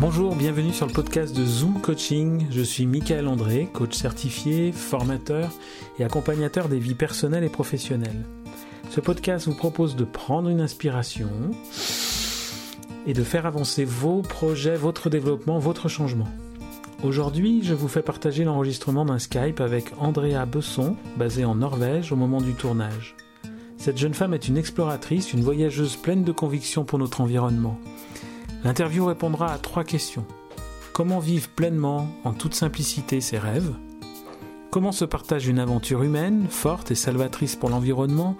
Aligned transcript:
Bonjour, 0.00 0.36
bienvenue 0.36 0.72
sur 0.72 0.86
le 0.86 0.92
podcast 0.92 1.36
de 1.36 1.44
Zoo 1.44 1.72
Coaching. 1.82 2.46
Je 2.50 2.62
suis 2.62 2.86
Michael 2.86 3.26
André, 3.26 3.68
coach 3.72 3.96
certifié, 3.96 4.70
formateur 4.70 5.50
et 5.98 6.04
accompagnateur 6.04 6.68
des 6.68 6.78
vies 6.78 6.94
personnelles 6.94 7.42
et 7.42 7.48
professionnelles. 7.48 8.24
Ce 8.90 9.00
podcast 9.00 9.48
vous 9.48 9.56
propose 9.56 9.96
de 9.96 10.04
prendre 10.04 10.50
une 10.50 10.60
inspiration 10.60 11.28
et 13.08 13.12
de 13.12 13.24
faire 13.24 13.44
avancer 13.44 13.84
vos 13.84 14.22
projets, 14.22 14.76
votre 14.76 15.10
développement, 15.10 15.58
votre 15.58 15.88
changement. 15.88 16.28
Aujourd'hui, 17.02 17.64
je 17.64 17.74
vous 17.74 17.88
fais 17.88 18.02
partager 18.02 18.44
l'enregistrement 18.44 19.04
d'un 19.04 19.18
Skype 19.18 19.60
avec 19.60 19.86
Andrea 19.98 20.46
Besson, 20.46 20.94
basée 21.16 21.44
en 21.44 21.56
Norvège 21.56 22.12
au 22.12 22.16
moment 22.16 22.40
du 22.40 22.54
tournage. 22.54 23.16
Cette 23.78 23.98
jeune 23.98 24.14
femme 24.14 24.34
est 24.34 24.46
une 24.46 24.58
exploratrice, 24.58 25.32
une 25.32 25.42
voyageuse 25.42 25.96
pleine 25.96 26.22
de 26.22 26.32
conviction 26.32 26.84
pour 26.84 27.00
notre 27.00 27.20
environnement. 27.20 27.80
L'interview 28.64 29.06
répondra 29.06 29.52
à 29.52 29.58
trois 29.58 29.84
questions. 29.84 30.24
Comment 30.92 31.20
vivre 31.20 31.48
pleinement, 31.48 32.08
en 32.24 32.32
toute 32.32 32.54
simplicité, 32.54 33.20
ses 33.20 33.38
rêves? 33.38 33.72
Comment 34.70 34.92
se 34.92 35.04
partage 35.04 35.46
une 35.46 35.60
aventure 35.60 36.02
humaine, 36.02 36.46
forte 36.50 36.90
et 36.90 36.96
salvatrice 36.96 37.56
pour 37.56 37.70
l'environnement, 37.70 38.36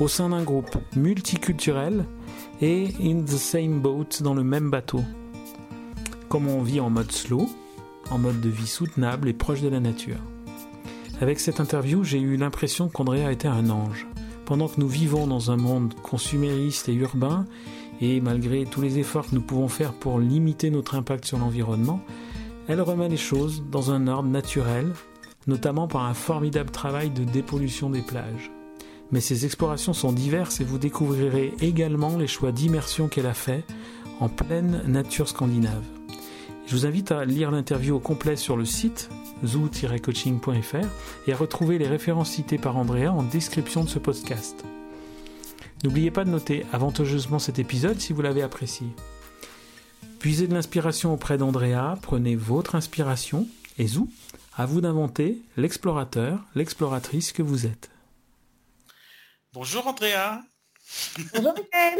au 0.00 0.08
sein 0.08 0.30
d'un 0.30 0.42
groupe 0.42 0.76
multiculturel 0.96 2.04
et 2.60 2.88
in 3.00 3.22
the 3.22 3.38
same 3.38 3.80
boat, 3.80 4.22
dans 4.22 4.34
le 4.34 4.42
même 4.42 4.70
bateau? 4.70 5.02
Comment 6.28 6.56
on 6.56 6.62
vit 6.62 6.80
en 6.80 6.90
mode 6.90 7.12
slow, 7.12 7.48
en 8.10 8.18
mode 8.18 8.40
de 8.40 8.48
vie 8.48 8.66
soutenable 8.66 9.28
et 9.28 9.32
proche 9.32 9.62
de 9.62 9.68
la 9.68 9.80
nature? 9.80 10.18
Avec 11.20 11.38
cette 11.38 11.60
interview, 11.60 12.02
j'ai 12.02 12.18
eu 12.18 12.36
l'impression 12.36 12.88
qu'Andrea 12.88 13.30
était 13.30 13.48
un 13.48 13.70
ange. 13.70 14.06
Pendant 14.46 14.68
que 14.68 14.80
nous 14.80 14.88
vivons 14.88 15.28
dans 15.28 15.52
un 15.52 15.56
monde 15.56 15.94
consumériste 16.02 16.88
et 16.88 16.94
urbain, 16.94 17.46
et 18.00 18.20
malgré 18.20 18.64
tous 18.64 18.80
les 18.80 18.98
efforts 18.98 19.28
que 19.28 19.34
nous 19.34 19.40
pouvons 19.42 19.68
faire 19.68 19.92
pour 19.92 20.18
limiter 20.18 20.70
notre 20.70 20.94
impact 20.94 21.24
sur 21.24 21.38
l'environnement, 21.38 22.00
elle 22.68 22.80
remet 22.80 23.08
les 23.08 23.16
choses 23.16 23.62
dans 23.70 23.90
un 23.90 24.06
ordre 24.06 24.28
naturel, 24.28 24.92
notamment 25.46 25.88
par 25.88 26.04
un 26.04 26.14
formidable 26.14 26.70
travail 26.70 27.10
de 27.10 27.24
dépollution 27.24 27.90
des 27.90 28.02
plages. 28.02 28.50
Mais 29.12 29.20
ces 29.20 29.44
explorations 29.44 29.92
sont 29.92 30.12
diverses 30.12 30.60
et 30.60 30.64
vous 30.64 30.78
découvrirez 30.78 31.52
également 31.60 32.16
les 32.16 32.28
choix 32.28 32.52
d'immersion 32.52 33.08
qu'elle 33.08 33.26
a 33.26 33.34
fait 33.34 33.64
en 34.20 34.28
pleine 34.28 34.82
nature 34.86 35.28
scandinave. 35.28 35.82
Je 36.66 36.76
vous 36.76 36.86
invite 36.86 37.10
à 37.10 37.24
lire 37.24 37.50
l'interview 37.50 37.96
au 37.96 38.00
complet 38.00 38.36
sur 38.36 38.56
le 38.56 38.64
site 38.64 39.10
zoo-coaching.fr 39.44 40.86
et 41.26 41.32
à 41.32 41.36
retrouver 41.36 41.78
les 41.78 41.88
références 41.88 42.30
citées 42.30 42.58
par 42.58 42.76
Andrea 42.76 43.08
en 43.08 43.24
description 43.24 43.82
de 43.82 43.88
ce 43.88 43.98
podcast. 43.98 44.64
N'oubliez 45.82 46.10
pas 46.10 46.24
de 46.24 46.30
noter 46.30 46.66
avantageusement 46.72 47.38
cet 47.38 47.58
épisode 47.58 47.98
si 48.00 48.12
vous 48.12 48.20
l'avez 48.20 48.42
apprécié. 48.42 48.86
Puisez 50.18 50.46
de 50.46 50.52
l'inspiration 50.52 51.14
auprès 51.14 51.38
d'Andrea, 51.38 51.96
prenez 52.02 52.36
votre 52.36 52.74
inspiration 52.74 53.48
et 53.78 53.86
zou, 53.86 54.10
à 54.58 54.66
vous 54.66 54.82
d'inventer 54.82 55.40
l'explorateur, 55.56 56.44
l'exploratrice 56.54 57.32
que 57.32 57.40
vous 57.40 57.64
êtes. 57.64 57.90
Bonjour 59.54 59.86
Andrea. 59.86 60.42
Bonjour 61.32 61.54
Michael. 61.54 61.98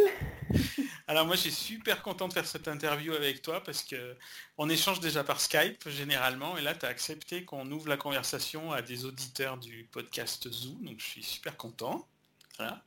Alors 1.06 1.24
moi 1.24 1.36
je 1.36 1.40
suis 1.40 1.50
super 1.50 2.02
content 2.02 2.28
de 2.28 2.34
faire 2.34 2.46
cette 2.46 2.68
interview 2.68 3.14
avec 3.14 3.40
toi 3.40 3.62
parce 3.64 3.82
que 3.82 4.14
on 4.58 4.68
échange 4.68 5.00
déjà 5.00 5.24
par 5.24 5.40
Skype 5.40 5.88
généralement 5.88 6.58
et 6.58 6.60
là 6.60 6.74
tu 6.74 6.84
as 6.84 6.90
accepté 6.90 7.46
qu'on 7.46 7.70
ouvre 7.70 7.88
la 7.88 7.96
conversation 7.96 8.72
à 8.72 8.82
des 8.82 9.06
auditeurs 9.06 9.56
du 9.56 9.88
podcast 9.90 10.50
Zoo, 10.52 10.76
donc 10.82 11.00
je 11.00 11.06
suis 11.06 11.22
super 11.22 11.56
content. 11.56 12.06
Voilà. 12.58 12.82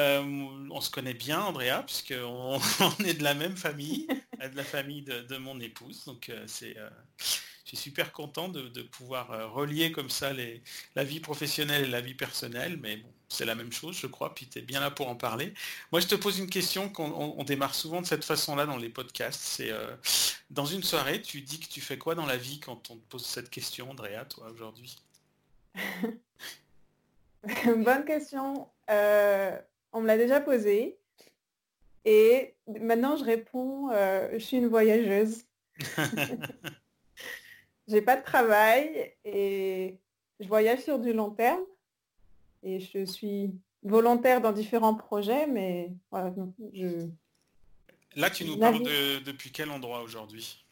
Euh, 0.00 0.22
on 0.70 0.80
se 0.80 0.90
connaît 0.90 1.14
bien, 1.14 1.40
Andrea, 1.40 1.82
puisqu'on 1.84 2.58
on 2.80 3.04
est 3.04 3.14
de 3.14 3.22
la 3.22 3.34
même 3.34 3.56
famille, 3.56 4.06
de 4.40 4.56
la 4.56 4.64
famille 4.64 5.02
de, 5.02 5.36
mon 5.36 5.60
épouse. 5.60 6.04
Donc 6.06 6.28
euh, 6.28 6.44
c'est, 6.46 6.76
euh, 6.78 6.88
je 7.18 7.68
suis 7.68 7.76
super 7.76 8.12
content 8.12 8.48
de, 8.48 8.82
pouvoir 8.82 9.52
relier 9.52 9.92
comme 9.92 10.10
ça 10.10 10.32
les, 10.32 10.62
la 10.94 11.04
vie 11.04 11.20
professionnelle 11.20 11.84
et 11.84 11.88
la 11.88 12.00
vie 12.00 12.14
personnelle. 12.14 12.78
Mais 12.78 12.96
bon, 12.96 13.12
c'est 13.28 13.44
la 13.44 13.54
même 13.54 13.72
chose, 13.72 13.96
je 13.98 14.06
crois, 14.06 14.34
puis 14.34 14.48
tu 14.48 14.58
es 14.58 14.62
bien 14.62 14.80
là 14.80 14.90
pour 14.90 15.08
en 15.08 15.16
parler. 15.16 15.52
Moi, 15.92 16.00
je 16.00 16.06
te 16.06 16.14
pose 16.14 16.38
une 16.38 16.50
question 16.50 16.88
qu'on 16.88 17.34
on 17.36 17.44
démarre 17.44 17.74
souvent 17.74 18.00
de 18.00 18.06
cette 18.06 18.24
façon-là 18.24 18.66
dans 18.66 18.78
les 18.78 18.88
podcasts. 18.88 19.40
C'est 19.40 19.72
dans 20.50 20.66
une 20.66 20.82
soirée, 20.82 21.22
tu 21.22 21.42
dis 21.42 21.60
que 21.60 21.68
tu 21.68 21.80
fais 21.80 21.98
quoi 21.98 22.14
dans 22.14 22.26
la 22.26 22.36
vie 22.36 22.58
quand 22.58 22.90
on 22.90 22.96
te 22.96 23.08
pose 23.08 23.24
cette 23.24 23.50
question, 23.50 23.90
Andrea, 23.90 24.24
toi, 24.28 24.50
aujourd'hui? 24.50 24.98
Bonne 27.64 28.04
question. 28.04 28.66
On 29.92 30.00
me 30.00 30.06
l'a 30.06 30.16
déjà 30.16 30.40
posé. 30.40 30.98
Et 32.04 32.54
maintenant, 32.66 33.16
je 33.16 33.24
réponds, 33.24 33.90
euh, 33.90 34.28
je 34.32 34.38
suis 34.38 34.56
une 34.56 34.68
voyageuse. 34.68 35.44
J'ai 37.88 38.02
pas 38.02 38.16
de 38.16 38.22
travail 38.22 39.12
et 39.24 39.98
je 40.38 40.46
voyage 40.46 40.80
sur 40.80 40.98
du 40.98 41.12
long 41.12 41.30
terme. 41.30 41.62
Et 42.62 42.78
je 42.80 43.04
suis 43.04 43.52
volontaire 43.82 44.40
dans 44.40 44.52
différents 44.52 44.94
projets, 44.94 45.46
mais 45.46 45.92
voilà, 46.10 46.32
je... 46.72 47.08
Là, 48.16 48.30
tu 48.30 48.44
nous 48.44 48.58
parles 48.58 48.82
de, 48.82 49.20
depuis 49.20 49.50
quel 49.50 49.70
endroit 49.70 50.02
aujourd'hui? 50.02 50.64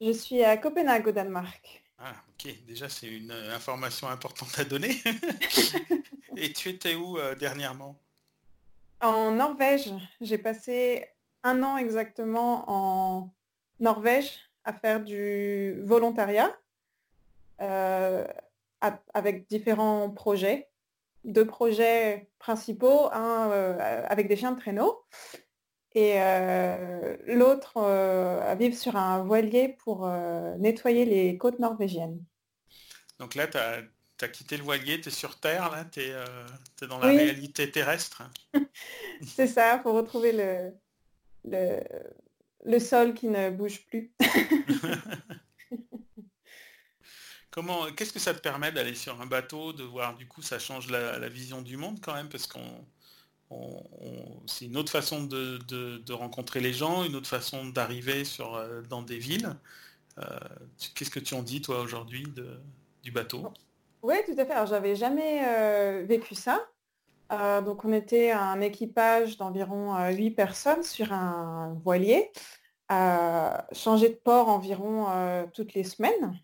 Je 0.00 0.12
suis 0.12 0.42
à 0.42 0.56
Copenhague, 0.56 1.08
au 1.08 1.12
Danemark. 1.12 1.82
Ah, 1.98 2.14
ok. 2.30 2.54
Déjà, 2.66 2.88
c'est 2.88 3.08
une 3.08 3.32
euh, 3.32 3.54
information 3.54 4.08
importante 4.08 4.56
à 4.58 4.64
donner. 4.64 4.96
et 6.36 6.52
tu 6.52 6.68
étais 6.68 6.94
où 6.94 7.18
euh, 7.18 7.34
dernièrement? 7.34 7.98
En 9.00 9.32
Norvège, 9.32 9.92
j'ai 10.20 10.38
passé 10.38 11.06
un 11.42 11.62
an 11.62 11.76
exactement 11.76 12.64
en 12.66 13.32
Norvège 13.80 14.38
à 14.64 14.72
faire 14.72 15.02
du 15.02 15.80
volontariat 15.84 16.54
euh, 17.60 18.24
avec 19.14 19.48
différents 19.48 20.10
projets. 20.10 20.68
Deux 21.24 21.46
projets 21.46 22.28
principaux, 22.38 23.08
un 23.12 23.50
euh, 23.50 24.04
avec 24.08 24.28
des 24.28 24.36
chiens 24.36 24.52
de 24.52 24.60
traîneau 24.60 25.02
et 25.94 26.14
euh, 26.16 27.16
l'autre 27.26 27.78
à 27.78 28.54
vivre 28.54 28.76
sur 28.76 28.96
un 28.96 29.24
voilier 29.24 29.76
pour 29.82 30.06
nettoyer 30.58 31.04
les 31.04 31.36
côtes 31.38 31.58
norvégiennes. 31.58 32.22
Donc 33.18 33.34
là, 33.34 33.48
tu 33.48 33.56
as 33.56 33.82
tu 34.18 34.24
as 34.24 34.28
quitté 34.28 34.56
le 34.56 34.64
voilier, 34.64 35.00
tu 35.00 35.08
es 35.08 35.12
sur 35.12 35.38
Terre, 35.38 35.70
là, 35.70 35.84
tu 35.84 36.00
es, 36.00 36.10
euh, 36.12 36.26
dans 36.88 36.98
la 36.98 37.06
réalité 37.08 37.70
terrestre. 37.70 38.22
c'est 39.26 39.46
ça, 39.46 39.80
faut 39.82 39.92
retrouver 39.92 40.32
le, 40.32 40.72
le, 41.44 41.80
le, 42.64 42.78
sol 42.80 43.14
qui 43.14 43.28
ne 43.28 43.50
bouge 43.50 43.86
plus. 43.86 44.12
Comment, 47.50 47.90
qu'est-ce 47.92 48.12
que 48.12 48.18
ça 48.18 48.34
te 48.34 48.40
permet 48.40 48.72
d'aller 48.72 48.94
sur 48.94 49.20
un 49.20 49.26
bateau, 49.26 49.72
de 49.72 49.84
voir, 49.84 50.16
du 50.16 50.26
coup, 50.26 50.42
ça 50.42 50.58
change 50.58 50.90
la, 50.90 51.28
vision 51.28 51.62
du 51.62 51.76
monde 51.76 52.00
quand 52.00 52.14
même, 52.14 52.28
parce 52.28 52.46
qu'on 52.46 52.84
c'est 54.46 54.66
une 54.66 54.76
autre 54.76 54.92
façon 54.92 55.22
de, 55.24 55.58
de, 55.68 56.12
rencontrer 56.12 56.60
les 56.60 56.74
gens, 56.74 57.04
une 57.04 57.16
autre 57.16 57.28
façon 57.28 57.66
d'arriver 57.66 58.24
sur, 58.24 58.56
euh, 58.56 58.82
dans 58.82 59.00
des 59.02 59.18
villes. 59.18 59.56
Euh, 60.18 60.38
qu'est-ce 60.94 61.10
que 61.10 61.20
tu 61.20 61.34
en 61.34 61.42
dis, 61.42 61.62
toi, 61.62 61.80
aujourd'hui, 61.80 62.26
du 63.02 63.10
bateau? 63.10 63.52
Oui, 64.02 64.14
tout 64.26 64.34
à 64.38 64.44
fait. 64.44 64.52
Alors, 64.52 64.66
j'avais 64.66 64.94
jamais 64.94 65.42
euh, 65.46 66.04
vécu 66.06 66.34
ça. 66.34 66.64
Euh, 67.32 67.60
donc, 67.60 67.84
on 67.84 67.92
était 67.92 68.30
un 68.30 68.60
équipage 68.60 69.36
d'environ 69.36 69.96
euh, 69.96 70.10
huit 70.10 70.30
personnes 70.30 70.82
sur 70.82 71.12
un 71.12 71.76
voilier, 71.82 72.30
changer 73.72 74.08
de 74.10 74.20
port 74.22 74.48
environ 74.48 75.06
toutes 75.52 75.74
les 75.74 75.84
semaines. 75.84 76.38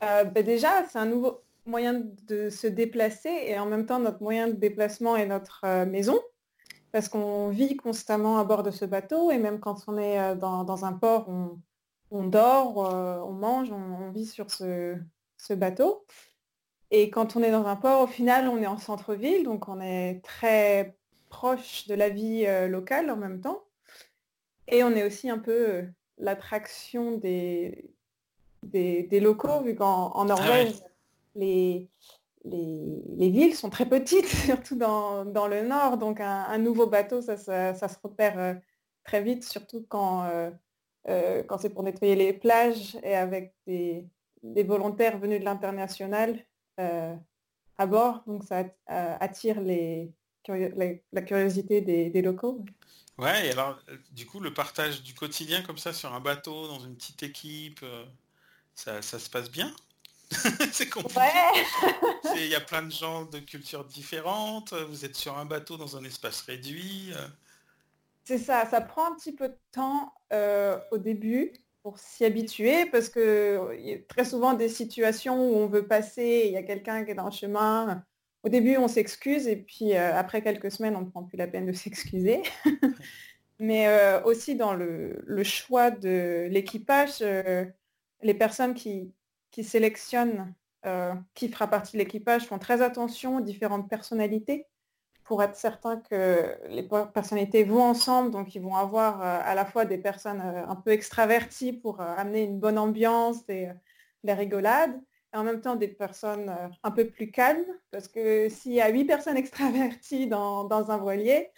Ben 0.00 0.42
déjà, 0.44 0.84
c'est 0.88 0.98
un 0.98 1.06
nouveau 1.06 1.42
moyen 1.64 2.02
de 2.26 2.50
se 2.50 2.66
déplacer 2.66 3.30
et 3.46 3.58
en 3.58 3.66
même 3.66 3.86
temps, 3.86 3.98
notre 3.98 4.22
moyen 4.22 4.48
de 4.48 4.52
déplacement 4.52 5.16
est 5.16 5.26
notre 5.26 5.84
maison 5.84 6.20
parce 6.92 7.08
qu'on 7.08 7.48
vit 7.48 7.76
constamment 7.76 8.38
à 8.38 8.44
bord 8.44 8.62
de 8.62 8.70
ce 8.70 8.84
bateau 8.84 9.30
et 9.30 9.38
même 9.38 9.58
quand 9.58 9.84
on 9.86 9.96
est 9.96 10.36
dans, 10.36 10.84
un 10.84 10.92
port, 10.92 11.30
on, 12.10 12.24
dort, 12.24 12.76
on 12.76 13.32
mange, 13.32 13.72
on 13.72 14.10
vit 14.10 14.26
sur 14.26 14.50
ce, 14.50 14.98
ce 15.40 15.54
bateau. 15.54 16.04
Et 16.90 17.10
quand 17.10 17.36
on 17.36 17.42
est 17.42 17.50
dans 17.50 17.66
un 17.66 17.76
port, 17.76 18.02
au 18.02 18.06
final, 18.06 18.48
on 18.48 18.58
est 18.58 18.66
en 18.66 18.78
centre-ville, 18.78 19.44
donc 19.44 19.68
on 19.68 19.80
est 19.80 20.20
très 20.24 20.96
proche 21.28 21.86
de 21.86 21.94
la 21.94 22.08
vie 22.08 22.44
euh, 22.46 22.66
locale 22.66 23.10
en 23.10 23.16
même 23.16 23.40
temps. 23.40 23.62
Et 24.68 24.82
on 24.82 24.90
est 24.90 25.04
aussi 25.04 25.30
un 25.30 25.38
peu 25.38 25.68
euh, 25.68 25.82
l'attraction 26.18 27.16
des, 27.16 27.90
des, 28.64 29.20
locaux, 29.20 29.62
vu 29.62 29.76
qu'en 29.76 30.10
ah 30.10 30.24
Norvège, 30.24 30.74
les, 31.36 31.88
les, 32.44 33.30
villes 33.30 33.54
sont 33.54 33.70
très 33.70 33.86
petites, 33.86 34.26
surtout 34.46 34.76
dans, 34.76 35.24
le 35.24 35.62
nord. 35.62 35.96
Donc 35.96 36.20
un, 36.20 36.58
nouveau 36.58 36.86
bateau, 36.86 37.22
ça, 37.22 37.36
ça, 37.36 37.88
se 37.88 37.96
repère 38.02 38.38
euh, 38.38 38.54
très 39.04 39.22
vite, 39.22 39.44
surtout 39.44 39.86
quand, 39.88 40.28
quand 41.06 41.58
c'est 41.58 41.70
pour 41.70 41.84
nettoyer 41.84 42.16
les 42.16 42.32
plages 42.32 42.98
et 43.04 43.14
avec 43.14 43.54
des, 43.66 44.04
des 44.42 44.62
volontaires 44.62 45.18
venus 45.18 45.40
de 45.40 45.44
l'international 45.44 46.38
euh, 46.78 47.14
à 47.78 47.86
bord. 47.86 48.22
Donc 48.26 48.44
ça 48.44 48.64
euh, 48.90 49.16
attire 49.20 49.60
les, 49.60 50.12
la, 50.48 51.22
curiosité 51.22 51.80
des, 51.80 52.22
locaux. 52.22 52.64
Ouais, 53.18 53.48
et 53.48 53.50
alors 53.52 53.78
du 54.12 54.26
coup 54.26 54.40
le 54.40 54.54
partage 54.54 55.02
du 55.02 55.14
quotidien 55.14 55.62
comme 55.62 55.78
ça 55.78 55.92
sur 55.92 56.14
un 56.14 56.20
bateau, 56.20 56.68
dans 56.68 56.80
une 56.80 56.96
petite 56.96 57.22
équipe, 57.22 57.84
ça, 58.74 59.02
ça 59.02 59.18
se 59.18 59.28
passe 59.28 59.50
bien? 59.50 59.72
C'est 60.72 60.88
compliqué. 60.88 61.20
Il 62.36 62.46
y 62.46 62.54
a 62.54 62.60
plein 62.60 62.82
de 62.82 62.92
gens 62.92 63.24
de 63.24 63.40
cultures 63.40 63.84
différentes. 63.84 64.72
Vous 64.72 65.04
êtes 65.04 65.16
sur 65.16 65.36
un 65.36 65.44
bateau 65.44 65.76
dans 65.76 65.96
un 65.96 66.04
espace 66.04 66.42
réduit. 66.42 67.12
Euh. 67.14 67.26
C'est 68.24 68.38
ça, 68.38 68.64
ça 68.66 68.80
prend 68.80 69.10
un 69.10 69.16
petit 69.16 69.32
peu 69.32 69.48
de 69.48 69.58
temps 69.72 70.14
euh, 70.32 70.78
au 70.92 70.98
début 70.98 71.52
pour 71.82 71.98
s'y 71.98 72.24
habituer 72.24 72.86
parce 72.86 73.08
que 73.08 73.72
a 73.72 73.98
très 74.08 74.24
souvent 74.24 74.54
des 74.54 74.68
situations 74.68 75.36
où 75.36 75.56
on 75.56 75.66
veut 75.66 75.86
passer, 75.86 76.44
il 76.46 76.52
y 76.52 76.56
a 76.56 76.62
quelqu'un 76.62 77.04
qui 77.04 77.12
est 77.12 77.14
dans 77.14 77.26
le 77.26 77.30
chemin. 77.30 78.04
Au 78.42 78.48
début, 78.48 78.76
on 78.76 78.88
s'excuse 78.88 79.46
et 79.48 79.56
puis 79.56 79.94
euh, 79.94 80.14
après 80.16 80.42
quelques 80.42 80.70
semaines, 80.70 80.96
on 80.96 81.02
ne 81.02 81.10
prend 81.10 81.24
plus 81.24 81.36
la 81.36 81.46
peine 81.46 81.66
de 81.66 81.72
s'excuser. 81.72 82.42
Mais 83.58 83.86
aussi 84.24 84.54
dans 84.54 84.72
le, 84.72 85.42
choix 85.44 85.90
de 85.90 86.48
l'équipage, 86.50 87.20
les 87.20 88.34
personnes 88.34 88.72
qui, 88.72 89.12
qui 89.50 89.64
sélectionnent 89.64 90.54
euh, 90.86 91.12
qui 91.34 91.50
fera 91.50 91.66
partie 91.68 91.92
de 91.92 91.98
l'équipage 91.98 92.46
font 92.46 92.58
très 92.58 92.80
attention 92.80 93.36
aux 93.36 93.40
différentes 93.42 93.90
personnalités 93.90 94.66
pour 95.30 95.44
être 95.44 95.54
certain 95.54 96.00
que 96.00 96.56
les 96.68 96.82
personnalités 96.82 97.62
vont 97.62 97.84
ensemble, 97.84 98.32
donc 98.32 98.56
ils 98.56 98.60
vont 98.60 98.74
avoir 98.74 99.22
euh, 99.22 99.38
à 99.44 99.54
la 99.54 99.64
fois 99.64 99.84
des 99.84 99.96
personnes 99.96 100.42
euh, 100.44 100.66
un 100.66 100.74
peu 100.74 100.90
extraverties 100.90 101.72
pour 101.72 102.00
amener 102.00 102.42
une 102.42 102.58
bonne 102.58 102.78
ambiance 102.78 103.48
et 103.48 103.68
la 104.24 104.34
rigolade, 104.34 104.92
et 105.32 105.36
en 105.36 105.44
même 105.44 105.60
temps 105.60 105.76
des 105.76 105.86
personnes 105.86 106.52
un 106.82 106.90
peu 106.90 107.06
plus 107.06 107.30
calmes, 107.30 107.64
parce 107.92 108.08
que 108.08 108.48
s'il 108.48 108.72
y 108.72 108.80
a 108.80 108.88
huit 108.88 109.04
personnes 109.04 109.36
extraverties 109.36 110.26
dans, 110.26 110.64
dans 110.64 110.90
un 110.90 110.96
voilier, 110.96 111.52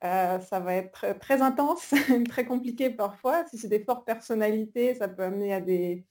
ça 0.00 0.60
va 0.60 0.74
être 0.74 1.18
très 1.18 1.42
intense, 1.42 1.92
très 2.30 2.46
compliqué 2.46 2.88
parfois. 2.88 3.44
Si 3.50 3.58
c'est 3.58 3.68
des 3.68 3.84
fortes 3.84 4.06
personnalités, 4.06 4.94
ça 4.94 5.06
peut 5.06 5.24
amener 5.24 5.52
à 5.52 5.60
des, 5.60 6.06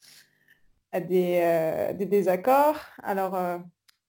à 0.92 1.00
des, 1.00 1.40
euh, 1.42 1.94
des 1.94 2.06
désaccords. 2.06 2.80
Alors 3.02 3.34
euh, 3.34 3.58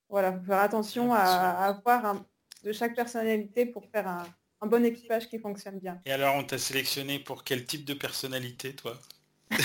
voilà, 0.09 0.33
faut 0.33 0.43
faire 0.43 0.59
attention 0.59 1.13
à, 1.13 1.21
avoir 1.21 2.23
de 2.63 2.71
chaque 2.71 2.95
personnalité 2.95 3.65
pour 3.65 3.85
faire 3.89 4.07
un, 4.07 4.25
bon 4.67 4.83
équipage 4.83 5.29
qui 5.29 5.39
fonctionne 5.39 5.79
bien. 5.79 6.01
Et 6.05 6.11
alors 6.11 6.35
on 6.35 6.43
t'a 6.43 6.57
sélectionné 6.57 7.19
pour 7.19 7.43
quel 7.43 7.65
type 7.65 7.85
de 7.85 7.93
personnalité 7.93 8.73
toi? 8.73 8.97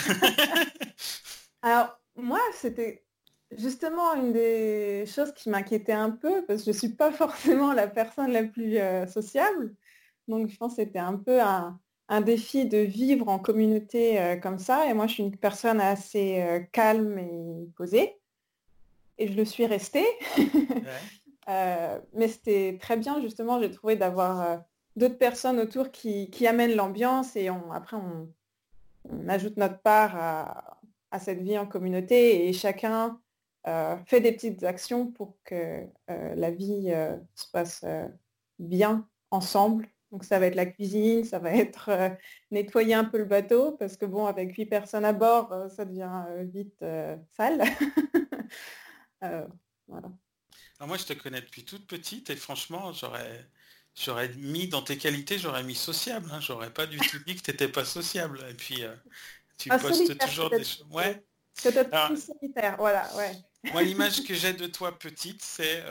Alors 1.63 1.99
moi 2.15 2.41
c'était 2.53 3.05
justement 3.57 4.15
une 4.15 4.33
des 4.33 5.05
choses 5.07 5.33
qui 5.35 5.51
m'inquiétait 5.51 5.93
un 5.93 6.11
peu 6.11 6.45
parce 6.47 6.61
que 6.61 6.67
je 6.67 6.71
ne 6.71 6.79
suis 6.79 6.95
pas 6.95 7.11
forcément 7.23 7.73
la 7.73 7.89
personne 7.89 8.31
la 8.31 8.45
plus 8.45 8.79
euh, 8.79 9.07
sociable. 9.07 9.75
Donc 10.29 10.49
je 10.49 10.57
pense 10.57 10.77
que 10.77 10.83
c'était 10.83 11.01
un 11.01 11.17
peu 11.17 11.41
un, 11.43 11.79
un 12.09 12.21
défi 12.21 12.67
de 12.67 12.79
vivre 12.79 13.29
en 13.29 13.39
communauté 13.39 14.21
euh, 14.21 14.37
comme 14.37 14.59
ça. 14.59 14.89
Et 14.89 14.95
moi, 14.95 15.07
je 15.07 15.15
suis 15.15 15.23
une 15.23 15.37
personne 15.37 15.81
assez 15.81 16.41
euh, 16.41 16.61
calme 16.73 17.19
et 17.19 17.69
posée. 17.77 18.17
Et 19.19 19.29
je 19.29 19.35
le 19.35 19.45
suis 19.45 19.67
restée. 19.67 20.07
Euh, 21.49 21.99
mais 22.15 22.29
c'était 22.29 22.79
très 22.81 22.97
bien, 22.97 23.21
justement, 23.21 23.61
j'ai 23.61 23.71
trouvé 23.71 23.97
d'avoir 23.97 24.63
d'autres 24.97 25.19
personnes 25.19 25.61
autour 25.61 25.91
qui, 25.91 26.47
amènent 26.47 26.77
l'ambiance 26.77 27.37
et 27.37 27.49
après, 27.73 27.97
on, 27.97 28.29
ajoute 29.29 29.57
notre 29.59 29.81
part 29.81 30.17
à, 30.17 31.19
cette 31.19 31.43
vie 31.43 31.59
en 31.59 31.67
communauté 31.67 32.49
et 32.49 32.53
chacun 32.53 33.21
fait 34.07 34.21
des 34.21 34.33
petites 34.33 34.65
actions 34.65 35.07
pour 35.07 35.37
que 35.45 35.87
la 36.09 36.51
vie 36.51 36.93
se 37.35 37.51
passe 37.53 37.85
bien 38.59 39.09
ensemble 39.31 39.89
donc 40.15 40.23
ça 40.23 40.39
va 40.39 40.47
être 40.47 40.55
la 40.55 40.67
cuisine, 40.67 41.25
ça 41.25 41.41
va 41.41 41.51
être 41.53 41.89
euh, 41.89 42.09
nettoyer 42.53 42.95
un 42.95 43.05
peu 43.05 43.19
le 43.19 43.25
bateau, 43.25 43.73
parce 43.73 43.97
que 43.97 44.07
bon, 44.07 44.27
avec 44.27 44.55
huit 44.55 44.67
personnes 44.67 45.05
à 45.05 45.13
bord, 45.13 45.53
euh, 45.53 45.69
ça 45.69 45.85
devient 45.85 46.23
euh, 46.29 46.45
vite 46.45 46.85
sale. 47.33 47.65
voilà. 49.89 50.13
Moi, 50.87 50.97
je 50.97 51.05
te 51.05 51.13
connais 51.13 51.41
depuis 51.41 51.65
toute 51.65 51.87
petite 51.87 52.31
et 52.31 52.37
franchement, 52.37 52.93
j'aurais, 52.93 53.47
j'aurais 53.95 54.29
mis 54.37 54.69
dans 54.69 54.83
tes 54.83 54.97
qualités, 54.97 55.39
j'aurais 55.39 55.65
mis 55.65 55.75
sociable. 55.75 56.31
Hein. 56.33 56.41
j'aurais 56.41 56.73
pas 56.73 56.87
du 56.87 56.99
tout 56.99 57.19
dit 57.27 57.37
que 57.37 57.43
tu 57.43 57.51
n'étais 57.51 57.69
pas 57.69 57.85
sociable. 57.85 58.45
Et 58.51 58.55
puis, 58.55 58.83
tu 59.59 59.69
ah, 59.71 59.79
postes 59.79 60.19
toujours 60.19 60.51
des 60.51 60.65
choses. 60.65 60.87
Ouais. 60.91 61.23
Peut-être 61.63 62.09
plus 62.09 62.21
solitaire, 62.21 62.77
voilà, 62.79 63.09
ouais. 63.17 63.33
Moi, 63.73 63.83
l'image 63.83 64.25
que 64.25 64.35
j'ai 64.35 64.53
de 64.53 64.67
toi 64.67 64.99
petite, 64.99 65.41
c'est 65.41 65.83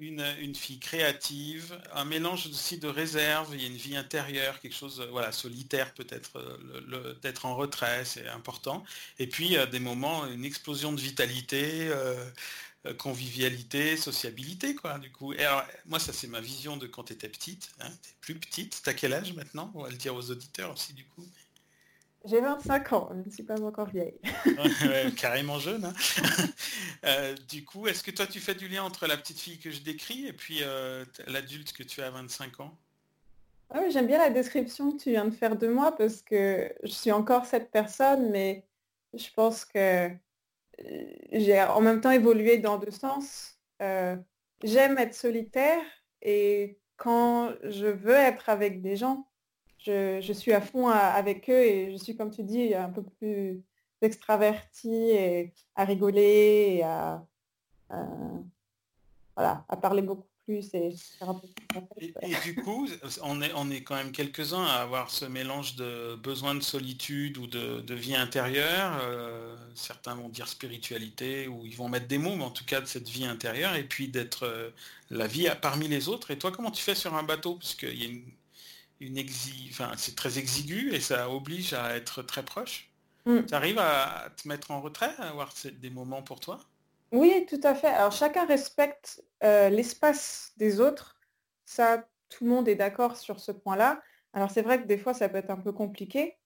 une, 0.00 0.54
fille 0.54 0.78
créative, 0.78 1.78
un 1.92 2.04
mélange 2.04 2.46
aussi 2.46 2.78
de 2.78 2.88
réserve, 2.88 3.50
il 3.54 3.60
y 3.60 3.64
a 3.64 3.68
une 3.68 3.76
vie 3.76 3.96
intérieure, 3.96 4.58
quelque 4.60 4.74
chose 4.74 5.06
voilà, 5.10 5.30
solitaire 5.30 5.92
peut-être, 5.92 6.38
euh, 6.38 7.14
d'être 7.22 7.44
en 7.46 7.54
retrait, 7.54 8.04
c'est 8.04 8.26
important. 8.28 8.82
Et 9.18 9.26
puis 9.26 9.56
des 9.70 9.80
moments, 9.80 10.26
une 10.26 10.44
explosion 10.44 10.92
de 10.92 11.00
vitalité, 11.00 11.88
euh, 11.88 12.14
euh, 12.14 12.30
convivialité, 12.98 13.96
sociabilité, 13.96 14.74
quoi, 14.74 14.98
du 14.98 15.12
coup. 15.12 15.32
Et 15.34 15.44
alors, 15.44 15.64
moi, 15.86 15.98
ça 15.98 16.12
c'est 16.12 16.28
ma 16.28 16.40
vision 16.40 16.76
de 16.76 16.86
quand 16.86 17.04
tu 17.04 17.12
étais 17.12 17.28
petite, 17.28 17.70
hein, 17.80 17.90
tu 18.02 18.10
es 18.10 18.14
plus 18.20 18.34
petite, 18.34 18.80
tu 18.82 18.88
as 18.88 18.94
quel 18.94 19.12
âge 19.12 19.34
maintenant 19.34 19.70
On 19.74 19.82
va 19.82 19.90
le 19.90 19.96
dire 19.96 20.14
aux 20.14 20.30
auditeurs 20.30 20.72
aussi, 20.72 20.92
du 20.94 21.04
coup? 21.04 21.26
J'ai 22.26 22.40
25 22.40 22.92
ans, 22.92 23.08
je 23.12 23.28
ne 23.28 23.34
suis 23.34 23.42
pas 23.42 23.60
encore 23.62 23.88
vieille. 23.88 24.18
carrément 25.16 25.58
jeune. 25.58 25.84
Hein. 25.84 25.94
Euh, 27.06 27.34
du 27.48 27.64
coup, 27.64 27.86
est-ce 27.86 28.02
que 28.02 28.10
toi 28.10 28.26
tu 28.26 28.40
fais 28.40 28.54
du 28.54 28.68
lien 28.68 28.82
entre 28.82 29.06
la 29.06 29.16
petite 29.16 29.40
fille 29.40 29.58
que 29.58 29.70
je 29.70 29.80
décris 29.80 30.26
et 30.26 30.34
puis 30.34 30.58
euh, 30.60 31.02
l'adulte 31.28 31.72
que 31.72 31.82
tu 31.82 32.02
as 32.02 32.08
à 32.08 32.10
25 32.10 32.60
ans? 32.60 32.76
Ah 33.70 33.88
J'aime 33.88 34.06
bien 34.06 34.18
la 34.18 34.28
description 34.28 34.92
que 34.92 35.02
tu 35.02 35.10
viens 35.12 35.24
de 35.24 35.30
faire 35.30 35.56
de 35.56 35.66
moi 35.66 35.96
parce 35.96 36.20
que 36.20 36.70
je 36.82 36.90
suis 36.90 37.10
encore 37.10 37.46
cette 37.46 37.70
personne, 37.70 38.30
mais 38.30 38.66
je 39.14 39.28
pense 39.34 39.64
que 39.64 39.78
euh, 39.78 40.08
j'ai 41.32 41.62
en 41.62 41.80
même 41.80 42.00
temps 42.00 42.10
évolué 42.10 42.58
dans 42.58 42.78
deux 42.78 42.90
sens. 42.90 43.58
J'aime 44.62 44.98
être 44.98 45.14
solitaire 45.14 45.82
et 46.22 46.78
quand 46.96 47.54
je 47.64 47.86
veux 47.86 48.14
être 48.14 48.48
avec 48.50 48.82
des 48.82 48.96
gens, 48.96 49.26
je, 49.78 50.32
suis 50.34 50.52
à 50.52 50.60
fond 50.60 50.88
avec 50.88 51.48
eux 51.48 51.62
et 51.64 51.90
je 51.92 51.96
suis, 51.96 52.16
comme 52.16 52.30
tu 52.30 52.42
dis, 52.44 52.74
un 52.74 52.90
peu 52.90 53.02
plus 53.02 53.64
extravertie 54.02 55.10
et 55.10 55.54
à 55.74 55.84
rigoler 55.84 56.76
et 56.78 56.82
à, 56.82 57.24
voilà, 59.36 59.64
à 59.68 59.76
parler 59.76 60.02
beaucoup 60.02 60.29
plus 60.44 60.74
et 62.22 62.34
du 62.44 62.54
coup, 62.56 62.88
on 63.22 63.40
est, 63.42 63.52
on 63.54 63.70
est 63.70 63.82
quand 63.82 63.94
même 63.94 64.12
quelques-uns 64.12 64.64
à 64.64 64.82
avoir 64.82 65.10
ce 65.10 65.24
mélange 65.24 65.76
de 65.76 66.16
besoin 66.16 66.54
de 66.54 66.60
solitude 66.60 67.38
ou 67.38 67.46
de, 67.46 67.94
vie 67.94 68.16
intérieure. 68.16 68.98
Euh, 69.02 69.56
certains 69.74 70.14
vont 70.14 70.28
dire 70.28 70.48
spiritualité 70.48 71.46
ou 71.48 71.64
ils 71.66 71.76
vont 71.76 71.88
mettre 71.88 72.08
des 72.08 72.18
mots, 72.18 72.36
mais 72.36 72.44
en 72.44 72.50
tout 72.50 72.64
cas 72.64 72.80
de 72.80 72.86
cette 72.86 73.08
vie 73.08 73.24
intérieure 73.24 73.74
et 73.74 73.84
puis 73.84 74.08
d'être 74.08 74.44
euh, 74.44 74.70
la 75.10 75.26
vie 75.26 75.48
parmi 75.60 75.88
les 75.88 76.08
autres. 76.08 76.30
Et 76.30 76.38
toi, 76.38 76.50
comment 76.50 76.70
tu 76.70 76.82
fais 76.82 76.94
sur 76.94 77.14
un 77.14 77.22
bateau? 77.22 77.54
Parce 77.54 77.74
qu'il 77.74 78.02
y 78.02 78.06
a 78.06 78.08
une 78.08 78.24
une 79.00 79.18
enfin, 79.70 79.92
c'est 79.96 80.14
très 80.14 80.38
exigu 80.38 80.92
et 80.92 81.00
ça 81.00 81.30
oblige 81.30 81.72
à 81.72 81.96
être 81.96 82.22
très 82.22 82.44
proche. 82.44 82.90
Mm. 83.24 83.46
Tu 83.46 83.54
arrives 83.54 83.78
à 83.78 84.28
te 84.36 84.46
mettre 84.46 84.70
en 84.70 84.80
retrait, 84.80 85.14
à 85.18 85.30
avoir 85.30 85.52
des 85.64 85.90
moments 85.90 86.22
pour 86.22 86.40
toi? 86.40 86.60
Oui, 87.12 87.46
tout 87.48 87.60
à 87.62 87.74
fait. 87.74 87.88
Alors 87.88 88.12
chacun 88.12 88.46
respecte 88.46 89.22
euh, 89.42 89.68
l'espace 89.68 90.52
des 90.56 90.80
autres. 90.80 91.16
Ça, 91.64 92.04
tout 92.28 92.44
le 92.44 92.50
monde 92.50 92.68
est 92.68 92.76
d'accord 92.76 93.16
sur 93.16 93.40
ce 93.40 93.52
point-là. 93.52 94.00
Alors 94.32 94.50
c'est 94.50 94.62
vrai 94.62 94.80
que 94.80 94.86
des 94.86 94.98
fois, 94.98 95.14
ça 95.14 95.28
peut 95.28 95.38
être 95.38 95.50
un 95.50 95.56
peu 95.56 95.72
compliqué. 95.72 96.38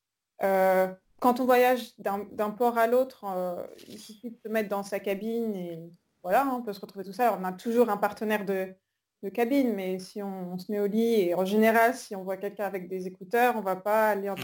Euh, 0.43 0.89
quand 1.21 1.41
on 1.41 1.45
voyage 1.45 1.95
d'un 1.99 2.51
port 2.51 2.79
à 2.79 2.87
l'autre, 2.87 3.25
euh, 3.25 3.67
il 3.89 3.99
suffit 3.99 4.31
de 4.31 4.39
se 4.39 4.49
mettre 4.49 4.69
dans 4.69 4.83
sa 4.83 5.01
cabine 5.01 5.55
et 5.55 5.79
voilà, 6.23 6.47
on 6.47 6.63
peut 6.63 6.73
se 6.73 6.81
retrouver 6.81 7.05
tout 7.05 7.13
ça. 7.13 7.37
on 7.39 7.45
a 7.45 7.53
toujours 7.53 7.91
un 7.91 7.97
partenaire 7.99 8.45
de, 8.45 8.75
de 9.23 9.29
cabine, 9.31 9.75
mais 9.75 9.99
si 9.99 10.23
on, 10.23 10.59
se 10.59 10.71
met 10.71 10.81
au 10.81 10.87
lit, 10.87 11.21
et 11.21 11.35
en 11.35 11.45
général, 11.45 11.95
si 11.95 12.15
on 12.15 12.25
voit 12.25 12.37
quelqu'un 12.37 12.67
avec 12.67 12.89
des 12.89 13.07
écouteurs, 13.07 13.57
on 13.57 13.63
va 13.63 13.77
pas 13.77 14.11
aller 14.11 14.31
en 14.31 14.35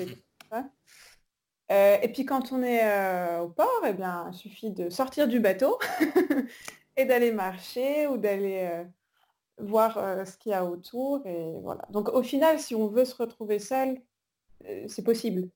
euh, 1.71 1.99
et 2.03 2.09
puis 2.09 2.25
quand 2.25 2.53
on 2.53 2.63
est 2.63 2.85
euh, 2.85 3.41
au 3.43 3.49
port, 3.49 3.83
eh 3.87 3.93
bien, 3.93 4.29
il 4.33 4.37
suffit 4.37 4.71
de 4.71 4.91
sortir 4.91 5.29
du 5.29 5.39
bateau 5.39 5.79
et 6.97 7.05
d'aller 7.05 7.31
marcher 7.31 8.09
ou 8.09 8.17
d'aller 8.17 8.69
euh, 8.71 8.85
voir 9.59 9.95
ce 10.27 10.37
qu'il 10.37 10.51
y 10.51 10.55
a 10.55 10.65
autour. 10.65 11.25
Et 11.27 11.53
voilà. 11.63 11.83
Donc 11.91 12.09
au 12.09 12.23
final, 12.23 12.59
si 12.59 12.75
on 12.75 12.89
veut 12.89 13.05
se 13.05 13.15
retrouver 13.15 13.59
seul, 13.59 14.01
c'est 14.89 15.05
possible. 15.05 15.49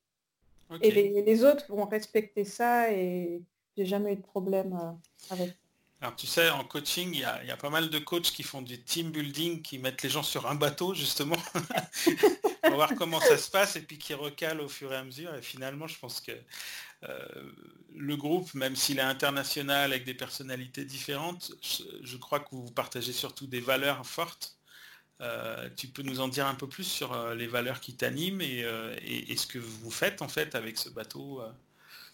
Et 0.80 0.90
les, 0.90 1.22
les, 1.22 1.44
autres 1.44 1.66
vont 1.68 1.84
respecter 1.84 2.44
ça 2.44 2.90
et 2.90 3.42
j'ai 3.76 3.84
jamais 3.84 4.14
eu 4.14 4.16
de 4.16 4.22
problème 4.22 4.96
avec. 5.30 5.54
Alors 6.00 6.16
tu 6.16 6.26
sais, 6.26 6.50
en 6.50 6.64
coaching, 6.64 7.10
il 7.12 7.20
y, 7.20 7.24
a, 7.24 7.56
pas 7.56 7.70
mal 7.70 7.90
de 7.90 7.98
coachs 7.98 8.30
qui 8.30 8.42
font 8.42 8.62
du 8.62 8.82
team 8.82 9.10
building, 9.10 9.62
qui 9.62 9.78
mettent 9.78 10.02
les 10.02 10.08
gens 10.08 10.22
sur 10.22 10.46
un 10.46 10.54
bateau 10.54 10.94
justement 10.94 11.36
pour 12.64 12.74
voir 12.74 12.94
comment 12.96 13.20
ça 13.20 13.36
se 13.36 13.50
passe 13.50 13.76
et 13.76 13.82
puis 13.82 13.98
qui 13.98 14.14
recalent 14.14 14.60
au 14.60 14.68
fur 14.68 14.92
et 14.92 14.96
à 14.96 15.04
mesure. 15.04 15.34
Et 15.34 15.42
finalement, 15.42 15.86
je 15.86 15.98
pense 15.98 16.20
que 16.20 16.32
euh, 17.04 17.18
le 17.94 18.16
groupe, 18.16 18.52
même 18.54 18.76
s'il 18.76 18.98
est 18.98 19.02
international 19.02 19.92
avec 19.92 20.04
des 20.04 20.14
personnalités 20.14 20.84
différentes, 20.84 21.52
je, 22.02 22.16
crois 22.16 22.40
que 22.40 22.48
vous 22.52 22.70
partagez 22.70 23.12
surtout 23.12 23.46
des 23.46 23.60
valeurs 23.60 24.06
fortes 24.06 24.58
tu 25.76 25.86
peux 25.86 26.02
nous 26.02 26.20
en 26.20 26.28
dire 26.28 26.46
un 26.46 26.54
peu 26.54 26.68
plus 26.68 26.84
sur 26.84 27.16
les 27.34 27.46
valeurs 27.46 27.80
qui 27.80 27.96
t'animent 27.96 28.42
et, 28.42 29.36
ce 29.36 29.46
que 29.46 29.58
vous 29.58 29.90
faites 29.90 30.20
en 30.20 30.28
fait 30.28 30.54
avec 30.54 30.76
ce 30.76 30.90
bateau 30.90 31.40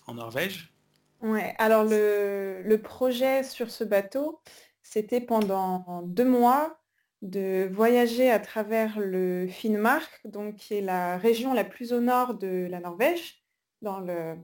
en 0.06 0.14
Norvège? 0.14 0.72
Ouais, 1.20 1.54
alors 1.58 1.84
le, 1.84 2.62
le, 2.62 2.80
projet 2.80 3.42
sur 3.42 3.70
ce 3.70 3.84
bateau, 3.84 4.40
c'était 4.82 5.20
pendant 5.20 6.02
deux 6.06 6.24
mois 6.24 6.79
de 7.22 7.68
voyager 7.72 8.30
à 8.30 8.38
travers 8.38 8.98
le 8.98 9.46
Finnmark, 9.46 10.20
donc 10.24 10.56
qui 10.56 10.74
est 10.74 10.80
la 10.80 11.18
région 11.18 11.52
la 11.52 11.64
plus 11.64 11.92
au 11.92 12.00
nord 12.00 12.34
de 12.34 12.66
la 12.70 12.80
Norvège, 12.80 13.44
dans 13.82 14.00
le 14.00 14.36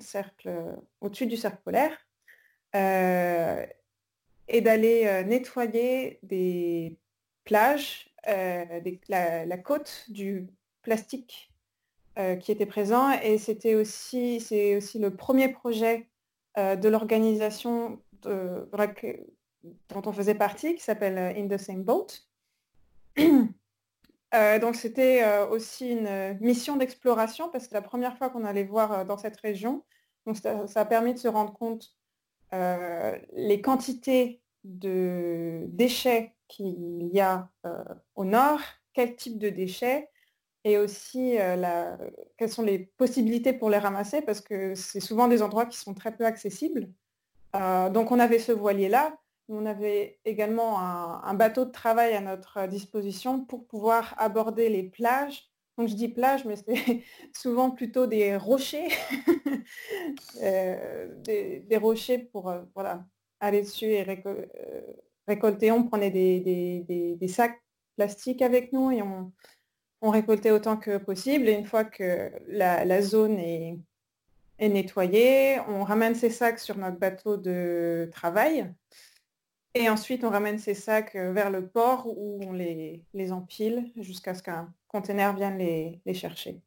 cercle 0.00 0.50
au-dessus 1.00 1.26
du 1.26 1.36
cercle 1.36 1.60
polaire, 1.62 1.96
euh, 2.74 3.66
et 4.48 4.60
d'aller 4.60 5.04
euh, 5.06 5.22
nettoyer 5.22 6.18
des 6.22 6.98
plages, 7.44 8.10
euh, 8.28 8.80
la, 9.08 9.58
côte 9.58 10.06
du 10.08 10.48
plastique 10.82 11.52
qui 12.40 12.52
était 12.52 12.66
présent. 12.66 13.10
Et 13.22 13.38
c'était 13.38 13.74
aussi, 13.74 14.40
c'est 14.40 14.76
aussi 14.76 14.98
le 14.98 15.16
premier 15.16 15.48
projet 15.48 16.08
de 16.56 16.88
l'organisation 16.88 17.98
dont 19.88 20.02
on 20.06 20.12
faisait 20.12 20.34
partie, 20.34 20.74
qui 20.74 20.82
s'appelle 20.82 21.18
In 21.36 21.48
the 21.48 21.58
Same 21.58 21.82
Boat. 21.82 22.06
Euh, 24.34 24.58
donc 24.58 24.76
c'était 24.76 25.22
euh, 25.22 25.46
aussi 25.46 25.90
une 25.90 26.38
mission 26.40 26.76
d'exploration 26.76 27.50
parce 27.50 27.68
que 27.68 27.74
la 27.74 27.82
première 27.82 28.16
fois 28.16 28.30
qu'on 28.30 28.44
allait 28.44 28.64
voir 28.64 28.92
euh, 28.92 29.04
dans 29.04 29.18
cette 29.18 29.36
région. 29.38 29.84
Donc 30.26 30.36
ça, 30.36 30.64
a 30.74 30.84
permis 30.84 31.14
de 31.14 31.18
se 31.18 31.28
rendre 31.28 31.52
compte 31.52 31.94
les 32.52 33.60
quantités 33.60 34.40
de 34.62 35.64
déchets 35.68 36.34
qu'il 36.48 37.08
y 37.12 37.18
a 37.18 37.50
au 38.14 38.24
nord, 38.24 38.60
quel 38.92 39.16
type 39.16 39.38
de 39.38 39.48
déchets 39.48 40.10
et 40.62 40.78
aussi 40.78 41.38
quelles 42.36 42.50
sont 42.50 42.62
les 42.62 42.78
possibilités 42.98 43.52
pour 43.52 43.68
les 43.68 43.78
ramasser 43.78 44.22
parce 44.22 44.40
que 44.40 44.74
c'est 44.74 45.00
souvent 45.00 45.26
des 45.26 45.42
endroits 45.42 45.66
qui 45.66 45.78
sont 45.78 45.94
très 45.94 46.14
peu 46.14 46.24
accessibles. 46.24 46.88
donc 47.54 48.12
on 48.12 48.20
avait 48.20 48.38
ce 48.38 48.52
voilier 48.52 48.90
là 48.90 49.16
on 49.48 49.66
avait 49.66 50.18
également 50.24 50.80
un, 50.80 51.34
bateau 51.34 51.64
de 51.64 51.70
travail 51.70 52.14
à 52.14 52.20
notre 52.20 52.66
disposition 52.66 53.44
pour 53.44 53.66
pouvoir 53.66 54.14
aborder 54.18 54.68
les 54.68 54.84
plages. 54.84 55.50
Donc 55.78 55.88
je 55.88 55.94
dis 55.94 56.08
plage, 56.08 56.44
mais 56.44 56.56
c'est 56.56 57.02
souvent 57.36 57.70
plutôt 57.70 58.06
des 58.06 58.36
rochers, 58.36 58.88
euh, 60.42 61.08
des, 61.24 61.76
rochers 61.76 62.18
pour 62.18 62.50
euh, 62.50 62.62
voilà, 62.74 63.04
aller 63.40 63.62
dessus 63.62 63.86
et 63.86 64.06
euh, 64.08 64.80
récolter. 65.26 65.72
On 65.72 65.84
prenait 65.84 66.10
des, 66.10 67.28
sacs 67.28 67.60
plastiques 67.96 68.42
avec 68.42 68.72
nous 68.72 68.90
et 68.90 69.02
on, 69.02 69.32
récoltait 70.10 70.50
autant 70.50 70.76
que 70.76 70.98
possible. 70.98 71.48
Et 71.48 71.52
une 71.52 71.66
fois 71.66 71.84
que 71.84 72.30
la, 72.48 73.02
zone 73.02 73.38
est, 73.38 73.78
est 74.58 74.68
nettoyée, 74.68 75.58
on 75.68 75.84
ramène 75.84 76.14
ces 76.14 76.30
sacs 76.30 76.58
sur 76.58 76.76
notre 76.76 76.98
bateau 76.98 77.36
de 77.36 78.10
travail 78.12 78.72
et 79.74 79.88
ensuite, 79.88 80.22
on 80.24 80.30
ramène 80.30 80.58
ces 80.58 80.74
sacs 80.74 81.16
euh, 81.16 81.32
vers 81.32 81.50
le 81.50 81.66
port 81.66 82.06
où 82.06 82.40
on 82.42 82.52
les, 82.52 83.02
empile 83.32 83.90
jusqu'à 83.96 84.34
ce 84.34 84.42
qu'un 84.42 84.72
conteneur 84.88 85.34
vienne 85.34 85.56
les, 85.58 86.14
chercher. 86.14 86.60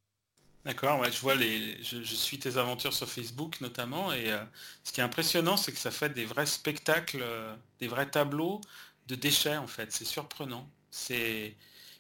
D'accord, 0.64 1.04
je 1.04 1.20
vois 1.20 1.36
les, 1.36 1.82
je, 1.84 2.02
suis 2.02 2.40
tes 2.40 2.58
aventures 2.58 2.94
sur 2.94 3.08
Facebook 3.08 3.62
notamment, 3.62 4.12
et 4.12 4.32
euh, 4.32 4.44
ce 4.84 4.92
qui 4.92 5.02
est 5.02 5.04
impressionnant, 5.04 5.58
c'est 5.58 5.72
que 5.72 5.78
ça 5.78 5.92
fait 5.92 6.10
des 6.10 6.26
vrais 6.26 6.48
spectacles, 6.48 7.20
euh, 7.22 7.56
des 7.80 7.88
vrais 7.88 8.10
tableaux 8.10 8.62
de 9.08 9.14
déchets 9.14 9.58
en 9.58 9.68
fait. 9.68 9.92
C'est 9.92 10.06
surprenant. 10.06 10.68
C'est, 10.90 11.56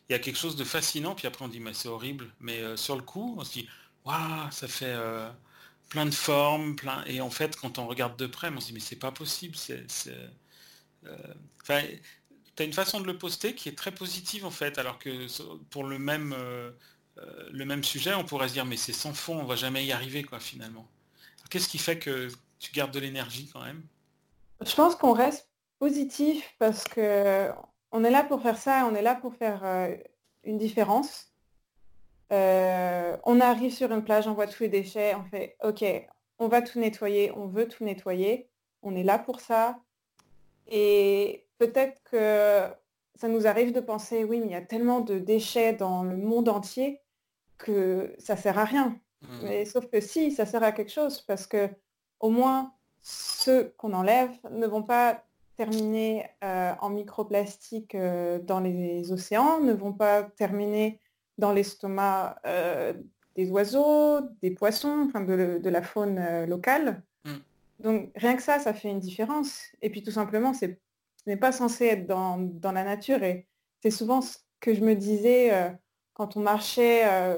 il 0.09 0.13
y 0.13 0.15
a 0.15 0.19
quelque 0.19 0.39
chose 0.39 0.55
de 0.55 0.63
fascinant, 0.63 1.13
puis 1.13 1.27
après 1.27 1.45
on 1.45 1.49
dit 1.49 1.59
mais 1.59 1.75
c'est 1.75 1.89
horrible, 1.89 2.31
mais 2.39 2.75
sur 2.77 2.95
le 2.95 3.03
coup, 3.03 3.35
on 3.37 3.43
se 3.43 3.51
dit 3.53 3.69
waouh, 4.05 4.49
ça 4.49 4.67
fait 4.67 4.95
plein 5.89 6.07
de 6.07 6.13
formes, 6.13 6.75
plein, 6.75 7.03
et 7.05 7.21
en 7.21 7.29
fait 7.29 7.55
quand 7.55 7.77
on 7.77 7.85
regarde 7.85 8.17
de 8.17 8.25
près, 8.25 8.49
on 8.49 8.59
se 8.59 8.67
dit 8.67 8.73
mais 8.73 8.79
c'est 8.79 8.95
pas 8.95 9.11
possible, 9.11 9.55
c'est 9.55 9.85
enfin, 11.61 11.81
tu 12.55 12.63
as 12.63 12.65
une 12.65 12.73
façon 12.73 12.99
de 12.99 13.07
le 13.07 13.17
poster 13.17 13.53
qui 13.53 13.69
est 13.69 13.77
très 13.77 13.91
positive 13.91 14.45
en 14.45 14.51
fait, 14.51 14.77
alors 14.77 14.99
que 14.99 15.27
pour 15.69 15.83
le 15.83 15.99
même, 15.99 16.33
euh, 16.37 16.71
euh, 17.17 17.49
le 17.51 17.65
même 17.65 17.83
sujet, 17.83 18.13
on 18.13 18.23
pourrait 18.23 18.47
se 18.47 18.53
dire 18.53 18.65
mais 18.65 18.77
c'est 18.77 18.93
sans 18.93 19.13
fond, 19.13 19.39
on 19.39 19.45
va 19.45 19.55
jamais 19.55 19.85
y 19.85 19.91
arriver 19.91 20.23
quoi 20.23 20.39
finalement. 20.39 20.87
Qu'est-ce 21.49 21.69
qui 21.69 21.77
fait 21.77 21.99
que 21.99 22.29
tu 22.59 22.71
gardes 22.71 22.91
de 22.91 22.99
l'énergie 22.99 23.49
quand 23.51 23.63
même? 23.63 23.83
Je 24.65 24.73
pense 24.73 24.95
qu'on 24.95 25.13
reste 25.13 25.49
positif 25.79 26.55
parce 26.59 26.85
que 26.85 27.49
on 27.91 28.03
est 28.03 28.11
là 28.11 28.23
pour 28.23 28.41
faire 28.41 28.57
ça, 28.57 28.87
on 28.89 28.95
est 28.95 29.01
là 29.01 29.15
pour 29.15 29.35
faire 29.35 29.63
une 30.43 30.57
différence. 30.57 31.31
on 32.31 33.39
arrive 33.41 33.73
sur 33.73 33.91
une 33.91 34.03
plage, 34.03 34.27
on 34.27 34.33
voit 34.33 34.47
tous 34.47 34.63
les 34.63 34.69
déchets, 34.69 35.13
on 35.15 35.25
fait 35.25 35.57
OK, 35.61 35.83
on 36.39 36.47
va 36.47 36.61
tout 36.61 36.79
nettoyer, 36.79 37.31
on 37.31 37.47
veut 37.47 37.67
tout 37.67 37.83
nettoyer, 37.83 38.49
on 38.81 38.95
est 38.95 39.03
là 39.03 39.19
pour 39.19 39.41
ça, 39.41 39.77
et 40.67 41.47
peut-être 41.57 42.01
que 42.03 42.63
ça 43.15 43.27
nous 43.27 43.47
arrive 43.47 43.71
de 43.71 43.79
penser, 43.79 44.23
oui, 44.23 44.39
mais 44.39 44.47
il 44.47 44.51
y 44.51 44.55
a 44.55 44.61
tellement 44.61 45.01
de 45.01 45.19
déchets 45.19 45.73
dans 45.73 46.03
le 46.03 46.17
monde 46.17 46.49
entier 46.49 47.01
que 47.57 48.13
ça 48.17 48.35
sert 48.35 48.59
à 48.59 48.65
rien. 48.65 48.99
Mmh. 49.21 49.27
Mais 49.43 49.65
sauf 49.65 49.87
que 49.87 50.01
si, 50.01 50.31
ça 50.31 50.45
sert 50.45 50.63
à 50.63 50.71
quelque 50.71 50.91
chose, 50.91 51.21
parce 51.21 51.47
que 51.47 51.69
au 52.19 52.29
moins 52.29 52.73
ceux 53.01 53.73
qu'on 53.77 53.93
enlève 53.93 54.31
ne 54.49 54.65
vont 54.67 54.83
pas 54.83 55.23
terminer 55.57 56.25
euh, 56.43 56.73
en 56.81 56.89
microplastique 56.89 57.95
euh, 57.95 58.39
dans 58.39 58.59
les 58.59 59.11
océans, 59.11 59.61
ne 59.61 59.73
vont 59.73 59.93
pas 59.93 60.23
terminer 60.23 60.99
dans 61.37 61.53
l'estomac 61.53 62.39
euh, 62.45 62.93
des 63.35 63.49
oiseaux, 63.51 64.21
des 64.41 64.51
poissons, 64.51 65.05
enfin 65.07 65.21
de, 65.21 65.69
la 65.69 65.81
faune 65.81 66.45
locale. 66.45 67.03
Donc 67.85 68.09
rien 68.15 68.35
que 68.35 68.41
ça, 68.41 68.57
ça 68.57 68.73
fait 68.73 68.89
une 68.89 68.99
différence. 68.99 69.61
Et 69.83 69.91
puis 69.91 70.01
tout 70.01 70.09
simplement, 70.09 70.55
ce 70.55 70.65
n'est 71.27 71.37
pas 71.37 71.51
censé 71.51 71.85
être 71.85 72.07
dans, 72.07 72.71
la 72.71 72.83
nature. 72.83 73.21
Et 73.21 73.47
c'est 73.83 73.91
souvent 73.91 74.21
ce 74.21 74.37
que 74.59 74.73
je 74.73 74.81
me 74.81 74.95
disais 74.95 75.53
euh, 75.53 75.69
quand 76.15 76.35
on 76.35 76.39
marchait 76.39 77.07
euh, 77.07 77.37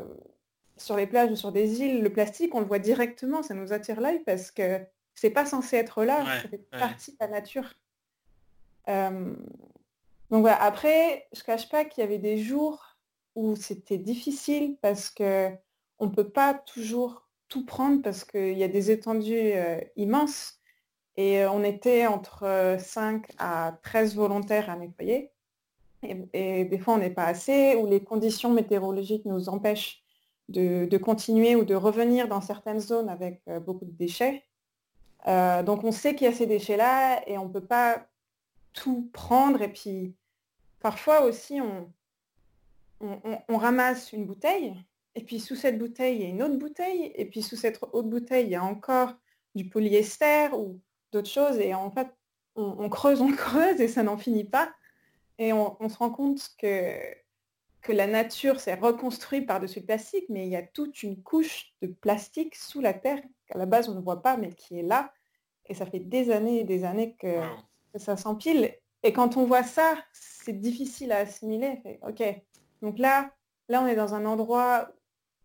sur 0.77 0.96
les 0.96 1.06
plages 1.06 1.32
ou 1.32 1.36
sur 1.36 1.51
des 1.51 1.82
îles, 1.82 2.01
le 2.01 2.13
plastique, 2.13 2.56
on 2.56 2.62
le 2.62 2.66
voit 2.66 2.80
directement, 2.80 3.44
ça 3.44 3.56
nous 3.56 3.74
attire 3.74 4.00
l'œil 4.00 4.22
parce 4.25 4.50
que 4.51 4.80
c'est 5.16 5.32
pas 5.32 5.46
censé 5.46 5.75
être 5.75 6.06
là, 6.06 6.24
ça 6.24 6.48
fait 6.48 6.70
partie 6.72 7.12
de 7.12 7.18
la 7.20 7.27
nature. 7.27 7.74
Euh, 8.88 9.36
donc 10.32 10.42
voilà, 10.42 10.63
après, 10.63 11.27
je 11.36 11.44
cache 11.44 11.68
pas 11.68 11.84
qu'il 11.84 12.06
y 12.06 12.08
avait 12.08 12.20
des 12.20 12.38
jours 12.38 12.96
où 13.36 13.58
c'était 13.58 13.98
difficile 13.98 14.77
parce 14.82 15.10
que 15.10 15.51
on 16.00 16.10
peut 16.10 16.30
pas 16.30 16.54
toujours 16.54 17.26
tout 17.50 17.66
prendre 17.66 18.01
parce 18.01 18.24
qu'il 18.24 18.58
y 18.58 18.63
a 18.63 18.68
des 18.68 18.92
étendues 18.92 19.54
euh, 19.54 19.80
immenses 19.96 20.60
et 21.16 21.42
euh, 21.44 21.51
on 21.51 21.63
était 21.63 22.08
entre 22.08 22.77
5 22.80 23.24
euh, 23.30 23.34
à 23.38 23.80
13 23.84 24.16
volontaires 24.16 24.70
à 24.70 24.75
nettoyer. 24.75 25.32
Et, 26.34 26.66
des 26.66 26.77
fois, 26.77 26.94
on 26.94 27.00
n'est 27.00 27.10
pas 27.10 27.25
assez, 27.25 27.75
ou 27.75 27.88
les 27.88 28.04
conditions 28.04 28.54
météorologiques 28.54 29.25
nous 29.25 29.50
empêchent 29.50 30.04
de, 30.48 30.98
continuer 30.98 31.56
ou 31.56 31.66
de 31.66 31.74
revenir 31.74 32.27
dans 32.27 32.39
certaines 32.39 32.80
zones 32.80 33.10
avec 33.10 33.42
beaucoup 33.66 33.84
de 33.84 33.92
déchets. 33.92 34.44
donc, 35.25 35.84
on 35.84 35.92
sait 35.92 36.13
qu'il 36.13 36.25
y 36.25 36.30
a 36.30 36.34
ces 36.34 36.46
déchets-là 36.46 37.27
et 37.27 37.39
on 37.39 37.48
ne 37.48 37.51
peut 37.51 37.66
pas 37.66 38.06
tout 38.74 39.10
prendre. 39.12 39.63
Et 39.63 39.74
puis, 39.74 40.16
parfois 40.80 41.24
aussi, 41.24 41.60
on 43.01 43.58
ramasse 43.58 44.13
une 44.13 44.27
bouteille 44.27 44.75
et 45.17 45.21
puis 45.21 45.39
sous 45.39 45.55
cette 45.55 45.79
bouteille, 45.79 46.17
il 46.17 46.21
y 46.21 46.25
a 46.25 46.29
une 46.29 46.43
autre 46.43 46.57
bouteille. 46.57 47.12
Et 47.15 47.25
puis 47.25 47.41
sous 47.41 47.55
cette 47.55 47.81
autre 47.81 48.03
bouteille, 48.07 48.45
il 48.45 48.51
y 48.51 48.55
a 48.55 48.63
encore 48.63 49.15
du 49.55 49.67
polyester 49.67 50.50
ou 50.53 50.79
d'autres 51.12 51.27
choses. 51.27 51.57
Et 51.57 51.74
en 51.74 51.89
fait, 51.89 52.07
on, 52.55 52.88
creuse, 52.88 53.19
on 53.19 53.31
creuse 53.36 53.81
et 53.81 53.88
ça 53.88 54.03
n'en 54.03 54.17
finit 54.17 54.43
pas. 54.43 54.71
Et 55.39 55.53
on, 55.53 55.89
se 55.89 55.97
rend 55.97 56.12
compte 56.12 56.51
que, 56.59 56.93
que 57.81 57.91
la 57.91 58.05
nature 58.05 58.59
s'est 58.59 58.75
reconstruite 58.75 59.47
par-dessus 59.47 59.79
le 59.79 59.88
plastique, 59.88 60.25
mais 60.29 60.45
il 60.45 60.51
y 60.51 60.55
a 60.55 60.62
toute 60.62 61.01
une 61.01 61.24
couche 61.24 61.74
de 61.81 61.88
plastique 61.88 62.55
sous 62.55 62.79
la 62.79 62.93
terre 62.93 63.19
qu'à 63.47 63.57
la 63.57 63.65
base 63.65 63.89
on 63.89 63.95
ne 63.95 64.01
voit 64.01 64.21
pas, 64.21 64.38
mais 64.38 64.53
qui 64.53 64.77
est 64.77 64.83
là. 64.83 65.12
Et 65.65 65.74
ça 65.74 65.88
fait 65.88 66.00
des 66.00 66.29
années 66.29 66.59
et 66.59 66.63
des 66.63 66.83
années 66.83 67.15
que, 67.15 67.41
ça 67.95 68.17
s'empile. 68.17 68.71
Et 69.01 69.13
quand 69.13 69.36
on 69.36 69.45
voit 69.45 69.63
ça, 69.63 69.95
c'est 70.13 70.59
difficile 70.59 71.12
à 71.12 71.17
assimiler. 71.17 71.81
ok, 72.03 72.24
donc 72.83 73.00
là, 73.00 73.31
là 73.67 73.81
on 73.81 73.88
est 73.88 73.95
dans 73.95 74.13
un 74.13 74.24
endroit 74.25 74.91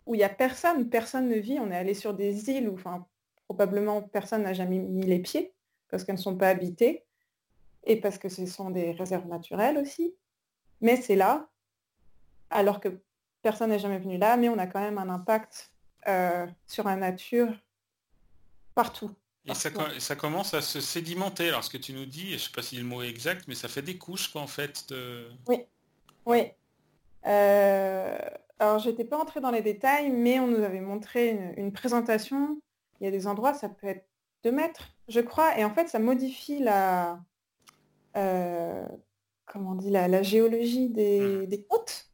où 0.07 0.15
il 0.15 0.19
n'y 0.19 0.25
a 0.25 0.29
personne, 0.29 0.89
personne 0.89 1.29
ne 1.29 1.37
vit. 1.37 1.59
On 1.59 1.71
est 1.71 1.77
allé 1.77 1.95
sur 1.95 2.15
des 2.15 2.51
îles 2.51 2.69
où 2.69 2.75
enfin, 2.75 3.07
probablement 3.47 4.03
personne 4.03 4.43
n'a 4.43 4.55
jamais 4.55 4.79
mis 4.79 5.07
les 5.07 5.19
pieds 5.19 5.53
parce 5.89 6.05
qu'elles 6.05 6.17
ne 6.17 6.21
sont 6.21 6.37
pas 6.37 6.49
habitées 6.49 7.05
et 7.85 7.97
parce 7.97 8.19
que 8.19 8.29
ce 8.29 8.47
sont 8.47 8.71
des 8.71 8.93
réserves 8.93 9.27
naturelles 9.27 9.79
aussi. 9.79 10.15
Mais 10.81 10.97
c'est 10.97 11.17
là, 11.17 11.49
alors 12.51 12.81
que 12.81 13.01
personne 13.43 13.71
n'est 13.71 13.79
jamais 13.79 13.99
venu 13.99 14.19
là, 14.19 14.37
mais 14.37 14.49
on 14.49 14.59
a 14.59 14.67
quand 14.67 14.81
même 14.81 14.99
un 14.99 15.09
impact 15.09 15.71
euh, 16.09 16.47
sur 16.67 16.85
la 16.85 16.97
nature 16.97 17.53
partout. 18.75 19.15
Et 19.45 19.55
ça, 19.55 20.15
commence 20.15 20.55
à 20.55 20.63
se 20.63 20.81
sédimenter. 20.81 21.49
Alors 21.49 21.65
ce 21.65 21.71
que 21.71 21.77
tu 21.77 21.93
nous 21.93 22.07
dis, 22.07 22.29
je 22.29 22.35
ne 22.35 22.39
sais 22.39 22.53
pas 22.55 22.63
si 22.63 22.77
le 22.77 22.85
mot 22.85 23.03
est 23.03 23.09
exact, 23.09 23.47
mais 23.49 23.57
ça 23.57 23.69
fait 23.69 23.83
des 23.83 23.99
couches 23.99 24.29
quoi, 24.29 24.41
en 24.41 24.47
fait. 24.47 24.89
De... 24.89 25.29
Oui. 25.49 25.65
Oui. 26.27 26.45
Euh, 27.27 28.19
alors, 28.63 28.79
je 28.79 28.91
n'étais 28.91 29.05
pas 29.05 29.19
entrée 29.19 29.41
dans 29.41 29.51
les 29.51 29.61
détails, 29.61 30.09
mais 30.11 30.39
on 30.39 30.47
nous 30.47 30.63
avait 30.63 30.81
montré 30.81 31.53
une, 31.57 31.73
présentation. 31.73 32.63
Il 33.01 33.05
y 33.05 33.09
a 33.09 33.11
des 33.11 33.27
endroits, 33.27 33.55
ça 33.55 33.69
peut 33.69 33.89
être 33.89 34.07
2 34.45 34.53
mètres, 34.53 34.95
je 35.09 35.19
crois, 35.19 35.59
et 35.59 35.65
en 35.65 35.75
fait, 35.75 35.89
ça 35.89 35.99
modifie 35.99 36.61
la, 36.61 37.19
euh, 38.17 38.87
comment 39.47 39.73
on 39.73 39.75
dit, 39.75 39.91
la, 39.91 40.23
géologie 40.23 40.91
des, 40.91 41.49
mmh. 41.49 41.65
côtes. 41.69 42.09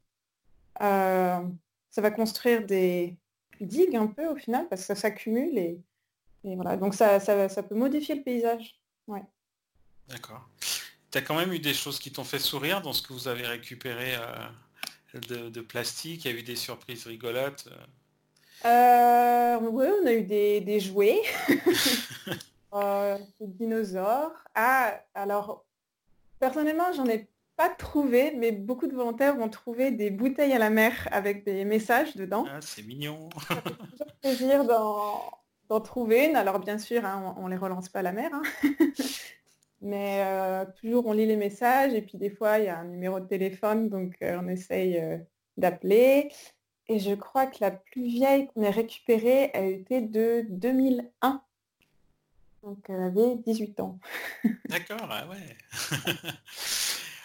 Euh, 0.80 1.42
ça 1.90 2.00
va 2.00 2.10
construire 2.10 2.64
des 2.64 3.14
digues 3.60 3.96
un 3.96 4.06
peu 4.06 4.26
au 4.28 4.36
final, 4.36 4.68
parce 4.70 4.80
que 4.80 4.86
ça 4.86 4.94
s'accumule 4.94 5.58
et, 5.58 5.78
voilà. 6.44 6.78
Donc 6.78 6.94
ça, 6.94 7.20
ça, 7.20 7.62
peut 7.62 7.74
modifier 7.74 8.14
le 8.14 8.22
paysage. 8.22 8.80
Ouais. 9.06 9.22
D'accord. 10.08 10.48
Tu 11.10 11.18
as 11.18 11.20
quand 11.20 11.36
même 11.36 11.52
eu 11.52 11.58
des 11.58 11.74
choses 11.74 11.98
qui 11.98 12.10
t'ont 12.10 12.24
fait 12.24 12.38
sourire 12.38 12.80
dans 12.80 12.94
ce 12.94 13.02
que 13.02 13.12
vous 13.12 13.28
avez 13.28 13.46
récupéré 13.46 14.14
euh, 14.14 14.48
de, 15.14 15.60
plastique 15.60 16.24
Il 16.24 16.32
y 16.32 16.34
a 16.34 16.38
eu 16.38 16.42
des 16.42 16.56
surprises 16.56 17.06
rigolotes 17.06 17.68
euh, 18.64 19.58
Oui, 19.60 19.86
on 20.02 20.06
a 20.06 20.12
eu 20.12 20.22
des, 20.22 20.80
jouets. 20.80 21.22
euh, 22.74 23.18
des 23.40 23.46
dinosaures. 23.46 24.32
Ah, 24.54 25.00
alors, 25.14 25.64
personnellement, 26.38 26.92
j'en 26.92 27.06
ai 27.06 27.28
pas 27.56 27.68
trouvé, 27.68 28.34
mais 28.36 28.52
beaucoup 28.52 28.86
de 28.86 28.94
volontaires 28.94 29.36
ont 29.38 29.48
trouvé 29.48 29.90
des 29.90 30.10
bouteilles 30.10 30.52
à 30.52 30.58
la 30.58 30.70
mer 30.70 31.08
avec 31.10 31.44
des 31.44 31.64
messages 31.64 32.14
dedans. 32.14 32.44
Ah, 32.48 32.60
c'est 32.60 32.82
mignon. 32.82 33.28
Ça 33.48 33.56
fait 33.56 33.70
toujours 33.70 34.12
plaisir 34.22 34.64
d'en 34.64 35.80
trouver 35.80 36.26
une. 36.26 36.36
Alors 36.36 36.60
bien 36.60 36.78
sûr, 36.78 37.04
hein, 37.04 37.34
on, 37.36 37.46
ne 37.46 37.50
les 37.50 37.56
relance 37.56 37.88
pas 37.88 37.98
à 37.98 38.02
la 38.02 38.12
mer. 38.12 38.30
Hein. 38.32 38.42
Mais 39.80 40.22
euh, 40.24 40.64
toujours, 40.80 41.06
on 41.06 41.12
lit 41.12 41.26
les 41.26 41.36
messages 41.36 41.94
et 41.94 42.02
puis 42.02 42.18
des 42.18 42.30
fois, 42.30 42.58
il 42.58 42.64
y 42.64 42.68
a 42.68 42.78
un 42.78 42.84
numéro 42.84 43.20
de 43.20 43.26
téléphone, 43.26 43.88
donc 43.88 44.16
euh, 44.22 44.40
on 44.42 44.48
essaye 44.48 44.98
euh, 44.98 45.18
d'appeler. 45.56 46.32
Et 46.88 46.98
je 46.98 47.14
crois 47.14 47.46
que 47.46 47.58
la 47.60 47.70
plus 47.70 48.06
vieille 48.06 48.48
qu'on 48.48 48.62
ait 48.62 48.70
récupérée, 48.70 49.50
elle 49.54 49.72
était 49.72 50.00
de 50.00 50.44
2001. 50.48 51.42
Donc 52.64 52.78
elle 52.88 53.02
avait 53.02 53.36
18 53.36 53.78
ans. 53.80 54.00
D'accord, 54.68 55.08
ah 55.10 55.26
ouais. 55.28 55.56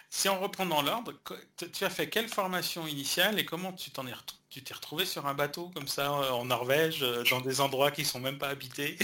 si 0.10 0.30
on 0.30 0.40
reprend 0.40 0.68
dans 0.68 0.84
l'ordre, 0.84 1.14
tu 1.58 1.86
as 1.86 1.90
fait 1.90 2.08
quelle 2.08 2.28
formation 2.28 2.86
initiale 2.86 3.40
et 3.40 3.46
comment 3.46 3.74
tu 3.74 3.90
t'en 3.90 4.06
es 4.06 4.12
tu 4.50 4.64
t'es 4.64 4.76
retrouvé 4.76 5.06
sur 5.06 5.26
un 5.26 5.34
bateau 5.34 5.72
comme 5.74 5.88
ça 5.88 6.12
en 6.12 6.46
Norvège, 6.46 7.04
dans 7.32 7.42
des 7.42 7.60
endroits 7.60 7.90
qui 7.90 8.06
sont 8.06 8.20
même 8.20 8.38
pas 8.38 8.50
habités? 8.50 9.00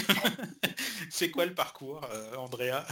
C'est 1.10 1.32
quoi 1.32 1.48
le 1.48 1.56
parcours, 1.56 2.08
Andrea? 2.38 2.86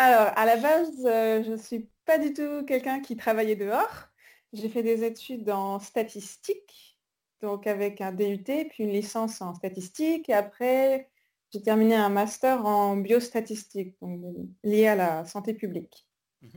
Alors, 0.00 0.32
à 0.34 0.46
la 0.46 0.56
base, 0.56 1.04
euh, 1.04 1.42
je 1.44 1.50
ne 1.50 1.56
suis 1.58 1.86
pas 2.06 2.16
du 2.16 2.32
tout 2.32 2.64
quelqu'un 2.64 3.00
qui 3.00 3.18
travaillait 3.18 3.54
dehors. 3.54 4.08
J'ai 4.54 4.70
fait 4.70 4.82
des 4.82 5.04
études 5.04 5.50
en 5.50 5.78
statistique, 5.78 6.98
donc 7.42 7.66
avec 7.66 8.00
un 8.00 8.10
DUT, 8.10 8.42
puis 8.42 8.84
une 8.84 8.92
licence 8.92 9.42
en 9.42 9.52
statistique. 9.54 10.30
Et 10.30 10.32
après, 10.32 11.10
j'ai 11.52 11.60
terminé 11.60 11.96
un 11.96 12.08
master 12.08 12.64
en 12.64 12.96
biostatistique, 12.96 13.94
donc 14.00 14.22
lié 14.64 14.86
à 14.86 14.94
la 14.94 15.26
santé 15.26 15.52
publique. 15.52 16.08
Mhm. 16.40 16.50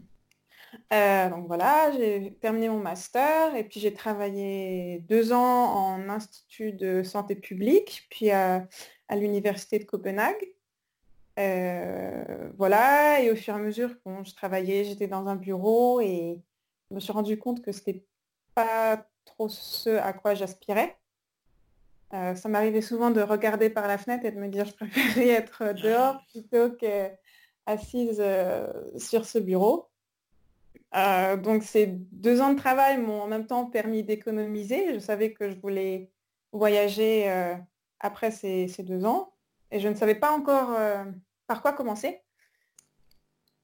Euh, 0.93 1.29
donc 1.29 1.47
voilà, 1.47 1.91
j'ai 1.91 2.35
terminé 2.39 2.69
mon 2.69 2.79
master 2.79 3.55
et 3.55 3.65
puis 3.65 3.81
j'ai 3.81 3.93
travaillé 3.93 5.00
deux 5.09 5.33
ans 5.33 5.65
en 5.65 6.07
institut 6.07 6.71
de 6.71 7.03
santé 7.03 7.35
publique, 7.35 8.07
puis 8.09 8.31
à 8.31 8.69
l'université 9.12 9.79
de 9.79 9.83
Copenhague. 9.83 10.53
Euh, 11.39 12.49
voilà, 12.57 13.21
et 13.21 13.31
au 13.31 13.35
fur 13.35 13.55
et 13.55 13.57
à 13.57 13.59
mesure, 13.59 13.95
quand 14.03 14.23
je 14.23 14.35
travaillais, 14.35 14.83
j'étais 14.83 15.07
dans 15.07 15.27
un 15.27 15.35
bureau 15.35 15.99
et 15.99 16.39
je 16.89 16.95
me 16.95 16.99
suis 16.99 17.11
rendu 17.11 17.39
compte 17.39 17.61
que 17.61 17.71
c'était 17.71 18.05
pas 18.53 19.07
trop 19.25 19.49
ce 19.49 19.89
à 19.89 20.13
quoi 20.13 20.35
j'aspirais. 20.35 20.97
Euh, 22.13 22.35
ça 22.35 22.49
m'arrivait 22.49 22.81
souvent 22.81 23.09
de 23.09 23.21
regarder 23.21 23.71
par 23.71 23.87
la 23.87 23.97
fenêtre 23.97 24.25
et 24.25 24.31
de 24.31 24.39
me 24.39 24.47
dire 24.47 24.65
je 24.65 24.73
préférais 24.73 25.27
être 25.29 25.73
dehors 25.73 26.21
plutôt 26.31 26.69
qu'assise 26.71 28.17
euh, 28.19 28.71
sur 28.97 29.25
ce 29.25 29.39
bureau. 29.39 29.89
donc 30.93 31.63
ces 31.63 31.88
deux 31.88 32.41
ans 32.41 32.53
de 32.53 32.60
travail 32.60 32.99
m'ont 32.99 33.21
en 33.21 33.27
même 33.27 33.47
temps 33.47 33.65
permis 33.65 34.03
d'économiser. 34.03 34.93
Je 34.93 34.99
savais 34.99 35.34
que 35.34 35.49
je 35.49 35.60
voulais 35.60 36.12
voyager 36.51 37.27
après 37.99 38.29
ces, 38.29 38.67
ces, 38.67 38.84
deux 38.84 39.05
ans. 39.05 39.33
Et 39.73 39.79
je 39.79 39.88
ne 39.88 39.95
savais 39.95 40.15
pas 40.15 40.31
encore 40.31 40.71
euh, 40.77 41.03
par 41.47 41.63
quoi 41.63 41.73
commencer. 41.73 42.21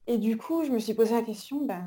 Et 0.08 0.18
du 0.18 0.36
coup, 0.36 0.64
je 0.64 0.70
me 0.70 0.80
suis 0.80 0.92
posé 0.92 1.14
la 1.14 1.22
question, 1.22 1.64
ben, 1.64 1.86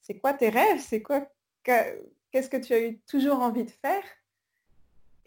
c'est 0.00 0.16
quoi 0.16 0.32
tes 0.32 0.48
rêves? 0.48 0.80
C'est 0.80 1.02
quoi 1.02 1.26
Qu'est-ce 1.64 2.48
que 2.48 2.56
tu 2.56 2.72
as 2.72 2.80
eu 2.80 3.00
toujours 3.00 3.40
envie 3.40 3.64
de 3.64 3.70
faire? 3.70 4.04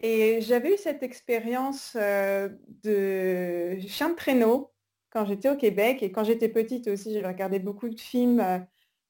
Et 0.00 0.40
j'avais 0.40 0.72
eu 0.74 0.76
cette 0.78 1.02
expérience 1.02 1.94
euh, 2.00 2.48
de 2.84 3.78
chien 3.86 4.08
de 4.08 4.14
traîneau 4.14 4.72
quand 5.10 5.26
j'étais 5.26 5.50
au 5.50 5.56
Québec. 5.56 6.02
Et 6.02 6.10
quand 6.10 6.24
j'étais 6.24 6.48
petite 6.48 6.88
aussi, 6.88 7.12
j'ai 7.12 7.26
regardé 7.26 7.58
beaucoup 7.58 7.90
de 7.90 8.00
films, 8.00 8.40
euh, 8.40 8.58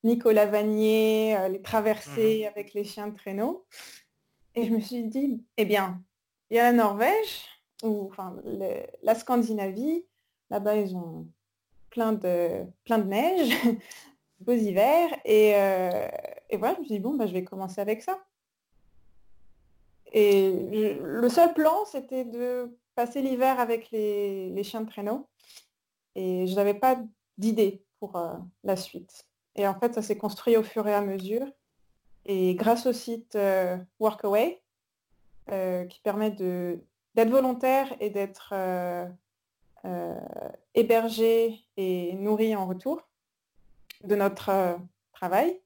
Nicolas 0.02 0.46
Vanier, 0.46 1.36
les 1.48 1.62
traversées 1.62 2.42
mmh 2.42 2.48
avec 2.48 2.74
les 2.74 2.82
chiens 2.82 3.06
de 3.06 3.14
traîneau. 3.14 3.66
Et 4.56 4.64
je 4.64 4.72
me 4.72 4.80
suis 4.80 5.04
dit, 5.04 5.44
eh 5.56 5.64
bien, 5.64 6.02
il 6.50 6.56
y 6.56 6.60
a 6.60 6.64
la 6.64 6.72
Norvège, 6.72 7.57
ou 7.82 8.06
enfin 8.06 8.36
la 9.02 9.14
Scandinavie, 9.14 10.04
là-bas 10.50 10.76
ils 10.76 10.96
ont 10.96 11.26
plein 11.90 12.12
de, 12.12 12.64
plein 12.84 12.98
de 12.98 13.08
neige, 13.08 13.54
beaux 14.40 14.52
hivers, 14.52 15.10
et, 15.24 15.54
euh, 15.56 16.08
et, 16.50 16.56
voilà, 16.56 16.74
je 16.74 16.80
me 16.80 16.84
suis 16.84 16.94
dit, 16.94 17.00
bon, 17.00 17.14
bah, 17.14 17.26
je 17.26 17.32
vais 17.32 17.44
commencer 17.44 17.80
avec 17.80 18.02
ça. 18.02 18.18
Et 20.12 20.98
le 21.02 21.28
seul 21.28 21.52
plan, 21.54 21.84
c'était 21.84 22.24
de 22.24 22.76
passer 22.94 23.20
l'hiver 23.20 23.60
avec 23.60 23.90
les, 23.90 24.50
les, 24.50 24.62
chiens 24.64 24.80
de 24.80 24.88
traîneau, 24.88 25.28
et 26.14 26.46
je 26.46 26.54
n'avais 26.54 26.74
pas 26.74 26.98
d'idée 27.36 27.82
pour 28.00 28.16
euh, 28.16 28.34
la 28.64 28.76
suite. 28.76 29.26
Et 29.56 29.66
en 29.66 29.78
fait, 29.78 29.94
ça 29.94 30.02
s'est 30.02 30.18
construit 30.18 30.56
au 30.56 30.62
fur 30.62 30.86
et 30.86 30.94
à 30.94 31.00
mesure. 31.00 31.46
Et 32.26 32.54
grâce 32.54 32.86
au 32.86 32.92
site 32.92 33.36
euh, 33.36 33.76
Workaway, 33.98 34.62
qui 35.88 36.00
permet 36.02 36.30
de 36.30 36.78
d'être 37.18 37.30
volontaire 37.30 37.92
et 37.98 38.10
d'être 38.10 38.50
euh, 38.52 39.04
euh, 39.84 40.20
hébergé 40.76 41.58
et 41.76 42.12
nourri 42.12 42.54
en 42.54 42.64
retour 42.64 43.08
de 44.04 44.14
notre 44.14 44.50
euh, 44.50 44.76
travail. 45.12 45.60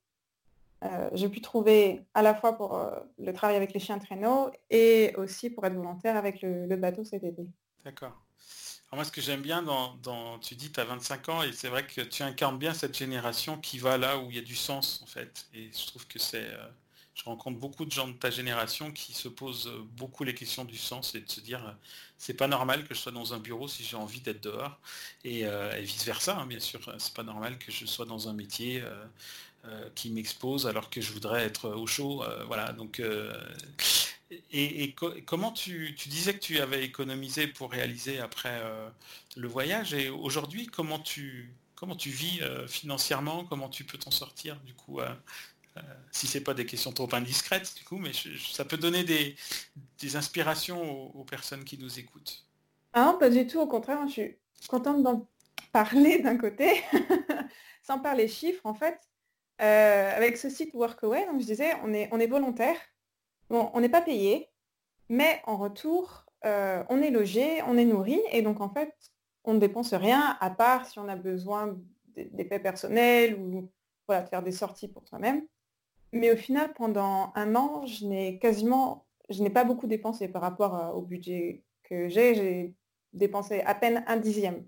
j'ai 1.12 1.28
pu 1.28 1.42
trouver 1.42 2.06
à 2.14 2.22
la 2.22 2.34
fois 2.34 2.56
pour 2.56 2.70
le 3.18 3.32
travail 3.34 3.56
avec 3.56 3.74
les 3.74 3.80
chiens 3.80 3.98
de 3.98 4.02
traîneau 4.02 4.50
et 4.70 5.14
aussi 5.18 5.50
pour 5.50 5.66
être 5.66 5.74
volontaire 5.74 6.16
avec 6.16 6.40
le, 6.40 6.74
bateau 6.76 7.04
cet 7.04 7.22
été. 7.22 7.46
D'accord. 7.84 8.16
moi, 8.90 9.04
ce 9.04 9.12
que 9.12 9.20
j'aime 9.20 9.42
bien 9.42 9.62
dans, 9.62 10.38
tu 10.38 10.54
dis, 10.54 10.72
tu 10.72 10.80
as 10.80 10.84
25 10.84 11.28
ans 11.28 11.42
et 11.42 11.52
c'est 11.52 11.68
vrai 11.68 11.86
que 11.86 12.00
tu 12.00 12.22
incarnes 12.22 12.58
bien 12.58 12.72
cette 12.72 12.96
génération 12.96 13.58
qui 13.58 13.78
va 13.78 13.98
là 13.98 14.18
où 14.18 14.30
il 14.30 14.36
y 14.36 14.40
a 14.40 14.42
du 14.54 14.56
sens, 14.56 15.02
en 15.04 15.06
fait. 15.06 15.46
Et 15.52 15.70
je 15.70 15.86
trouve 15.86 16.06
que 16.06 16.18
c'est 16.18 16.48
je 17.14 17.24
rencontre 17.24 17.58
beaucoup 17.58 17.84
de 17.84 17.92
gens 17.92 18.08
de 18.08 18.14
ta 18.14 18.30
génération 18.30 18.90
qui 18.90 19.12
se 19.12 19.28
posent 19.28 19.70
beaucoup 19.96 20.24
les 20.24 20.34
questions 20.34 20.64
du 20.64 20.78
sens 20.78 21.14
et 21.14 21.20
de 21.20 21.30
se 21.30 21.40
dire 21.40 21.66
euh, 21.66 21.72
c'est 22.16 22.34
pas 22.34 22.48
normal 22.48 22.86
que 22.86 22.94
je 22.94 23.00
sois 23.00 23.12
dans 23.12 23.34
un 23.34 23.38
bureau 23.38 23.68
si 23.68 23.84
j'ai 23.84 23.96
envie 23.96 24.20
d'être 24.20 24.42
dehors. 24.42 24.78
Et, 25.24 25.44
euh, 25.46 25.76
vice 25.80 26.04
versa 26.04 26.38
hein, 26.38 26.46
bien 26.46 26.60
sûr 26.60 26.80
c'est 26.98 27.14
pas 27.14 27.22
normal 27.22 27.58
que 27.58 27.70
je 27.70 27.84
sois 27.84 28.06
dans 28.06 28.28
un 28.28 28.32
métier 28.32 28.82
euh, 29.64 29.88
qui 29.94 30.10
m'expose 30.10 30.66
alors 30.66 30.90
que 30.90 31.00
je 31.00 31.12
voudrais 31.12 31.44
être 31.44 31.68
au 31.70 31.86
chaud 31.86 32.24
voilà. 32.46 32.72
Donc 32.72 33.00
et, 34.50 34.94
comment 35.26 35.52
tu, 35.52 35.94
disais 36.06 36.34
que 36.34 36.40
tu 36.40 36.58
avais 36.60 36.84
économisé 36.84 37.46
pour 37.46 37.70
réaliser 37.70 38.18
après 38.18 38.60
le 39.36 39.46
voyage 39.46 39.92
et 39.94 40.08
aujourd'hui 40.08 40.66
comment 40.66 40.98
tu 40.98 41.52
comment 41.76 41.94
tu 41.94 42.10
vis 42.10 42.40
financièrement? 42.66 43.44
Comment 43.44 43.68
tu 43.68 43.84
peux 43.84 43.98
t'en 43.98 44.10
sortir 44.10 44.56
du 44.60 44.74
coup 44.74 45.00
si 46.10 46.26
c'est 46.26 46.42
pas 46.42 46.54
des 46.54 46.66
questions 46.66 46.92
trop 46.92 47.08
indiscrètes 47.14 47.74
du 47.76 47.84
coup, 47.84 47.96
mais 47.96 48.12
ça 48.52 48.64
peut 48.64 48.76
donner 48.76 49.04
des, 49.04 49.36
inspirations 50.16 51.14
aux, 51.16 51.24
personnes 51.24 51.64
qui 51.64 51.78
nous 51.78 51.98
écoutent. 51.98 52.44
Ah 52.92 53.06
non, 53.06 53.18
pas 53.18 53.30
du 53.30 53.46
tout, 53.46 53.60
au 53.60 53.66
contraire, 53.66 54.06
je 54.06 54.12
suis 54.12 54.36
contente 54.68 55.02
d'en 55.02 55.26
parler 55.72 56.18
d'un 56.18 56.36
côté, 56.36 56.82
sans 57.82 57.98
parler 57.98 58.28
chiffres 58.28 58.66
en 58.66 58.74
fait. 58.74 59.00
Euh, 59.60 60.16
avec 60.16 60.38
ce 60.38 60.50
site 60.50 60.74
Workaway, 60.74 61.24
donc 61.26 61.40
je 61.40 61.46
disais, 61.46 61.74
on 61.84 61.92
est, 61.92 62.08
on 62.10 62.18
est 62.18 62.26
volontaire, 62.26 62.76
bon, 63.48 63.70
on 63.74 63.80
n'est 63.80 63.88
pas 63.88 64.00
payé, 64.00 64.48
mais 65.08 65.40
en 65.46 65.56
retour, 65.56 66.26
euh, 66.44 66.82
on 66.88 67.00
est 67.00 67.10
logé, 67.10 67.62
on 67.62 67.78
est 67.78 67.84
nourri, 67.84 68.20
et 68.32 68.42
donc 68.42 68.60
en 68.60 68.68
fait, 68.68 68.92
on 69.44 69.54
ne 69.54 69.60
dépense 69.60 69.94
rien 69.94 70.36
à 70.40 70.50
part 70.50 70.86
si 70.86 70.98
on 70.98 71.08
a 71.08 71.16
besoin 71.16 71.78
d'effets 72.16 72.58
personnels 72.58 73.36
ou 73.36 73.70
voilà, 74.06 74.22
de 74.22 74.28
faire 74.28 74.42
des 74.42 74.52
sorties 74.52 74.88
pour 74.88 75.06
soi-même. 75.06 75.46
Mais 76.12 76.30
au 76.30 76.36
final, 76.36 76.72
pendant 76.74 77.32
un 77.34 77.54
an, 77.54 77.86
je 77.86 78.06
n'ai 78.06 78.38
quasiment, 78.38 79.06
je 79.30 79.42
n'ai 79.42 79.50
pas 79.50 79.64
beaucoup 79.64 79.86
dépensé 79.86 80.28
par 80.28 80.42
rapport 80.42 80.74
euh, 80.76 80.90
au 80.90 81.02
budget 81.02 81.64
que 81.84 82.08
j'ai. 82.08 82.34
J'ai 82.34 82.74
dépensé 83.12 83.60
à 83.60 83.74
peine 83.74 84.04
un 84.06 84.16
dixième. 84.16 84.64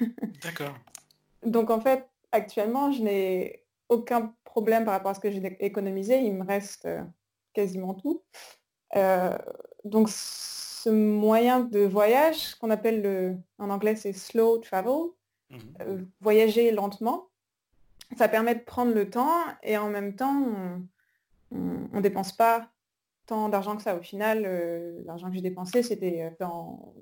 D'accord. 0.42 0.74
Donc 1.42 1.70
en 1.70 1.80
fait, 1.80 2.06
actuellement, 2.30 2.92
je 2.92 3.02
n'ai 3.02 3.64
aucun 3.88 4.34
problème 4.44 4.84
par 4.84 4.92
rapport 4.92 5.12
à 5.12 5.14
ce 5.14 5.20
que 5.20 5.30
j'ai 5.30 5.56
économisé. 5.64 6.18
Il 6.20 6.34
me 6.34 6.44
reste 6.44 6.88
quasiment 7.54 7.94
tout. 7.94 8.22
donc 9.84 10.10
ce 10.10 10.90
moyen 10.90 11.60
de 11.60 11.80
voyage, 11.80 12.54
qu'on 12.56 12.70
appelle 12.70 13.02
le, 13.02 13.36
en 13.58 13.70
anglais 13.70 13.96
c'est 13.96 14.12
slow 14.12 14.58
travel, 14.58 15.10
mmh 15.50 16.04
voyager 16.20 16.70
lentement, 16.72 17.28
ça 18.16 18.28
permet 18.28 18.54
de 18.54 18.60
prendre 18.60 18.94
le 18.94 19.10
temps 19.10 19.40
et 19.62 19.76
en 19.76 19.88
même 19.88 20.14
temps, 20.14 20.52
on 21.50 21.96
ne 21.96 22.00
dépense 22.00 22.32
pas 22.32 22.70
tant 23.26 23.48
d'argent 23.48 23.76
que 23.76 23.82
ça. 23.82 23.96
Au 23.96 24.02
final, 24.02 24.44
euh, 24.46 25.02
l'argent 25.04 25.28
que 25.28 25.34
j'ai 25.34 25.42
dépensé, 25.42 25.82
c'était 25.82 26.22
euh, 26.22 26.30
dans, 26.40 26.94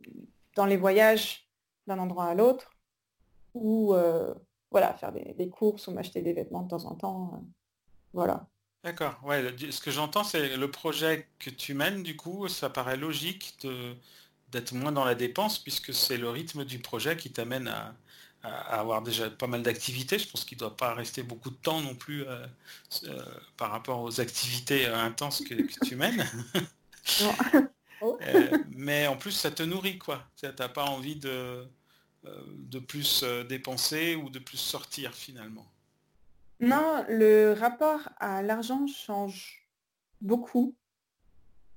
dans 0.57 0.67
les 0.67 0.77
voyages 0.77 1.49
d'un 1.87 1.99
endroit 1.99 2.27
à 2.27 2.35
l'autre 2.35 2.71
ou 3.53 3.95
euh, 3.95 4.35
voilà, 4.71 4.95
faire 4.95 5.13
des, 5.13 5.49
courses 5.49 5.87
ou 5.87 5.93
m'acheter 5.93 6.23
des 6.23 6.33
vêtements 6.33 6.63
de 6.63 6.69
temps 6.69 6.85
en 6.87 6.95
temps. 6.95 7.45
voilà. 8.13 8.49
D'accord. 8.83 9.19
Ouais, 9.23 9.55
ce 9.71 9.81
que 9.81 9.91
j'entends, 9.91 10.25
c'est 10.25 10.57
le 10.57 10.71
projet 10.71 11.29
que 11.39 11.49
tu 11.49 11.73
mènes, 11.73 12.03
du 12.03 12.17
coup, 12.17 12.49
ça 12.49 12.69
paraît 12.69 12.97
logique 12.97 13.57
d'être 14.51 14.73
moins 14.73 14.93
dans 14.93 15.05
la 15.05 15.15
dépense 15.15 15.59
puisque 15.59 15.95
c'est 15.95 16.19
le 16.19 16.29
rythme 16.29 16.65
du 16.65 16.81
projet 16.81 17.17
qui 17.17 17.33
t'amène 17.33 17.69
à, 17.69 17.95
à 18.45 18.81
avoir 18.81 19.01
déjà 19.03 19.31
pas 19.31 19.47
mal 19.47 19.63
d'activités. 19.63 20.19
Je 20.19 20.29
pense 20.29 20.45
qu'il 20.45 20.57
ne 20.57 20.61
doit 20.61 20.77
pas 20.77 20.93
rester 20.95 21.23
beaucoup 21.23 21.51
de 21.51 21.57
temps 21.57 21.81
non 21.81 21.95
plus 21.95 22.25
euh, 22.25 22.47
euh, 23.05 23.25
par 23.57 23.71
rapport 23.71 24.03
aux 24.03 24.21
activités 24.21 24.87
euh, 24.87 24.97
intenses 24.97 25.43
que, 25.43 25.55
tu 25.85 25.97
mènes. 25.97 26.25
Mais 28.77 29.07
en 29.07 29.17
plus, 29.17 29.33
ça 29.33 29.51
te 29.51 29.63
nourrit, 29.63 29.99
quoi. 29.99 30.23
Tu 30.37 30.47
n'as 30.47 30.69
pas 30.69 30.85
envie 30.85 31.17
de, 31.17 31.67
de 32.25 32.79
plus 32.79 33.25
dépenser 33.49 34.15
ou 34.15 34.29
de 34.29 34.39
plus 34.39 34.59
sortir 34.59 35.15
finalement. 35.15 35.67
Non, 36.61 37.05
le 37.09 37.55
rapport 37.55 38.01
à 38.21 38.43
l'argent 38.43 38.87
change 38.87 39.67
beaucoup. 40.21 40.75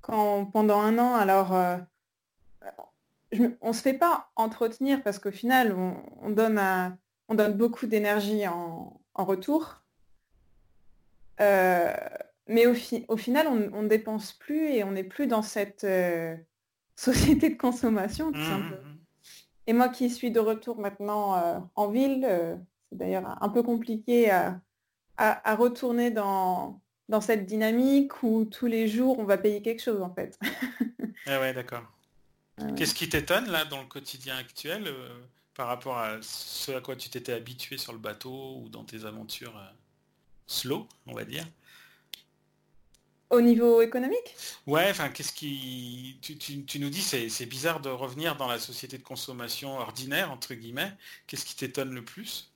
Quand 0.02 0.44
pendant 0.46 0.80
un 0.80 0.98
an, 0.98 1.14
alors 1.14 1.52
on 3.60 3.68
ne 3.68 3.72
se 3.72 3.82
fait 3.82 3.94
pas 3.94 4.30
entretenir 4.36 5.02
parce 5.02 5.18
qu'au 5.18 5.30
final, 5.30 5.74
on, 6.22 6.30
donne 6.30 6.60
on 7.28 7.34
donne 7.34 7.54
beaucoup 7.54 7.86
d'énergie 7.86 8.46
en, 8.46 9.00
retour. 9.14 9.82
Euh, 11.40 11.92
mais 12.46 12.66
au, 12.66 12.74
au, 13.08 13.16
final, 13.16 13.48
on 13.48 13.82
ne 13.82 13.88
dépense 13.88 14.32
plus 14.32 14.68
et 14.70 14.84
on 14.84 14.92
n'est 14.92 15.04
plus 15.04 15.26
dans 15.26 15.42
cette 15.42 15.84
euh, 15.84 16.36
société 16.96 17.50
de 17.50 17.56
consommation, 17.56 18.32
tout 18.32 18.38
mmh, 18.38 18.44
simplement. 18.44 18.82
Mmh, 18.82 18.88
mmh. 18.88 18.98
Et 19.66 19.72
moi 19.74 19.88
qui 19.88 20.08
suis 20.08 20.30
de 20.30 20.40
retour 20.40 20.78
maintenant 20.78 21.36
euh, 21.36 21.58
en 21.74 21.88
ville, 21.88 22.26
c'est 22.88 22.96
d'ailleurs 22.96 23.36
un 23.42 23.48
peu 23.50 23.62
compliqué 23.62 24.30
à, 24.30 25.54
retourner 25.56 26.10
dans, 26.10 26.80
dans 27.08 27.20
cette 27.20 27.44
dynamique 27.44 28.22
où 28.22 28.46
tous 28.46 28.66
les 28.66 28.88
jours, 28.88 29.18
on 29.18 29.24
va 29.24 29.36
payer 29.36 29.60
quelque 29.60 29.82
chose, 29.82 30.00
en 30.00 30.14
fait. 30.14 30.38
ah 31.26 31.40
ouais, 31.40 31.52
d'accord. 31.52 31.82
Qu'est-ce 32.76 32.94
qui 32.94 33.08
t'étonne 33.08 33.50
là 33.50 33.64
dans 33.64 33.80
le 33.80 33.86
quotidien 33.86 34.36
actuel 34.36 34.84
euh, 34.86 35.08
par 35.54 35.68
rapport 35.68 35.98
à 35.98 36.18
ce 36.22 36.72
à 36.72 36.80
quoi 36.80 36.96
tu 36.96 37.08
t'étais 37.08 37.32
habitué 37.32 37.78
sur 37.78 37.92
le 37.92 37.98
bateau 37.98 38.60
ou 38.62 38.68
dans 38.68 38.84
tes 38.84 39.04
aventures 39.04 39.56
euh, 39.56 39.70
slow, 40.46 40.88
on 41.06 41.14
va 41.14 41.24
dire? 41.24 41.44
Au 43.30 43.42
niveau 43.42 43.82
économique? 43.82 44.34
Ouais, 44.66 44.88
enfin 44.90 45.10
qu'est-ce 45.10 45.32
qui. 45.32 46.18
Tu, 46.22 46.78
nous 46.78 46.88
dis 46.88 47.02
c'est 47.02 47.46
bizarre 47.46 47.80
de 47.80 47.90
revenir 47.90 48.36
dans 48.36 48.48
la 48.48 48.58
société 48.58 48.96
de 48.96 49.02
consommation 49.02 49.76
ordinaire, 49.76 50.32
entre 50.32 50.54
guillemets. 50.54 50.92
Qu'est-ce 51.26 51.44
qui 51.44 51.54
t'étonne 51.54 51.92
le 51.92 52.02
plus? 52.02 52.50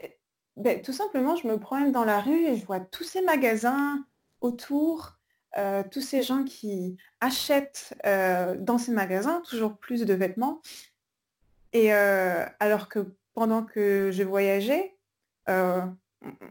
Eh, 0.00 0.16
ben, 0.56 0.82
Tout 0.82 0.92
simplement, 0.92 1.36
je 1.36 1.46
me 1.46 1.56
promène 1.56 1.92
dans 1.92 2.04
la 2.04 2.20
rue 2.20 2.46
et 2.46 2.56
je 2.56 2.66
vois 2.66 2.80
tous 2.80 3.04
ces 3.04 3.22
magasins 3.22 4.04
autour 4.40 5.18
euh, 5.58 5.82
tous 5.90 6.00
ces 6.00 6.22
gens 6.22 6.44
qui 6.44 6.96
achètent 7.20 7.94
euh, 8.06 8.56
dans 8.58 8.78
ces 8.78 8.92
magasins 8.92 9.42
toujours 9.48 9.76
plus 9.76 10.04
de 10.04 10.14
vêtements. 10.14 10.62
Et 11.74 11.92
euh, 11.92 12.46
alors 12.58 12.88
que 12.88 13.14
pendant 13.34 13.62
que 13.62 14.10
je 14.12 14.22
voyageais, 14.22 14.96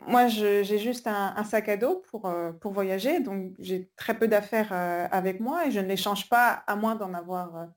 moi 0.07 0.27
j'ai 0.27 0.77
juste 0.77 1.07
un, 1.07 1.43
sac 1.43 1.69
à 1.69 1.77
dos 1.77 2.03
pour, 2.09 2.31
pour 2.59 2.73
voyager, 2.73 3.19
donc 3.21 3.53
j'ai 3.59 3.89
très 3.95 4.17
peu 4.17 4.27
d'affaires 4.27 4.73
avec 5.11 5.39
moi 5.39 5.65
et 5.65 5.71
je 5.71 5.79
ne 5.79 5.87
les 5.87 5.95
change 5.95 6.27
pas 6.27 6.63
à 6.67 6.75
moins 6.75 6.95
d'en 6.95 7.13
avoir 7.13 7.67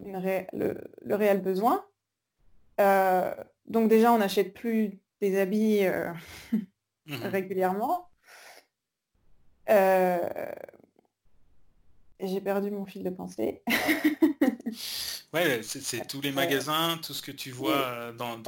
le, 0.00 1.14
réel 1.14 1.40
besoin. 1.40 1.84
donc 2.78 3.88
déjà 3.88 4.12
on 4.12 4.18
n'achète 4.18 4.54
plus 4.54 4.98
des 5.20 5.38
habits 5.38 5.82
mmh 6.52 7.14
régulièrement. 7.22 8.08
Euh, 9.68 10.28
j'ai 12.20 12.40
perdu 12.40 12.70
mon 12.70 12.86
fil 12.86 13.02
de 13.02 13.10
pensée. 13.10 13.62
ouais, 15.34 15.60
c'est 15.62 16.06
tous 16.06 16.20
les 16.20 16.32
magasins, 16.32 16.98
tout 17.02 17.12
ce 17.12 17.22
que 17.22 17.32
tu 17.32 17.50
vois 17.50 17.76
euh, 17.76 18.12
dans, 18.12 18.40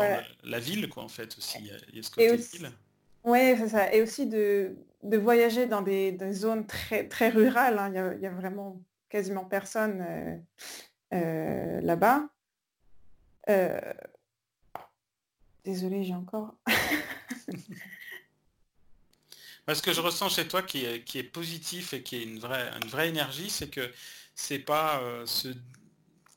la, 0.43 0.61
ville, 0.61 0.89
quoi, 0.89 1.03
en 1.03 1.09
fait, 1.09 1.37
aussi. 1.37 1.59
Il 1.91 1.97
y 1.97 1.99
a 1.99 2.03
ce 2.03 2.11
côté 2.11 2.37
ville. 2.37 2.71
Ouais, 3.25 3.57
c'est 3.59 3.69
ça. 3.69 3.93
Et 3.93 4.01
aussi 4.03 4.27
de, 4.27 4.77
voyager 5.03 5.67
dans 5.67 5.83
des, 5.83 6.17
zones 6.33 6.67
très, 6.67 7.09
très 7.09 7.29
rurales. 7.29 7.79
Hein. 7.79 8.15
Il, 8.17 8.23
y 8.23 8.27
a, 8.27 8.31
vraiment 8.31 8.81
quasiment 9.09 9.45
personne 9.45 10.43
euh, 11.13 11.81
là-bas. 11.81 12.29
Désolée, 15.65 16.05
j'ai 16.05 16.15
encore. 16.15 16.55
Ce 19.75 19.83
que 19.83 19.93
je 19.93 20.01
ressens 20.01 20.31
chez 20.31 20.49
toi 20.49 20.63
qui 20.63 20.85
est, 20.85 21.05
qui 21.05 21.19
est 21.19 21.23
positif 21.23 21.93
et 21.93 22.03
qui 22.03 22.17
est 22.17 22.23
une 22.23 22.39
vraie, 22.39 22.71
une 22.83 22.89
vraie 22.89 23.09
énergie, 23.09 23.51
c'est 23.51 23.69
que 23.69 23.91
c'est 24.35 24.61
pas 24.61 25.01
euh, 25.03 25.27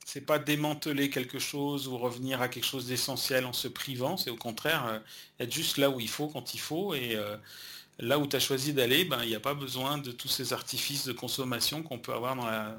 c'est 0.04 0.20
pas 0.20 0.38
démanteler 0.38 1.08
quelque 1.08 1.38
chose 1.38 1.88
ou 1.88 1.96
revenir 1.96 2.42
à 2.42 2.48
quelque 2.48 2.66
chose 2.66 2.88
d'essentiel 2.88 3.46
en 3.46 3.52
se 3.52 3.68
privant, 3.68 4.16
c'est 4.18 4.28
au 4.28 4.36
contraire 4.36 4.86
euh, 4.86 4.98
être 5.40 5.52
juste 5.52 5.78
là 5.78 5.88
où 5.88 6.00
il 6.00 6.08
faut 6.08 6.28
quand 6.28 6.52
il 6.52 6.60
faut. 6.60 6.94
Et 6.94 7.14
euh, 7.14 7.36
là 7.98 8.18
où 8.18 8.26
tu 8.26 8.36
as 8.36 8.40
choisi 8.40 8.74
d'aller, 8.74 9.06
ben 9.06 9.22
il 9.22 9.28
n'y 9.28 9.34
a 9.34 9.40
pas 9.40 9.54
besoin 9.54 9.96
de 9.98 10.12
tous 10.12 10.28
ces 10.28 10.52
artifices 10.52 11.06
de 11.06 11.12
consommation 11.12 11.82
qu'on 11.82 11.98
peut 11.98 12.12
avoir 12.12 12.36
dans 12.36 12.46
la, 12.46 12.76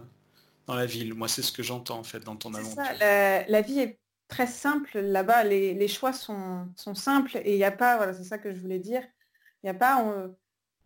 dans 0.68 0.76
la 0.76 0.86
ville. 0.86 1.16
Moi 1.16 1.28
c'est 1.28 1.42
ce 1.42 1.52
que 1.52 1.63
j'entends 1.63 1.98
en 1.98 2.04
fait 2.04 2.20
dans 2.20 2.36
ton 2.36 2.54
aventure. 2.54 2.84
la, 3.00 3.62
vie 3.62 3.80
est 3.80 3.98
très 4.28 4.48
simple 4.48 5.00
là-bas, 5.00 5.46
les, 5.46 5.88
choix 5.88 6.13
sont, 6.13 6.68
sont 6.76 6.94
simples 6.94 7.38
et 7.38 7.54
il 7.54 7.58
n'y 7.58 7.63
a 7.63 7.72
pas, 7.72 7.98
voilà, 7.98 8.13
c'est 8.13 8.24
ça 8.24 8.38
que 8.38 8.54
je 8.54 8.60
voulais 8.60 8.80
dire, 8.80 9.02
il 9.63 9.68
n'y 9.68 9.70
a 9.70 9.74
pas 9.74 10.04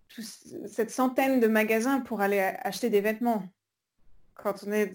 cette 0.09 0.91
centaine 0.91 1.39
de 1.39 1.47
magasins 1.47 1.99
pour 1.99 2.21
aller 2.21 2.39
acheter 2.39 2.89
des 2.89 3.01
vêtements. 3.01 3.47
Quand 4.35 4.63
on 4.65 4.71
est 4.71 4.93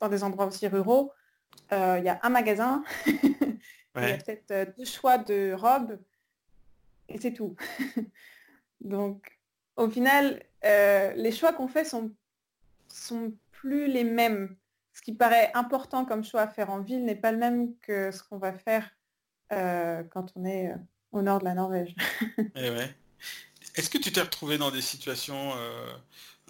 dans 0.00 0.08
des 0.08 0.22
endroits 0.24 0.46
aussi 0.46 0.66
ruraux, 0.68 1.12
euh, 1.72 1.96
il 1.98 2.04
y 2.04 2.08
a 2.08 2.20
un 2.22 2.30
magasin, 2.30 2.84
il 3.06 3.58
y 3.96 4.04
a 4.04 4.16
peut-être 4.18 4.50
euh, 4.50 4.66
deux 4.76 4.84
choix 4.84 5.18
de 5.18 5.54
robes, 5.54 5.98
et 7.08 7.18
c'est 7.18 7.32
tout. 7.32 7.56
Donc, 8.80 9.38
au 9.76 9.88
final, 9.88 10.42
euh, 10.64 11.12
les 11.14 11.32
choix 11.32 11.52
qu'on 11.52 11.68
fait 11.68 11.84
sont, 11.84 12.12
sont 12.88 13.34
plus 13.50 13.86
les 13.86 14.04
mêmes. 14.04 14.56
Ce 14.92 15.02
qui 15.02 15.12
paraît 15.12 15.50
important 15.54 16.04
comme 16.04 16.22
choix 16.22 16.42
à 16.42 16.48
faire 16.48 16.70
en 16.70 16.80
ville 16.80 17.04
n'est 17.04 17.16
pas 17.16 17.32
le 17.32 17.38
même 17.38 17.76
que 17.78 18.12
ce 18.12 18.22
qu'on 18.22 18.38
va 18.38 18.52
faire 18.52 18.90
quand 19.50 20.32
on 20.34 20.44
est 20.44 20.74
au 21.12 21.22
nord 21.22 21.38
de 21.38 21.44
la 21.44 21.54
Norvège. 21.54 21.94
et 22.56 22.70
ouais. 22.70 22.90
Est-ce 23.74 23.90
que 23.90 23.98
tu 23.98 24.12
t'es 24.12 24.20
retrouvé 24.20 24.56
dans 24.56 24.70
des 24.70 24.82
situations 24.82 25.52
euh, 25.56 25.92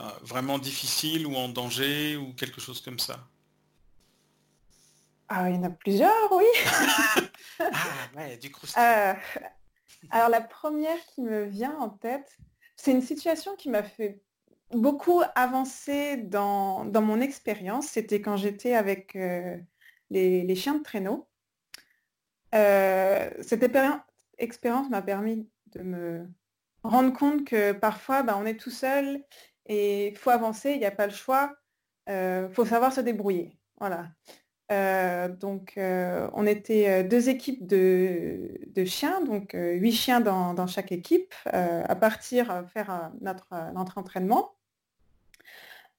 euh, 0.00 0.02
vraiment 0.22 0.58
difficiles 0.58 1.26
ou 1.26 1.34
en 1.36 1.48
danger 1.48 2.16
ou 2.16 2.34
quelque 2.34 2.60
chose 2.60 2.82
comme 2.82 2.98
ça? 2.98 3.18
Ah, 5.28 5.48
il 5.48 5.56
y 5.56 5.58
en 5.58 5.62
a 5.62 5.70
plusieurs, 5.70 6.32
oui. 6.32 6.44
ah, 7.60 7.64
ouais, 8.16 8.36
du. 8.36 8.52
Euh, 8.76 9.14
alors 10.10 10.28
la 10.28 10.42
première 10.42 10.98
qui 11.06 11.22
me 11.22 11.44
vient 11.44 11.74
en 11.78 11.88
tête, 11.88 12.36
c'est 12.76 12.90
une 12.90 13.00
situation 13.00 13.56
qui 13.56 13.70
m'a 13.70 13.82
fait 13.82 14.20
beaucoup 14.72 15.22
avancer 15.34 16.18
dans, 16.18 16.84
mon 16.84 17.22
expérience. 17.22 17.86
C'était 17.86 18.20
quand 18.20 18.36
j'étais 18.36 18.74
avec 18.74 19.14
les, 20.10 20.54
chiens 20.56 20.74
de 20.74 20.82
traîneau. 20.82 21.26
cette 22.52 23.64
expérience 24.36 24.90
m'a 24.90 25.00
permis 25.00 25.48
de 25.72 25.80
me 25.80 26.28
rendre 26.84 27.12
compte 27.12 27.44
que 27.44 27.72
parfois, 27.72 28.22
bah, 28.22 28.36
on 28.38 28.46
est 28.46 28.58
tout 28.58 28.70
seul 28.70 29.24
et 29.66 30.08
il 30.08 30.16
faut 30.16 30.30
avancer, 30.30 30.72
il 30.72 30.78
n'y 30.78 30.86
a 30.86 30.90
pas 30.90 31.06
le 31.06 31.12
choix. 31.12 31.56
Il 32.06 32.12
euh, 32.12 32.50
faut 32.50 32.66
savoir 32.66 32.92
se 32.92 33.00
débrouiller. 33.00 33.58
Voilà. 33.80 34.08
Euh, 34.72 35.28
donc, 35.28 35.74
euh, 35.76 36.28
on 36.34 36.46
était 36.46 37.04
deux 37.04 37.28
équipes 37.28 37.66
de, 37.66 38.84
chiens, 38.86 39.22
donc 39.22 39.52
huit 39.54 39.92
chiens 39.92 40.20
dans, 40.20 40.66
chaque 40.66 40.92
équipe, 40.92 41.34
à 41.46 41.96
partir 41.96 42.64
faire 42.72 43.12
notre, 43.20 43.48
entraînement. 43.96 44.54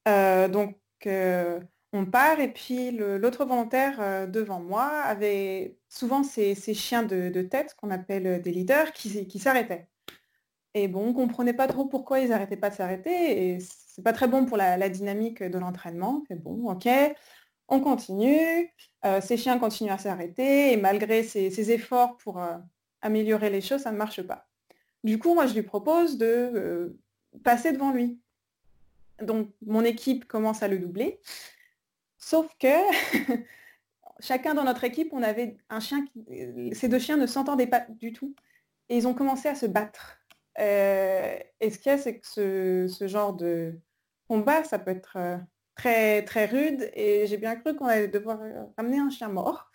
donc, 0.06 0.78
on 1.94 2.06
part 2.06 2.40
et 2.40 2.52
puis 2.52 2.92
l'autre 2.92 3.46
volontaire 3.46 4.28
devant 4.28 4.60
moi 4.60 4.86
avait 5.04 5.78
souvent 5.90 6.24
ces, 6.24 6.56
chiens 6.74 7.04
de, 7.04 7.42
tête 7.44 7.76
qu'on 7.76 7.92
appelle 7.92 8.42
des 8.42 8.52
leaders 8.52 8.92
qui 8.94 9.40
s'arrêtaient. 9.40 9.88
Et 10.76 10.90
bon, 10.90 11.08
on 11.08 11.14
comprenait 11.14 11.54
pas 11.54 11.68
trop 11.68 11.86
pourquoi 11.86 12.20
ils 12.20 12.30
n'arrêtaient 12.30 12.58
pas 12.58 12.70
de 12.70 12.76
s'arrêter. 12.76 13.54
Et 13.54 13.60
c'est 13.62 14.04
pas 14.04 14.12
très 14.12 14.28
bon 14.28 14.46
pour 14.46 14.58
la, 14.58 14.90
dynamique 14.90 15.42
de 15.42 15.58
l'entraînement. 15.58 16.24
Mais 16.30 16.36
bon, 16.36 16.70
ok, 16.70 16.90
on 17.70 17.80
continue. 17.80 18.70
Euh, 19.06 19.22
ces 19.22 19.38
chiens 19.38 19.58
continuent 19.58 19.94
à 19.94 19.98
s'arrêter. 19.98 20.74
Et 20.74 20.78
malgré 20.78 21.24
ces, 21.24 21.72
efforts 21.72 22.18
pour 22.18 22.42
euh, 22.44 22.58
améliorer 23.02 23.50
les 23.50 23.62
choses, 23.62 23.84
ça 23.84 23.94
ne 23.94 23.98
marche 23.98 24.22
pas. 24.22 24.50
Du 25.06 25.18
coup, 25.18 25.34
moi, 25.34 25.48
je 25.48 25.54
lui 25.54 25.62
propose 25.62 26.18
de 26.18 26.26
euh, 26.26 27.00
passer 27.46 27.72
devant 27.72 27.94
lui. 27.94 28.20
Donc, 29.22 29.52
mon 29.66 29.86
équipe 29.86 30.26
commence 30.26 30.62
à 30.62 30.68
le 30.68 30.78
doubler. 30.78 31.22
Sauf 32.18 32.54
que 32.60 32.68
chacun 34.20 34.54
dans 34.54 34.66
notre 34.66 34.84
équipe, 34.84 35.14
on 35.14 35.24
avait 35.24 35.56
un 35.70 35.80
chien 35.80 36.06
qui... 36.06 36.76
Ces 36.76 36.90
deux 36.90 37.00
chiens 37.00 37.16
ne 37.16 37.28
s'entendaient 37.28 37.66
pas 37.66 37.86
du 37.88 38.12
tout. 38.12 38.36
Et 38.90 38.98
ils 38.98 39.08
ont 39.08 39.14
commencé 39.14 39.48
à 39.48 39.56
se 39.56 39.68
battre. 39.68 40.20
Euh, 40.60 41.38
et 41.60 41.70
ce 41.70 41.78
qu'il 41.80 41.92
y 41.92 41.96
a, 41.96 41.98
c'est 41.98 42.20
que 42.20 42.88
ce, 42.88 43.08
genre 43.08 43.34
de 43.34 43.80
combat, 44.28 44.64
ça 44.64 44.80
peut 44.80 44.92
être 44.92 45.18
euh, 45.18 45.38
très, 45.76 46.24
très 46.24 46.46
rude. 46.46 46.90
Et 46.94 47.28
j'ai 47.28 47.38
bien 47.38 47.56
cru 47.56 47.76
qu'on 47.76 47.88
allait 47.88 48.08
devoir 48.08 48.40
ramener 48.78 49.00
un 49.00 49.10
chien 49.10 49.30
mort. 49.30 49.72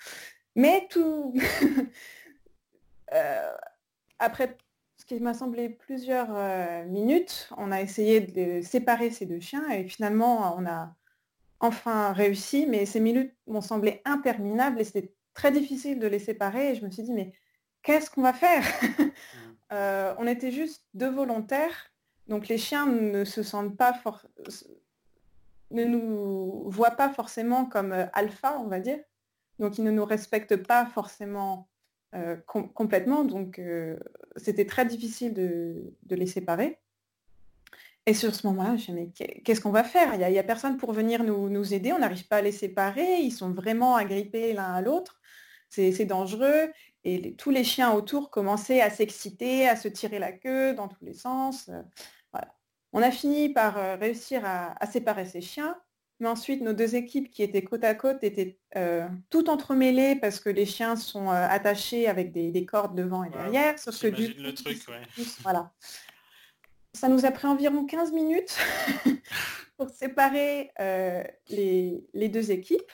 Mais 0.56 0.86
tout... 0.90 1.34
après 4.20 4.56
ce 5.00 5.06
qui 5.06 5.18
m'a 5.18 5.34
semblé 5.34 5.70
plusieurs 5.70 6.28
euh, 6.30 6.84
minutes, 6.84 7.48
on 7.56 7.72
a 7.72 7.80
essayé 7.80 8.20
de 8.20 8.60
séparer 8.60 9.10
ces 9.10 9.24
deux 9.24 9.40
chiens 9.40 9.68
et 9.70 9.88
finalement 9.88 10.54
on 10.58 10.66
a 10.66 10.94
enfin 11.58 12.12
réussi, 12.12 12.66
mais 12.66 12.84
ces 12.86 13.00
minutes 13.00 13.34
m'ont 13.46 13.62
semblé 13.62 14.02
interminables 14.04 14.80
et 14.80 14.84
c'était 14.84 15.14
très 15.32 15.52
difficile 15.52 15.98
de 15.98 16.06
les 16.06 16.18
séparer 16.18 16.72
et 16.72 16.74
je 16.74 16.84
me 16.84 16.90
suis 16.90 17.02
dit 17.02 17.12
mais 17.12 17.32
qu'est-ce 17.82 18.10
qu'on 18.10 18.22
va 18.22 18.34
faire? 18.34 18.64
Mmh. 18.98 19.49
Euh, 19.72 20.14
On 20.18 20.26
était 20.26 20.52
juste 20.52 20.84
deux 20.94 21.10
volontaires, 21.10 21.92
donc 22.28 22.48
les 22.48 22.58
chiens 22.58 22.86
ne 22.86 23.24
se 23.24 23.42
sentent 23.42 23.76
pas 23.76 24.00
ne 25.70 25.84
nous 25.84 26.68
voient 26.68 26.92
pas 26.92 27.10
forcément 27.10 27.64
comme 27.64 27.92
euh, 27.92 28.06
alpha, 28.12 28.58
on 28.58 28.66
va 28.66 28.80
dire. 28.80 28.98
Donc 29.58 29.78
ils 29.78 29.84
ne 29.84 29.90
nous 29.90 30.04
respectent 30.04 30.56
pas 30.56 30.86
forcément 30.86 31.68
euh, 32.14 32.36
complètement. 32.46 33.24
Donc, 33.24 33.60
c'était 34.36 34.64
très 34.64 34.84
difficile 34.84 35.32
de, 35.32 35.92
les 36.08 36.26
séparer. 36.26 36.78
Et 38.06 38.14
sur 38.14 38.34
ce 38.34 38.46
moment-là, 38.48 38.76
je 38.76 38.90
me 38.90 38.96
mais 38.96 39.10
qu'est-ce 39.44 39.60
qu'on 39.60 39.70
va 39.70 39.84
faire? 39.84 40.14
Il 40.14 40.18
n'y 40.18 40.38
a, 40.38 40.42
personne 40.42 40.78
pour 40.78 40.92
venir 40.92 41.22
nous, 41.22 41.74
aider, 41.74 41.92
on 41.92 41.98
n'arrive 41.98 42.26
pas 42.26 42.38
à 42.38 42.42
les 42.42 42.50
séparer, 42.50 43.20
ils 43.20 43.30
sont 43.30 43.52
vraiment 43.52 43.94
agrippés 43.94 44.54
l'un 44.54 44.72
à 44.72 44.80
l'autre, 44.80 45.20
c'est 45.68 46.04
dangereux. 46.04 46.70
Et 47.04 47.34
tous 47.34 47.50
les 47.50 47.64
chiens 47.64 47.92
autour 47.92 48.30
commençaient 48.30 48.80
à 48.80 48.90
s'exciter, 48.90 49.68
à 49.68 49.76
se 49.76 49.88
tirer 49.88 50.18
la 50.18 50.32
queue 50.32 50.74
dans 50.74 50.88
tous 50.88 51.04
les 51.04 51.14
sens. 51.14 51.68
Euh, 51.68 51.82
voilà. 52.32 52.54
On 52.92 53.02
a 53.02 53.10
fini 53.10 53.48
par 53.48 53.74
réussir 53.98 54.42
à 54.44 54.86
séparer 54.86 55.24
ces 55.24 55.40
chiens. 55.40 55.76
Mais 56.20 56.28
ensuite, 56.28 56.60
nos 56.60 56.74
deux 56.74 56.96
équipes 56.96 57.30
qui 57.30 57.42
étaient 57.42 57.64
côte 57.64 57.82
à 57.82 57.94
côte 57.94 58.22
étaient 58.22 58.58
euh, 58.76 59.08
toutes 59.30 59.48
entremêlées 59.48 60.16
parce 60.16 60.38
que 60.38 60.50
les 60.50 60.66
chiens 60.66 60.94
sont 60.94 61.30
euh, 61.30 61.46
attachés 61.48 62.08
avec 62.08 62.30
des, 62.30 62.66
cordes 62.66 62.94
devant 62.94 63.24
et 63.24 63.30
derrière. 63.30 63.78
Sauf 63.78 63.98
que 63.98 64.08
du 64.08 64.34
le 64.34 64.54
truc, 64.54 64.78
voilà. 65.42 65.72
Ça 66.92 67.08
nous 67.08 67.24
a 67.24 67.30
pris 67.30 67.46
environ 67.46 67.86
15 67.86 68.12
minutes 68.12 68.58
pour 69.78 69.88
séparer 69.88 70.70
euh, 70.78 71.24
les, 71.48 72.28
deux 72.28 72.50
équipes. 72.50 72.92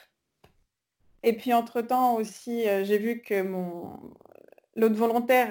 Et 1.27 1.33
puis 1.33 1.53
entre-temps 1.53 2.15
aussi, 2.15 2.63
j'ai 2.83 2.97
vu 2.97 3.21
que 3.21 3.41
mon 3.41 3.99
l'autre 4.75 4.95
volontaire 4.95 5.49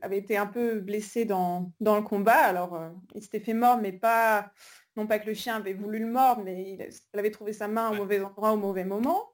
avait 0.00 0.18
été 0.18 0.36
un 0.36 0.46
peu 0.46 0.80
blessé 0.80 1.26
dans, 1.26 1.70
dans 1.80 1.94
le 1.96 2.02
combat. 2.02 2.38
Alors, 2.38 2.78
il 3.14 3.22
s'était 3.22 3.40
fait 3.40 3.52
mort, 3.54 3.76
mais 3.76 3.92
pas 3.92 4.50
non 4.96 5.06
pas 5.06 5.18
que 5.18 5.26
le 5.26 5.34
chien 5.34 5.56
avait 5.56 5.74
voulu 5.74 5.98
le 5.98 6.06
mordre, 6.06 6.42
mais 6.44 6.72
il, 6.72 7.18
avait 7.18 7.30
trouvé 7.30 7.52
sa 7.52 7.68
main 7.68 7.90
au 7.90 7.94
mauvais 7.94 8.20
endroit 8.20 8.52
au 8.52 8.56
mauvais 8.56 8.84
moment. 8.84 9.32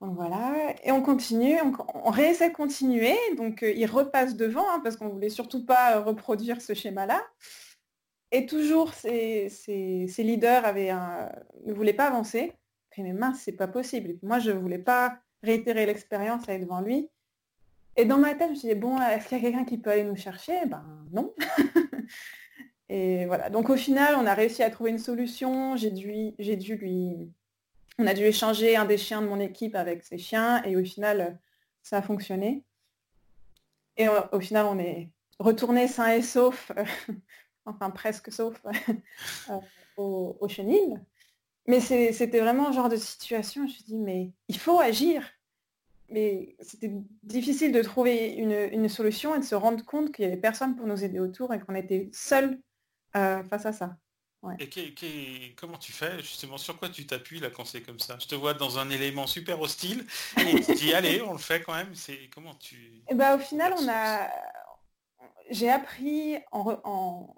Donc 0.00 0.14
voilà, 0.16 0.74
et 0.82 0.90
on 0.90 1.00
continue, 1.00 1.58
on, 1.94 2.10
réessaie 2.10 2.50
de 2.50 2.54
continuer, 2.54 3.16
donc 3.36 3.62
euh, 3.62 3.70
il 3.70 3.86
repasse 3.86 4.36
devant, 4.36 4.68
hein, 4.68 4.80
parce 4.82 4.96
qu'on 4.96 5.06
ne 5.06 5.12
voulait 5.12 5.28
surtout 5.28 5.64
pas 5.64 5.96
euh, 5.96 6.00
reproduire 6.00 6.60
ce 6.60 6.74
schéma-là. 6.74 7.24
Et 8.32 8.46
toujours, 8.46 8.92
ces, 8.94 9.48
leaders 10.18 10.64
avaient 10.64 10.92
ne 11.64 11.72
voulaient 11.72 11.92
pas 11.92 12.06
avancer. 12.06 12.52
Mais 12.98 13.12
mince, 13.12 13.40
c'est 13.44 13.52
pas 13.52 13.68
possible. 13.68 14.18
moi, 14.22 14.38
je 14.38 14.50
voulais 14.50 14.78
pas 14.78 15.18
réitérer 15.42 15.86
l'expérience 15.86 16.48
être 16.48 16.60
devant 16.60 16.80
lui. 16.80 17.08
Et 17.96 18.04
dans 18.04 18.18
ma 18.18 18.34
tête, 18.34 18.48
je 18.48 18.50
me 18.50 18.54
suis 18.54 18.68
dit, 18.68 18.74
bon, 18.74 18.98
est-ce 19.00 19.28
qu'il 19.28 19.38
y 19.38 19.40
a 19.40 19.44
quelqu'un 19.44 19.64
qui 19.64 19.78
peut 19.78 19.90
aller 19.90 20.04
nous 20.04 20.16
chercher? 20.16 20.64
Ben 20.66 20.84
non. 21.12 21.34
Et 22.88 23.26
voilà. 23.26 23.50
Donc 23.50 23.70
au 23.70 23.76
final, 23.76 24.16
on 24.16 24.26
a 24.26 24.34
réussi 24.34 24.62
à 24.62 24.70
trouver 24.70 24.90
une 24.90 24.98
solution. 24.98 25.76
J'ai 25.76 25.90
dû, 25.90 26.34
j'ai 26.38 26.56
dû 26.56 26.76
lui, 26.76 27.32
on 27.98 28.06
a 28.06 28.14
dû 28.14 28.22
échanger 28.24 28.76
un 28.76 28.84
des 28.84 28.98
chiens 28.98 29.22
de 29.22 29.26
mon 29.26 29.40
équipe 29.40 29.74
avec 29.74 30.02
ses 30.02 30.18
chiens, 30.18 30.62
et 30.64 30.76
au 30.76 30.84
final, 30.84 31.38
ça 31.82 31.98
a 31.98 32.02
fonctionné. 32.02 32.64
Et 33.96 34.08
au, 34.08 34.40
final, 34.40 34.66
on 34.66 34.78
est 34.78 35.10
retourné 35.38 35.86
sain 35.86 36.12
et 36.12 36.22
sauf, 36.22 36.72
enfin 37.66 37.90
presque 37.90 38.32
sauf, 38.32 38.60
euh, 39.50 39.60
au, 39.96 40.36
au, 40.40 40.48
chenil. 40.48 41.00
Mais 41.66 41.80
c'était 41.80 42.40
vraiment 42.40 42.68
un 42.68 42.72
genre 42.72 42.88
de 42.88 42.96
situation. 42.96 43.62
Je 43.62 43.66
me 43.66 43.72
suis 43.72 43.84
dit, 43.84 43.96
mais 43.96 44.30
il 44.48 44.58
faut 44.58 44.80
agir. 44.80 45.28
Mais 46.08 46.56
c'était 46.60 46.92
difficile 47.22 47.72
de 47.72 47.82
trouver 47.82 48.32
une, 48.34 48.68
une, 48.72 48.88
solution 48.88 49.34
et 49.34 49.38
de 49.38 49.44
se 49.44 49.54
rendre 49.54 49.82
compte 49.84 50.12
qu'il 50.12 50.26
n'y 50.26 50.32
avait 50.32 50.40
personne 50.40 50.76
pour 50.76 50.86
nous 50.86 51.02
aider 51.02 51.20
autour 51.20 51.54
et 51.54 51.60
qu'on 51.60 51.74
était 51.74 52.10
seuls 52.12 52.58
euh, 53.16 53.42
face 53.44 53.64
à 53.64 53.72
ça. 53.72 53.96
Et 54.58 55.54
comment 55.56 55.78
tu 55.78 55.92
fais 55.92 56.18
justement 56.18 56.58
Sur 56.58 56.76
quoi 56.76 56.88
tu 56.88 57.06
t'appuies 57.06 57.38
là 57.38 57.50
quand 57.50 57.64
c'est 57.64 57.80
comme 57.80 58.00
ça? 58.00 58.18
Je 58.20 58.26
te 58.26 58.34
vois 58.34 58.54
dans 58.54 58.78
un 58.78 58.90
élément 58.90 59.28
super 59.28 59.60
hostile 59.60 60.04
et 60.36 60.60
tu 60.60 60.74
dis 60.74 60.94
allez, 60.94 61.22
on 61.22 61.32
le 61.32 61.38
fait 61.38 61.62
quand 61.62 61.74
même. 61.74 61.94
C'est 61.94 62.28
comment 62.34 62.54
tu 62.54 63.04
et 63.08 63.14
ben, 63.14 63.36
au 63.36 63.38
final, 63.38 63.72
on 63.78 63.88
a, 63.88 64.28
j'ai 65.50 65.70
appris 65.70 66.38
en, 66.50 66.76
en, 66.82 67.36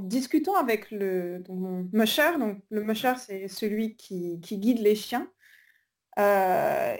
discutant 0.00 0.54
avec 0.56 0.90
le 0.90 1.42
mon 1.48 1.88
musher. 1.92 2.38
Donc 2.38 2.58
le 2.70 2.82
musher, 2.82 3.14
c'est 3.18 3.48
celui 3.48 3.96
qui, 3.96 4.38
guide 4.38 4.80
les 4.80 4.94
chiens. 4.94 5.28
Euh, 6.18 6.96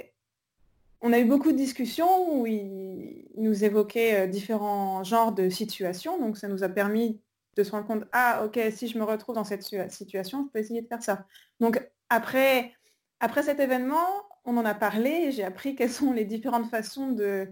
on 1.01 1.13
a 1.13 1.19
eu 1.19 1.25
beaucoup 1.25 1.53
de 1.53 1.57
discussions 1.57 2.33
où 2.33 2.47
il 2.47 3.27
nous 3.37 3.65
évoquait 3.65 4.23
euh, 4.23 4.27
différents 4.27 5.05
genres 5.05 5.33
de 5.33 5.49
situations. 5.49 6.19
Donc 6.19 6.39
ça 6.39 6.49
nous 6.49 6.63
a 6.63 6.69
permis 6.69 7.21
de 7.57 7.63
se 7.65 7.71
rendre 7.71 7.87
compte, 7.87 8.05
ah 8.13 8.43
ok, 8.45 8.59
si 8.71 8.89
je 8.89 8.99
me 8.99 9.05
retrouve 9.05 9.35
dans 9.35 9.45
cette 9.45 9.63
situation, 9.63 10.47
je 10.47 10.53
peux 10.53 10.59
essayer 10.59 10.81
de 10.81 10.87
faire 10.87 11.03
ça. 11.03 11.27
Donc 11.61 11.87
après, 12.09 12.73
après 13.21 13.43
cet 13.43 13.61
événement, 13.61 14.07
on 14.45 14.57
en 14.57 14.65
a 14.65 14.75
parlé, 14.75 15.33
j'ai 15.33 15.45
appris 15.45 15.75
quelles 15.75 15.91
sont 15.91 16.13
les 16.13 16.25
différentes 16.25 16.71
façons 16.71 17.13
de 17.13 17.49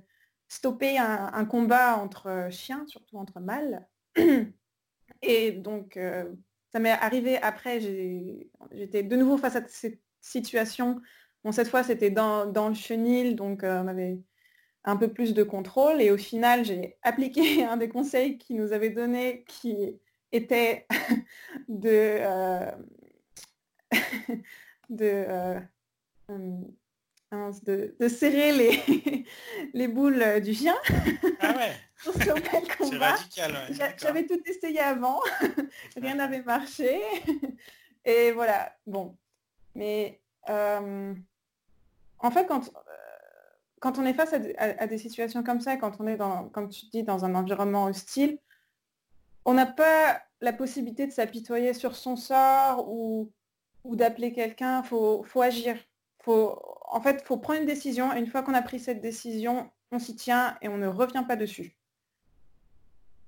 stopper 0.48 0.98
un, 0.98 1.44
combat 1.44 1.96
entre 1.98 2.48
chiens, 2.50 2.84
surtout 2.88 3.18
entre 3.18 3.40
mâles. 3.40 3.86
Et 5.22 5.52
donc, 5.52 5.96
euh, 5.96 6.24
ça 6.72 6.78
m'est 6.78 6.90
arrivé 6.90 7.36
après, 7.38 7.80
j'étais 8.72 9.02
de 9.02 9.16
nouveau 9.16 9.36
face 9.36 9.56
à 9.56 9.66
cette 9.66 10.00
situation. 10.20 11.00
Bon, 11.44 11.52
cette 11.52 11.68
fois, 11.68 11.82
c'était 11.82 12.10
dans, 12.10 12.68
le 12.68 12.74
chenil, 12.74 13.34
donc 13.34 13.64
euh, 13.64 13.82
on 13.82 13.88
avait 13.88 14.18
un 14.84 14.96
peu 14.96 15.08
plus 15.12 15.34
de 15.34 15.42
contrôle. 15.42 16.00
Et 16.00 16.10
au 16.10 16.16
final, 16.16 16.64
j'ai 16.64 16.96
appliqué 17.02 17.64
un 17.64 17.76
des 17.76 17.88
conseils 17.88 18.38
qui 18.38 18.54
nous 18.54 18.72
avait 18.72 18.90
donné 18.90 19.44
qui 19.46 20.00
était 20.32 20.86
de, 21.68 21.88
euh, 21.88 22.70
euh, 25.00 25.60
de, 27.30 27.94
de, 27.98 28.08
serrer 28.08 28.52
les, 28.52 29.26
les 29.74 29.88
boules 29.88 30.40
du 30.40 30.54
chien. 30.54 30.76
Ah 31.40 31.54
ouais. 31.56 31.72
J'avais 33.98 34.26
tout 34.26 34.40
essayé 34.46 34.80
avant, 34.80 35.20
rien 35.96 36.14
n'avait 36.14 36.42
marché. 36.42 37.00
Et 38.04 38.32
voilà, 38.32 38.74
bon. 38.86 39.16
Mais 39.74 40.20
euh, 40.48 41.14
en 42.18 42.30
fait, 42.30 42.46
quand 42.46 42.70
quand 43.80 43.98
on 43.98 44.04
est 44.04 44.12
face 44.12 44.34
à, 44.58 44.86
des 44.86 44.98
situations 44.98 45.42
comme 45.42 45.60
ça, 45.60 45.76
quand 45.78 46.00
on 46.00 46.06
est, 46.06 46.16
dans, 46.16 46.50
comme 46.50 46.68
tu 46.68 46.86
dis, 46.92 47.02
dans 47.02 47.24
un 47.24 47.34
environnement 47.34 47.86
hostile, 47.86 48.38
on 49.46 49.54
n'a 49.54 49.64
pas 49.64 50.20
la 50.42 50.52
possibilité 50.52 51.06
de 51.06 51.12
s'apitoyer 51.12 51.72
sur 51.72 51.96
son 51.96 52.14
sort 52.14 52.86
ou, 52.88 53.32
ou 53.84 53.96
d'appeler 53.96 54.34
quelqu'un. 54.34 54.82
Il 54.82 54.86
faut, 54.86 55.22
faut, 55.22 55.40
agir. 55.40 55.76
Faut, 56.22 56.62
en 56.90 57.00
fait, 57.00 57.20
il 57.22 57.26
faut 57.26 57.38
prendre 57.38 57.60
une 57.60 57.66
décision. 57.66 58.14
Et 58.14 58.18
une 58.18 58.26
fois 58.26 58.42
qu'on 58.42 58.54
a 58.54 58.62
pris 58.62 58.80
cette 58.80 59.00
décision, 59.00 59.70
on 59.90 59.98
s'y 59.98 60.16
tient 60.16 60.56
et 60.60 60.68
on 60.68 60.76
ne 60.76 60.88
revient 60.88 61.24
pas 61.26 61.36
dessus. 61.36 61.76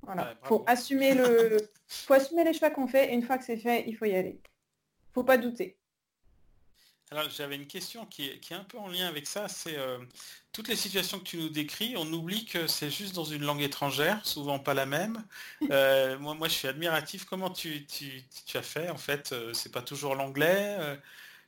Voilà. 0.04 0.34
faut 0.42 0.64
assumer 0.66 1.14
le, 1.14 1.58
faut 1.86 2.14
assumer 2.14 2.42
les 2.42 2.52
choix 2.52 2.70
qu'on 2.70 2.88
fait. 2.88 3.10
Et 3.10 3.14
une 3.14 3.22
fois 3.22 3.38
que 3.38 3.44
c'est 3.44 3.56
fait, 3.56 3.84
il 3.86 3.96
faut 3.96 4.04
y 4.04 4.14
aller. 4.14 4.40
Faut 5.14 5.24
pas 5.24 5.38
douter. 5.38 5.76
Alors 7.12 7.28
j'avais 7.28 7.56
une 7.56 7.66
question 7.66 8.06
qui 8.06 8.26
est, 8.26 8.52
un 8.52 8.64
peu 8.64 8.78
en 8.78 8.88
lien 8.88 9.06
avec 9.06 9.26
ça, 9.26 9.46
c'est 9.46 9.76
euh, 9.76 9.98
toutes 10.50 10.68
les 10.68 10.76
situations 10.76 11.18
que 11.18 11.24
tu 11.24 11.36
nous 11.36 11.50
décris, 11.50 11.94
on 11.98 12.10
oublie 12.10 12.46
que 12.46 12.66
c'est 12.66 12.88
juste 12.88 13.14
dans 13.14 13.24
une 13.24 13.42
langue 13.42 13.60
étrangère, 13.60 14.24
souvent 14.24 14.58
pas 14.58 14.72
la 14.72 14.86
même. 14.86 15.22
Euh, 15.70 16.18
moi, 16.18 16.34
moi 16.34 16.48
je 16.48 16.54
suis 16.54 16.68
admiratif, 16.68 17.24
comment 17.24 17.50
tu, 17.50 17.86
as 18.54 18.62
fait 18.62 18.88
en 18.90 18.96
fait 18.96 19.32
euh, 19.32 19.52
C'est 19.52 19.70
pas 19.70 19.82
toujours 19.82 20.14
l'anglais 20.14 20.98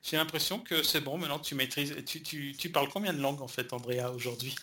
J'ai 0.05 0.17
l'impression 0.17 0.59
que 0.59 0.83
c'est 0.83 1.01
bon, 1.01 1.17
maintenant 1.17 1.39
tu 1.39 1.55
maîtrises. 1.55 1.95
Tu, 2.05 2.69
parles 2.71 2.89
combien 2.93 3.11
de 3.11 3.19
langues 3.19 3.41
en 3.41 3.47
fait, 3.47 3.73
Andrea, 3.73 4.11
aujourd'hui 4.13 4.55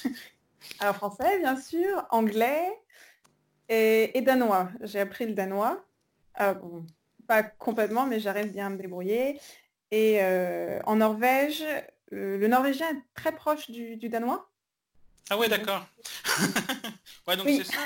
Alors 0.80 0.96
français, 0.96 1.38
bien 1.38 1.56
sûr, 1.60 2.04
anglais 2.10 2.76
et, 3.68 4.20
danois. 4.22 4.68
J'ai 4.80 4.98
appris 4.98 5.24
le 5.24 5.34
danois. 5.34 5.84
pas 6.36 7.42
complètement, 7.44 8.06
mais 8.06 8.18
j'arrive 8.18 8.50
bien 8.50 8.66
à 8.66 8.70
me 8.70 8.76
débrouiller. 8.76 9.40
Et 9.92 10.18
euh, 10.20 10.80
en 10.84 10.96
Norvège, 10.96 11.62
euh, 12.12 12.36
le 12.36 12.48
norvégien 12.48 12.90
est 12.90 13.02
très 13.14 13.30
proche 13.30 13.70
du, 13.70 14.08
danois. 14.08 14.50
Ah 15.30 15.38
ouais, 15.38 15.48
d'accord. 15.48 15.86
ouais, 17.28 17.36
donc 17.36 17.46
c'est 17.46 17.64
ça. 17.64 17.78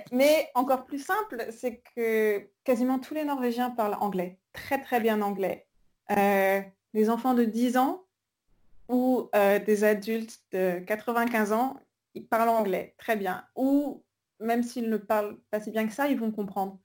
mais 0.10 0.50
encore 0.56 0.86
plus 0.86 1.04
simple, 1.04 1.46
c'est 1.56 1.80
que 1.94 2.48
quasiment 2.64 2.98
tous 2.98 3.14
les 3.14 3.24
Norvégiens 3.24 3.70
parlent 3.70 3.96
anglais, 4.00 4.40
très 4.52 4.80
très 4.80 5.00
bien 5.00 5.22
anglais. 5.22 5.66
Euh, 6.10 6.60
des 6.94 7.10
enfants 7.10 7.34
de 7.34 7.44
10 7.44 7.76
ans 7.76 8.04
ou 8.88 9.30
des 9.32 9.84
adultes 9.84 10.40
de 10.52 10.80
95 10.80 11.52
ans, 11.52 11.80
ils 12.14 12.26
parlent 12.26 12.50
anglais 12.50 12.94
très 12.98 13.16
bien. 13.16 13.46
Ou 13.56 14.04
même 14.40 14.62
s'ils 14.62 14.90
ne 14.90 14.98
parlent 14.98 15.38
pas 15.50 15.60
si 15.60 15.70
bien 15.70 15.86
que 15.86 15.94
ça, 15.94 16.08
ils 16.08 16.18
vont 16.18 16.30
comprendre. 16.30 16.78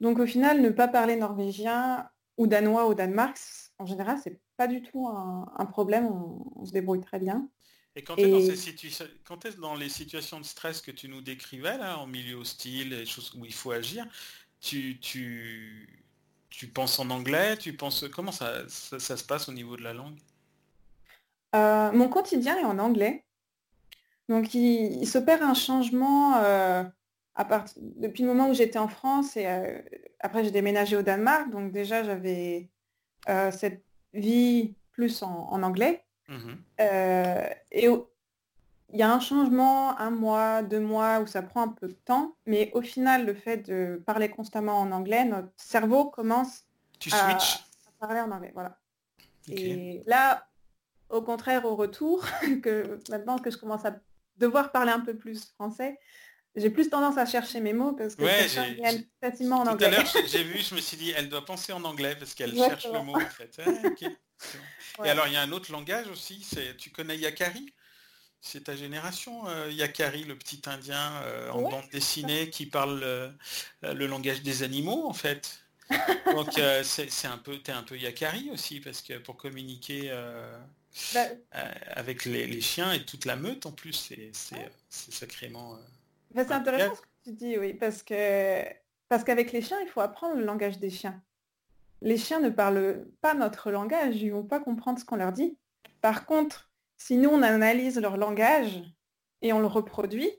Donc 0.00 0.18
au 0.18 0.26
final, 0.26 0.62
ne 0.62 0.70
pas 0.70 0.88
parler 0.88 1.16
norvégien, 1.16 2.08
ou 2.36 2.46
danois 2.46 2.86
au 2.86 2.94
Danemark, 2.94 3.38
en 3.78 3.86
général, 3.86 4.18
c'est 4.22 4.40
pas 4.56 4.66
du 4.66 4.82
tout 4.82 5.08
un, 5.08 5.66
problème, 5.66 6.06
on, 6.06 6.64
se 6.64 6.72
débrouille 6.72 7.00
très 7.00 7.18
bien. 7.18 7.48
Et 7.96 8.02
quand 8.02 8.16
tu 8.16 8.22
es, 8.22 9.52
dans 9.60 9.74
les 9.74 9.88
situations 9.88 10.40
de 10.40 10.44
stress 10.44 10.80
que 10.80 10.90
tu 10.90 11.08
nous 11.08 11.20
décrivais, 11.20 11.78
là, 11.78 11.98
en 11.98 12.06
milieu 12.06 12.36
hostile, 12.36 12.90
les 12.90 13.06
choses 13.06 13.32
où 13.36 13.44
il 13.44 13.54
faut 13.54 13.70
agir, 13.70 14.06
tu, 14.60 14.98
tu, 14.98 16.03
tu 16.56 16.68
penses 16.68 16.98
en 16.98 17.10
anglais, 17.10 17.56
tu 17.56 17.72
penses 17.72 18.04
comment 18.14 18.32
ça, 18.32 18.68
ça, 18.68 19.16
se 19.16 19.24
passe 19.24 19.48
au 19.48 19.52
niveau 19.52 19.76
de 19.76 19.82
la 19.82 19.92
langue? 19.92 20.16
Euh, 21.54 21.90
Mon 21.92 22.08
quotidien 22.08 22.56
est 22.58 22.64
en 22.64 22.78
anglais. 22.78 23.24
Donc 24.28 24.54
il, 24.54 25.06
s'opère 25.06 25.42
un 25.42 25.54
changement 25.54 26.36
euh, 26.36 26.84
depuis 27.76 28.22
le 28.22 28.28
moment 28.28 28.48
où 28.48 28.54
j'étais 28.54 28.78
en 28.78 28.88
France 28.88 29.36
et 29.36 29.46
euh, 29.46 29.78
après 30.20 30.44
j'ai 30.44 30.50
déménagé 30.50 30.96
au 30.96 31.02
Danemark, 31.02 31.50
donc 31.50 31.72
déjà 31.72 32.02
j'avais 32.02 32.70
cette 33.50 33.84
vie 34.14 34.76
plus 34.92 35.22
en, 35.22 35.62
anglais. 35.62 36.04
Mmh 36.28 36.54
et 37.70 37.88
il 38.94 39.00
y 39.00 39.02
a 39.02 39.12
un 39.12 39.18
changement, 39.18 39.98
un 39.98 40.10
mois, 40.10 40.62
deux 40.62 40.78
mois, 40.78 41.18
où 41.18 41.26
ça 41.26 41.42
prend 41.42 41.62
un 41.62 41.68
peu 41.68 41.88
de 41.88 41.96
temps, 42.04 42.36
mais 42.46 42.70
au 42.74 42.80
final, 42.80 43.26
le 43.26 43.34
fait 43.34 43.56
de 43.56 44.00
parler 44.06 44.28
constamment 44.28 44.80
en 44.80 44.92
anglais, 44.92 45.24
notre 45.24 45.48
cerveau 45.56 46.04
commence 46.04 46.64
à, 47.10 47.36
parler 47.98 48.20
en 48.20 48.30
anglais. 48.30 48.52
Voilà. 48.54 48.78
Et 49.48 50.00
là, 50.06 50.46
au 51.08 51.22
contraire, 51.22 51.64
au 51.64 51.74
retour, 51.74 52.24
que 52.62 53.00
maintenant 53.10 53.38
que 53.38 53.50
je 53.50 53.56
commence 53.56 53.84
à 53.84 53.96
devoir 54.36 54.70
parler 54.70 54.92
un 54.92 55.00
peu 55.00 55.16
plus 55.16 55.52
français, 55.54 55.98
j'ai 56.54 56.70
plus 56.70 56.88
tendance 56.88 57.18
à 57.18 57.26
chercher 57.26 57.58
mes 57.58 57.72
mots 57.72 57.94
parce 57.94 58.14
que 58.14 58.24
ça 58.46 58.62
vient 58.68 58.92
facilement 59.20 59.56
en 59.56 59.66
anglais. 59.66 59.88
Tout 59.88 59.94
à 59.94 60.02
l'heure, 60.02 60.12
j'ai 60.28 60.44
vu, 60.44 60.60
je 60.60 60.72
me 60.72 60.80
suis 60.80 60.96
dit, 60.96 61.12
elle 61.16 61.28
doit 61.28 61.44
penser 61.44 61.72
en 61.72 61.82
anglais 61.82 62.14
parce 62.16 62.32
qu'elle 62.32 62.54
cherche 62.54 62.86
le 62.86 63.02
mot 63.02 63.16
en 63.16 63.28
fait. 63.28 63.60
Ah, 65.00 65.04
Et 65.04 65.10
alors, 65.10 65.26
il 65.26 65.32
y 65.32 65.36
a 65.36 65.42
un 65.42 65.50
autre 65.50 65.72
langage 65.72 66.06
aussi, 66.06 66.46
c'est 66.48 66.76
tu 66.76 66.90
connais 66.90 67.18
Yakari? 67.18 67.74
C'est 68.44 68.64
ta 68.64 68.76
génération, 68.76 69.48
euh, 69.48 69.70
Yakari, 69.70 70.24
le 70.24 70.36
petit 70.36 70.60
Indien 70.66 71.12
euh, 71.24 71.50
en 71.50 71.62
bande 71.62 71.88
dessinée 71.90 72.50
qui 72.50 72.66
parle 72.66 73.00
euh, 73.02 73.30
le 73.82 74.06
langage 74.06 74.42
des 74.42 74.62
animaux 74.62 75.06
en 75.08 75.14
fait. 75.14 75.64
Donc 76.26 76.60
c'est 76.82 77.26
un 77.26 77.38
peu, 77.38 77.58
t'es 77.58 77.72
un 77.72 77.82
peu 77.82 77.96
Yakari 77.96 78.50
aussi 78.50 78.80
parce 78.80 79.02
que 79.02 79.18
pour 79.18 79.36
communiquer 79.36 80.10
bah 81.12 81.20
avec 81.90 82.24
les, 82.24 82.46
les, 82.46 82.60
chiens 82.60 82.92
et 82.92 83.04
toute 83.04 83.26
la 83.26 83.36
meute 83.36 83.66
en 83.66 83.72
plus, 83.72 83.92
c'est 83.92 84.30
sacrément 84.88 85.78
c'est 86.34 86.50
intéressant 86.50 86.94
ce 86.94 87.00
que 87.00 87.06
tu 87.24 87.32
dis, 87.32 87.58
oui, 87.58 87.74
parce 87.74 88.02
que 88.02 88.62
parce 89.08 89.24
qu'avec 89.24 89.52
les 89.52 89.60
chiens, 89.62 89.78
il 89.82 89.88
faut 89.88 90.00
apprendre 90.00 90.36
le 90.36 90.44
langage 90.44 90.78
des 90.78 90.90
chiens. 90.90 91.22
Les 92.00 92.16
chiens 92.16 92.40
ne 92.40 92.50
parlent 92.50 93.06
pas 93.20 93.34
notre 93.34 93.70
langage, 93.70 94.16
ils 94.16 94.30
vont 94.30 94.44
pas 94.44 94.58
comprendre 94.58 94.98
ce 94.98 95.04
qu'on 95.04 95.16
leur 95.16 95.32
dit. 95.32 95.56
Par 96.00 96.26
contre, 96.26 96.70
si 96.96 97.16
nous 97.16 97.30
on 97.30 97.42
analyse 97.42 97.98
leur 98.00 98.16
langage 98.16 98.82
et 99.42 99.52
on 99.52 99.60
le 99.60 99.66
reproduit, 99.66 100.30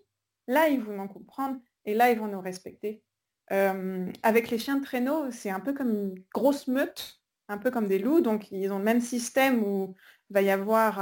là 0.47 0.67
ils 0.67 0.81
vont 0.81 0.99
en 0.99 1.07
comprendre 1.07 1.59
et 1.85 1.93
là 1.93 2.11
ils 2.11 2.19
vont 2.19 2.27
nous 2.27 2.41
respecter. 2.41 3.03
Euh, 3.51 4.11
avec 4.23 4.49
les 4.49 4.57
chiens 4.57 4.77
de 4.77 4.83
traîneau, 4.83 5.29
c'est 5.31 5.51
un 5.51 5.59
peu 5.59 5.73
comme 5.73 5.91
une 5.91 6.23
grosse 6.33 6.67
meute, 6.67 7.21
un 7.47 7.57
peu 7.57 7.69
comme 7.69 7.87
des 7.87 7.99
loups, 7.99 8.21
donc 8.21 8.51
ils 8.51 8.71
ont 8.71 8.79
le 8.79 8.83
même 8.83 9.01
système 9.01 9.63
où 9.63 9.95
il 10.29 10.33
va 10.33 10.41
y 10.41 10.49
avoir 10.49 10.99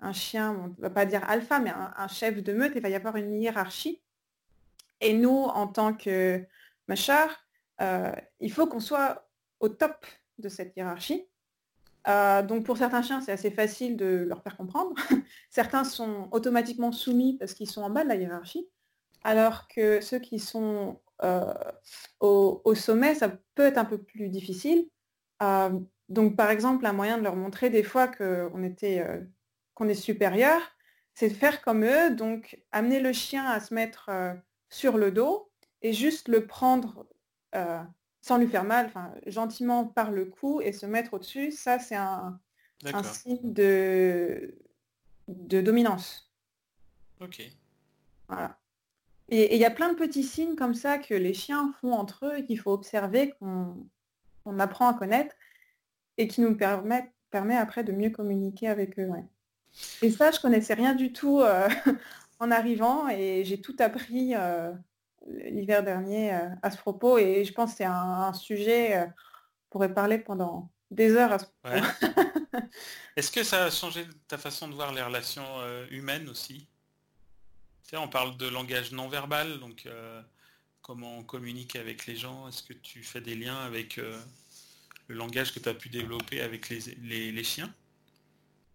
un, 0.00 0.12
chien, 0.12 0.52
on 0.52 0.68
ne 0.68 0.82
va 0.82 0.90
pas 0.90 1.06
dire 1.06 1.28
alpha, 1.28 1.60
mais 1.60 1.70
un, 1.70 2.08
chef 2.08 2.42
de 2.42 2.52
meute, 2.52 2.72
il 2.74 2.82
va 2.82 2.88
y 2.88 2.94
avoir 2.94 3.16
une 3.16 3.32
hiérarchie. 3.32 4.02
Et 5.00 5.14
nous, 5.14 5.30
en 5.30 5.68
tant 5.68 5.94
que 5.94 6.44
machar, 6.88 7.46
euh, 7.80 8.12
il 8.40 8.52
faut 8.52 8.66
qu'on 8.66 8.80
soit 8.80 9.28
au 9.60 9.68
top 9.68 10.04
de 10.38 10.48
cette 10.48 10.76
hiérarchie. 10.76 11.29
Euh, 12.08 12.42
donc 12.42 12.64
pour 12.64 12.76
certains 12.76 13.02
chiens, 13.02 13.20
c'est 13.20 13.32
assez 13.32 13.50
facile 13.50 13.96
de 13.96 14.24
leur 14.28 14.42
faire 14.42 14.56
comprendre. 14.56 14.94
certains 15.50 15.84
sont 15.84 16.28
automatiquement 16.32 16.92
soumis 16.92 17.36
parce 17.38 17.54
qu'ils 17.54 17.70
sont 17.70 17.82
en 17.82 17.90
bas 17.90 18.04
de 18.04 18.08
la 18.08 18.16
hiérarchie, 18.16 18.68
alors 19.22 19.68
que 19.68 20.00
ceux 20.00 20.18
qui 20.18 20.38
sont 20.38 21.00
euh, 21.22 21.52
au, 22.20 22.74
sommet, 22.74 23.14
ça 23.14 23.28
peut 23.54 23.66
être 23.66 23.78
un 23.78 23.84
peu 23.84 23.98
plus 23.98 24.28
difficile. 24.28 24.88
donc 26.08 26.36
par 26.36 26.50
exemple, 26.50 26.86
un 26.86 26.92
moyen 26.92 27.18
de 27.18 27.22
leur 27.22 27.36
montrer 27.36 27.70
des 27.70 27.82
fois 27.82 28.08
qu'on 28.08 28.62
était, 28.62 29.04
qu'on 29.74 29.88
est 29.88 29.94
supérieur, 29.94 30.60
c'est 31.14 31.28
de 31.28 31.34
faire 31.34 31.60
comme 31.62 31.84
eux, 31.84 32.14
donc 32.14 32.62
amener 32.72 33.00
le 33.00 33.12
chien 33.12 33.44
à 33.44 33.60
se 33.60 33.74
mettre 33.74 34.10
sur 34.70 34.96
le 34.96 35.10
dos 35.10 35.50
et 35.82 35.92
juste 35.92 36.28
le 36.28 36.46
prendre 36.46 37.06
euh, 37.54 37.82
sans 38.20 38.38
lui 38.38 38.48
faire 38.48 38.64
mal, 38.64 38.86
enfin 38.86 39.12
gentiment 39.26 39.84
par 39.84 40.10
le 40.10 40.26
cou 40.26 40.60
et 40.60 40.72
se 40.72 40.86
mettre 40.86 41.14
au-dessus, 41.14 41.52
ça 41.52 41.78
c'est 41.78 41.96
un, 41.96 42.38
signe 43.02 43.52
de, 43.52 44.54
de 45.28 45.60
dominance. 45.60 46.30
Ok. 47.20 47.42
Voilà. 48.28 48.58
Et 49.28 49.54
il 49.54 49.60
y 49.60 49.64
a 49.64 49.70
plein 49.70 49.92
de 49.92 49.96
petits 49.96 50.24
signes 50.24 50.56
comme 50.56 50.74
ça 50.74 50.98
que 50.98 51.14
les 51.14 51.34
chiens 51.34 51.72
font 51.80 51.92
entre 51.92 52.26
eux 52.26 52.38
et 52.38 52.44
qu'il 52.44 52.58
faut 52.58 52.72
observer, 52.72 53.32
qu'on 53.38 54.58
apprend 54.58 54.88
à 54.88 54.94
connaître 54.94 55.34
et 56.18 56.26
qui 56.26 56.40
nous 56.40 56.56
permettent 56.56 57.12
permet 57.30 57.56
après 57.56 57.84
de 57.84 57.92
mieux 57.92 58.10
communiquer 58.10 58.68
avec 58.68 58.98
eux. 58.98 59.08
Et 60.02 60.10
ça, 60.10 60.30
je 60.30 60.40
connaissais 60.40 60.74
rien 60.74 60.94
du 60.94 61.12
tout 61.12 61.40
euh, 61.40 61.68
en 62.38 62.50
arrivant 62.50 63.08
et 63.08 63.44
j'ai 63.44 63.60
tout 63.60 63.76
appris 63.78 64.34
euh, 64.34 64.72
l'hiver 65.26 65.82
dernier 65.82 66.34
euh, 66.34 66.48
à 66.62 66.70
ce 66.70 66.78
propos 66.78 67.18
et 67.18 67.44
je 67.44 67.52
pense 67.52 67.72
que 67.72 67.78
c'est 67.78 67.84
un, 67.84 68.32
sujet, 68.32 68.96
euh, 68.96 69.06
on 69.06 69.70
pourrait 69.70 69.92
parler 69.92 70.18
pendant 70.18 70.70
des 70.90 71.14
heures 71.14 71.32
à 71.32 71.38
ce 71.38 71.46
propos. 71.46 71.86
Est-ce 73.16 73.30
que 73.30 73.44
ça 73.44 73.64
a 73.64 73.70
changé 73.70 74.06
ta 74.28 74.38
façon 74.38 74.68
de 74.68 74.74
voir 74.74 74.92
les 74.92 75.02
relations 75.02 75.46
humaines 75.90 76.28
aussi? 76.28 76.66
Tu 77.84 77.90
sais, 77.90 77.96
On 77.96 78.08
parle 78.08 78.36
de 78.36 78.48
langage 78.48 78.92
non 78.92 79.08
verbal, 79.08 79.60
donc 79.60 79.86
comment 80.82 81.18
on 81.18 81.22
communique 81.22 81.76
avec 81.76 82.06
les 82.06 82.16
gens. 82.16 82.48
Est-ce 82.48 82.62
que 82.62 82.72
tu 82.72 83.02
fais 83.02 83.20
des 83.20 83.34
liens 83.34 83.58
avec 83.58 84.00
le 85.10 85.14
langage 85.16 85.52
que 85.52 85.58
tu 85.58 85.68
as 85.68 85.74
pu 85.74 85.88
développer 85.88 86.40
avec 86.40 86.68
les, 86.68 87.44
chiens? 87.44 87.72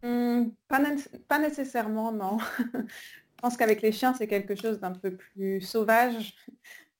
Mmh, 0.03 0.49
pas, 0.67 1.39
nécessairement, 1.39 2.12
non. 2.12 2.38
Je 3.36 3.41
pense 3.41 3.58
qu'avec 3.58 3.82
les 3.82 3.91
chiens, 3.91 4.13
c'est 4.13 4.28
quelque 4.28 4.56
chose 4.56 4.80
d'un 4.80 4.91
peu 4.91 5.15
plus 5.15 5.62
sauvage 5.62 6.36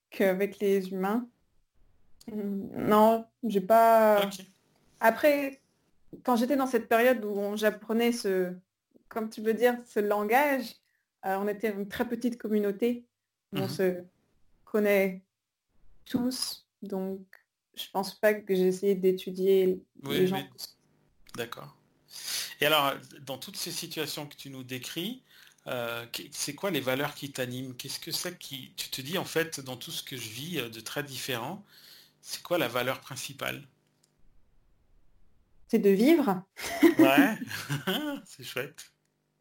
qu'avec 0.10 0.60
les 0.60 0.90
humains. 0.90 1.28
Hum, 2.32 2.70
non, 2.74 3.26
j'ai 3.44 3.62
pas. 3.62 4.30
Après, 5.00 5.62
quand 6.24 6.36
j'étais 6.36 6.56
dans 6.56 6.68
cette 6.68 6.88
période 6.88 7.24
où 7.24 7.56
j'apprenais 7.56 8.12
ce, 8.12 8.54
comme 9.10 9.30
tu 9.30 9.42
veux 9.42 9.54
dire, 9.54 9.78
ce 9.86 10.00
langage, 10.00 10.76
euh, 11.26 11.38
on 11.38 11.48
était 11.48 11.72
une 11.72 11.88
très 11.88 12.08
petite 12.08 12.38
communauté. 12.38 13.06
On 13.54 13.62
mhm. 13.62 13.70
se 13.70 14.04
connaît 14.64 15.22
tous, 16.06 16.68
donc 16.82 17.20
je 17.76 17.86
pense 17.92 18.14
pas 18.16 18.34
que 18.34 18.56
j'ai 18.56 18.68
essayé 18.68 18.96
d'étudier 18.96 19.82
les 20.04 20.28
gens. 20.28 20.44
D'accord. 21.36 21.76
Et 22.62 22.66
alors, 22.66 22.94
dans 23.26 23.38
toutes 23.38 23.58
ces 23.58 23.72
situations 23.72 24.28
que 24.28 24.36
tu 24.36 24.50
nous 24.50 24.64
décris, 24.64 25.24
euh, 25.68 26.06
c'est 26.32 26.56
quoi 26.56 26.72
les 26.72 26.80
valeurs 26.80 27.16
qui 27.16 27.32
t'animent? 27.32 27.74
Qu'est-ce 27.76 28.00
que 28.00 28.12
c'est 28.12 28.38
qui... 28.38 28.74
Tu 28.76 28.90
te 28.90 29.02
dis 29.02 29.18
en 29.18 29.26
fait, 29.26 29.60
dans 29.60 29.78
tout 29.78 29.92
ce 29.92 30.04
que 30.04 30.16
je 30.16 30.30
vis 30.30 30.60
euh, 30.60 30.70
de 30.70 30.80
très 30.80 31.04
différent, 31.04 31.64
c'est 32.22 32.42
quoi 32.44 32.58
la 32.58 32.68
valeur 32.68 33.00
principale? 33.02 33.64
C'est 35.68 35.80
de 35.80 35.90
vivre. 35.90 36.44
Ouais, 37.00 37.38
c'est 38.26 38.44
chouette. 38.44 38.92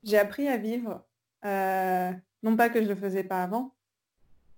J'ai 0.02 0.18
appris 0.18 0.48
à 0.48 0.56
vivre, 0.56 1.02
euh, 1.44 2.12
non 2.42 2.56
pas 2.56 2.68
que 2.68 2.78
je 2.78 2.84
ne 2.84 2.90
le 2.90 2.96
faisais 2.96 3.24
pas 3.24 3.42
avant, 3.42 3.74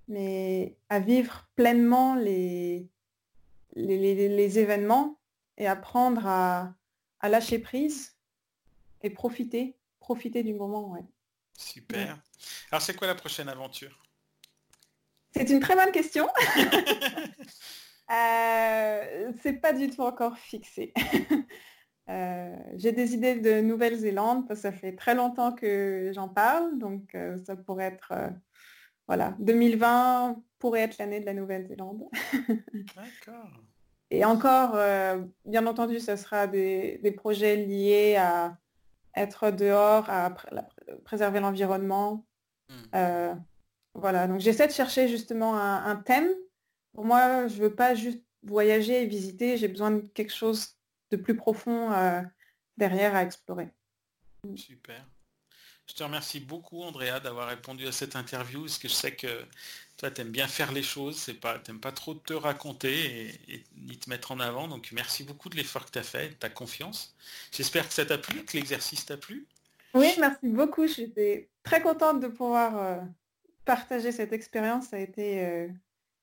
mais 0.09 0.77
à 0.89 0.99
vivre 0.99 1.49
pleinement 1.55 2.17
les, 2.17 2.89
les, 3.77 4.59
événements 4.59 5.19
et 5.57 5.67
apprendre 5.67 6.27
à, 6.27 6.75
lâcher 7.23 7.59
prise 7.59 8.17
et 9.03 9.11
profiter, 9.11 9.77
profiter 10.01 10.43
du 10.43 10.55
moment. 10.55 10.93
Ouais. 10.93 11.05
Super. 11.59 12.19
Alors 12.71 12.83
c'est 12.83 12.95
quoi 12.95 13.07
la 13.07 13.15
prochaine 13.15 13.49
aventure? 13.49 14.03
C'est 15.35 15.51
une 15.51 15.61
très 15.61 15.75
bonne 15.75 15.93
question. 15.93 16.29
euh, 18.11 19.33
c'est 19.43 19.61
pas 19.61 19.73
du 19.73 19.91
tout 19.91 20.03
encore 20.03 20.37
fixé. 20.39 20.93
Euh, 22.09 22.55
j'ai 22.77 22.93
des 22.93 23.15
idées 23.15 23.41
de 23.41 23.61
Nouvelle-Zélande 23.61 24.47
parce 24.47 24.61
que 24.61 24.63
ça 24.63 24.71
fait 24.71 24.95
très 24.95 25.17
longtemps 25.17 25.53
que 25.53 26.13
j'en 26.15 26.29
parle, 26.29 26.79
donc 26.79 27.17
euh, 27.17 27.37
ça 27.45 27.57
pourrait 27.57 27.87
être 27.87 28.13
voilà, 29.09 29.35
2020 29.41 30.41
pourrait 30.61 30.83
être 30.83 30.99
l'année 30.99 31.19
de 31.19 31.27
la 31.27 31.35
Nouvelle-Zélande. 31.35 32.05
D'accord. 32.95 33.51
Et 34.13 34.25
encore, 34.25 34.79
bien 35.47 35.67
entendu, 35.67 35.99
ce 35.99 36.15
sera 36.15 36.47
des, 36.47 37.13
projets 37.17 37.57
liés 37.57 38.15
à 38.15 38.57
être 39.17 39.51
dehors, 39.51 40.09
à 40.09 40.35
préserver 41.05 41.41
l'environnement. 41.41 42.27
Hmm. 42.69 43.39
voilà, 43.95 44.27
donc 44.27 44.41
j'essaie 44.41 44.67
de 44.67 44.73
chercher 44.73 45.09
justement 45.09 45.57
un, 45.57 45.85
un, 45.85 45.97
thème. 45.97 46.29
Pour 46.93 47.05
moi, 47.05 47.47
je 47.49 47.63
veux 47.63 47.75
pas 47.75 47.95
juste 47.95 48.21
voyager 48.43 49.03
et 49.03 49.07
visiter, 49.07 49.57
j'ai 49.57 49.69
besoin 49.69 49.91
de 49.91 50.01
quelque 50.01 50.33
chose 50.33 50.77
de 51.11 51.17
plus 51.17 51.37
profond 51.37 51.93
euh, 51.93 52.23
derrière 52.77 53.15
à 53.15 53.23
explorer. 53.23 53.73
Super. 54.57 55.05
Je 55.89 55.95
te 55.95 56.03
remercie 56.03 56.41
beaucoup 56.41 56.83
Andrea 56.83 57.21
d'avoir 57.21 57.49
répondu 57.49 57.87
à 57.87 57.93
cette 57.93 58.17
interview 58.17 58.63
parce 58.63 58.79
que 58.79 58.89
je 58.89 58.95
sais 58.95 59.15
que 59.15 59.45
toi 59.97 60.11
tu 60.11 60.21
aimes 60.21 60.31
bien 60.31 60.47
faire 60.47 60.73
les 60.73 60.83
choses, 60.83 61.33
pas 61.41 61.59
t'aimes 61.59 61.81
pas 61.81 61.93
trop 61.93 62.15
te 62.15 62.35
raconter 62.35 63.31
et, 63.49 63.65
ni 63.77 63.97
te 63.97 64.11
mettre 64.11 64.33
en 64.33 64.41
avant. 64.41 64.69
Donc 64.69 64.91
merci 64.93 65.25
beaucoup 65.25 65.49
de 65.49 65.57
l'effort 65.57 65.87
que 65.87 65.91
tu 65.93 65.99
as 65.99 66.03
fait, 66.03 66.29
de 66.31 66.35
ta 66.35 66.49
confiance. 66.49 67.15
J'espère 67.53 67.89
que 67.89 67.95
ça 67.95 68.05
t'a 68.05 68.19
plu, 68.19 68.45
que 68.45 68.57
l'exercice 68.57 69.07
t'a 69.07 69.17
plu. 69.17 69.47
Oui, 69.95 70.13
merci 70.19 70.49
beaucoup. 70.49 70.87
J'étais 70.87 71.49
très 71.63 71.81
contente 71.81 72.21
de 72.21 72.29
pouvoir 72.29 72.79
euh, 72.79 73.01
partager 73.65 74.13
cette 74.13 74.33
expérience. 74.33 74.89
Ça 74.89 74.97
a 74.97 75.01
été 75.01 75.45
euh, 75.45 75.69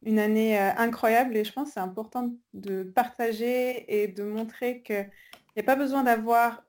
une 0.04 0.20
année 0.20 0.60
euh, 0.60 0.72
incroyable 0.78 1.36
et 1.36 1.44
je 1.44 1.52
pense 1.52 1.70
que 1.70 1.74
c'est 1.74 1.80
important 1.80 2.32
de 2.54 2.84
partager 2.84 4.04
et 4.04 4.08
de 4.08 4.24
montrer 4.24 4.84
qu'il 4.84 5.10
n'y 5.56 5.62
a 5.62 5.66
pas 5.66 5.76
besoin 5.76 6.04
d'avoir 6.04 6.64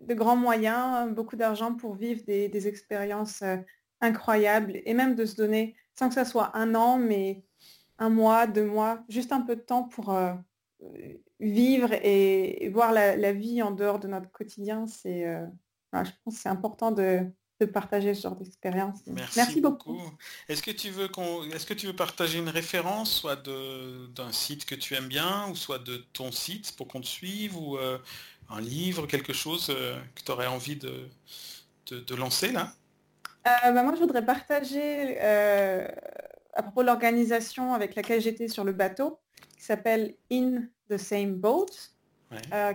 de 0.00 0.14
grands 0.14 0.36
moyens, 0.36 1.10
beaucoup 1.12 1.36
d'argent 1.36 1.74
pour 1.74 1.94
vivre 1.94 2.22
des, 2.26 2.68
expériences 2.68 3.42
incroyables 4.02 4.82
et 4.84 4.92
même 4.92 5.14
de 5.14 5.24
se 5.24 5.36
donner, 5.36 5.74
sans 5.98 6.08
que 6.08 6.14
ça 6.14 6.24
soit 6.24 6.56
un 6.56 6.74
an, 6.74 6.98
mais 6.98 7.44
un 7.98 8.10
mois, 8.10 8.46
deux 8.46 8.66
mois, 8.66 9.02
juste 9.08 9.32
un 9.32 9.40
peu 9.40 9.56
de 9.56 9.60
temps 9.60 9.84
pour 9.84 10.12
euh, 10.12 10.34
vivre 11.40 11.92
et, 11.92 12.68
voir 12.72 12.92
la, 12.92 13.32
vie 13.32 13.62
en 13.62 13.70
dehors 13.70 13.98
de 13.98 14.08
notre 14.08 14.30
quotidien. 14.30 14.86
C'est, 14.86 15.24
je 15.92 16.10
pense 16.24 16.34
que 16.36 16.40
c'est 16.42 16.48
important 16.48 16.92
de, 16.92 17.26
de 17.60 17.66
partager 17.66 18.14
ce 18.14 18.22
genre 18.22 18.36
d'expérience. 18.36 18.98
Merci, 19.34 19.60
beaucoup. 19.60 19.98
Est-ce 20.48 20.62
que 20.62 20.70
tu 20.70 20.90
veux 20.90 21.08
qu'on, 21.08 21.42
est-ce 21.44 21.64
que 21.64 21.74
tu 21.74 21.86
veux 21.86 21.96
partager 21.96 22.38
une 22.38 22.50
référence, 22.50 23.10
soit 23.10 23.36
de, 23.36 24.08
d'un 24.08 24.32
site 24.32 24.66
que 24.66 24.74
tu 24.74 24.94
aimes 24.94 25.08
bien, 25.08 25.48
ou 25.48 25.56
soit 25.56 25.78
de 25.78 25.96
ton 26.12 26.32
site 26.32 26.74
pour 26.76 26.86
qu'on 26.86 27.00
te 27.00 27.06
suive, 27.06 27.56
ou 27.56 27.78
euh, 27.78 27.98
un 28.50 28.60
livre, 28.60 29.06
quelque 29.06 29.32
chose 29.32 29.68
euh, 29.70 29.98
que 30.14 30.22
tu 30.22 30.30
aurais 30.30 30.46
envie 30.46 30.76
de, 30.76 31.08
de, 31.90 32.14
lancer 32.14 32.52
là? 32.52 32.74
Euh, 33.46 33.72
bah, 33.72 33.82
Moi, 33.82 33.94
je 33.94 34.00
voudrais 34.00 34.24
partager 34.24 35.20
à 35.20 36.62
propos 36.62 36.82
de 36.82 36.86
l'organisation 36.86 37.74
avec 37.74 37.94
laquelle 37.94 38.20
j'étais 38.20 38.48
sur 38.48 38.64
le 38.64 38.72
bateau, 38.72 39.18
qui 39.56 39.64
s'appelle 39.64 40.14
In 40.32 40.62
the 40.88 40.96
Same 40.96 41.34
Boat. 41.34 41.66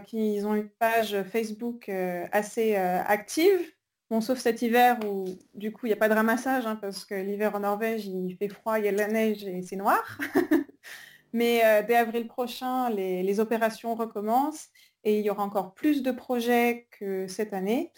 qui 0.06 0.40
ont 0.44 0.56
une 0.56 0.70
page 0.70 1.24
Facebook 1.24 1.90
assez 2.32 2.76
active 2.76 3.72
Bon, 4.12 4.20
sauf 4.20 4.40
cet 4.40 4.62
hiver 4.62 5.00
où 5.06 5.24
du 5.54 5.72
coup 5.72 5.86
il 5.86 5.90
n'y 5.90 5.94
a 5.94 5.98
pas 5.98 6.10
de 6.10 6.14
ramassage 6.14 6.66
hein, 6.66 6.76
parce 6.76 7.06
que 7.06 7.16
l'hiver 7.16 7.56
en 7.56 7.62
Norvège 7.62 8.08
il 8.08 8.36
fait 8.36 8.50
froid, 8.50 8.78
il 8.78 8.84
y 8.84 8.90
a 8.90 8.92
de 8.92 8.98
la 8.98 9.08
neige 9.08 9.46
et 9.46 9.62
c'est 9.62 9.78
noir. 9.78 10.18
Mais 11.34 11.62
euh, 11.64 11.82
dès 11.82 11.96
avril 11.96 12.28
prochain, 12.28 12.90
les, 12.90 13.40
opérations 13.40 13.96
recommencent 13.96 14.68
et 15.06 15.18
il 15.18 15.26
y 15.26 15.30
aura 15.30 15.44
encore 15.44 15.74
plus 15.74 16.04
de 16.04 16.12
projets 16.12 16.88
que 16.92 17.26
cette 17.28 17.54
année. 17.54 17.94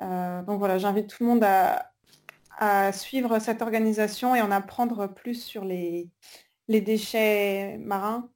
Euh, 0.00 0.42
donc 0.44 0.58
voilà, 0.60 0.78
j'invite 0.78 1.08
tout 1.08 1.22
le 1.22 1.28
monde 1.28 1.44
à, 1.44 1.89
suivre 2.92 3.38
cette 3.38 3.62
organisation 3.62 4.34
et 4.34 4.40
en 4.42 4.50
apprendre 4.50 5.06
plus 5.06 5.42
sur 5.42 5.64
les, 5.64 6.08
les 6.68 6.80
déchets 6.80 7.78
marins 7.78 8.28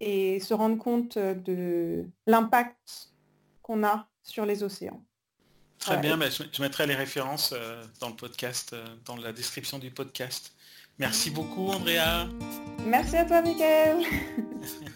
et 0.00 0.40
se 0.40 0.54
rendre 0.54 0.78
compte 0.78 1.18
de 1.18 2.06
l'impact 2.26 3.12
qu'on 3.62 3.84
a 3.84 4.08
sur 4.22 4.44
les 4.46 4.62
océans. 4.62 5.02
Très 5.78 5.98
bien, 5.98 6.18
je 6.18 6.62
mettrai 6.62 6.86
les 6.86 6.94
références 6.94 7.52
euh, 7.52 7.82
dans 8.00 8.08
le 8.08 8.16
podcast, 8.16 8.72
euh, 8.72 8.84
dans 9.04 9.16
la 9.16 9.32
description 9.32 9.78
du 9.78 9.90
podcast. 9.90 10.54
Merci 10.98 11.30
beaucoup 11.30 11.68
Andrea. 11.68 12.26
Merci 12.86 13.16
à 13.16 13.24
toi 13.24 13.42
Michael. 13.42 14.04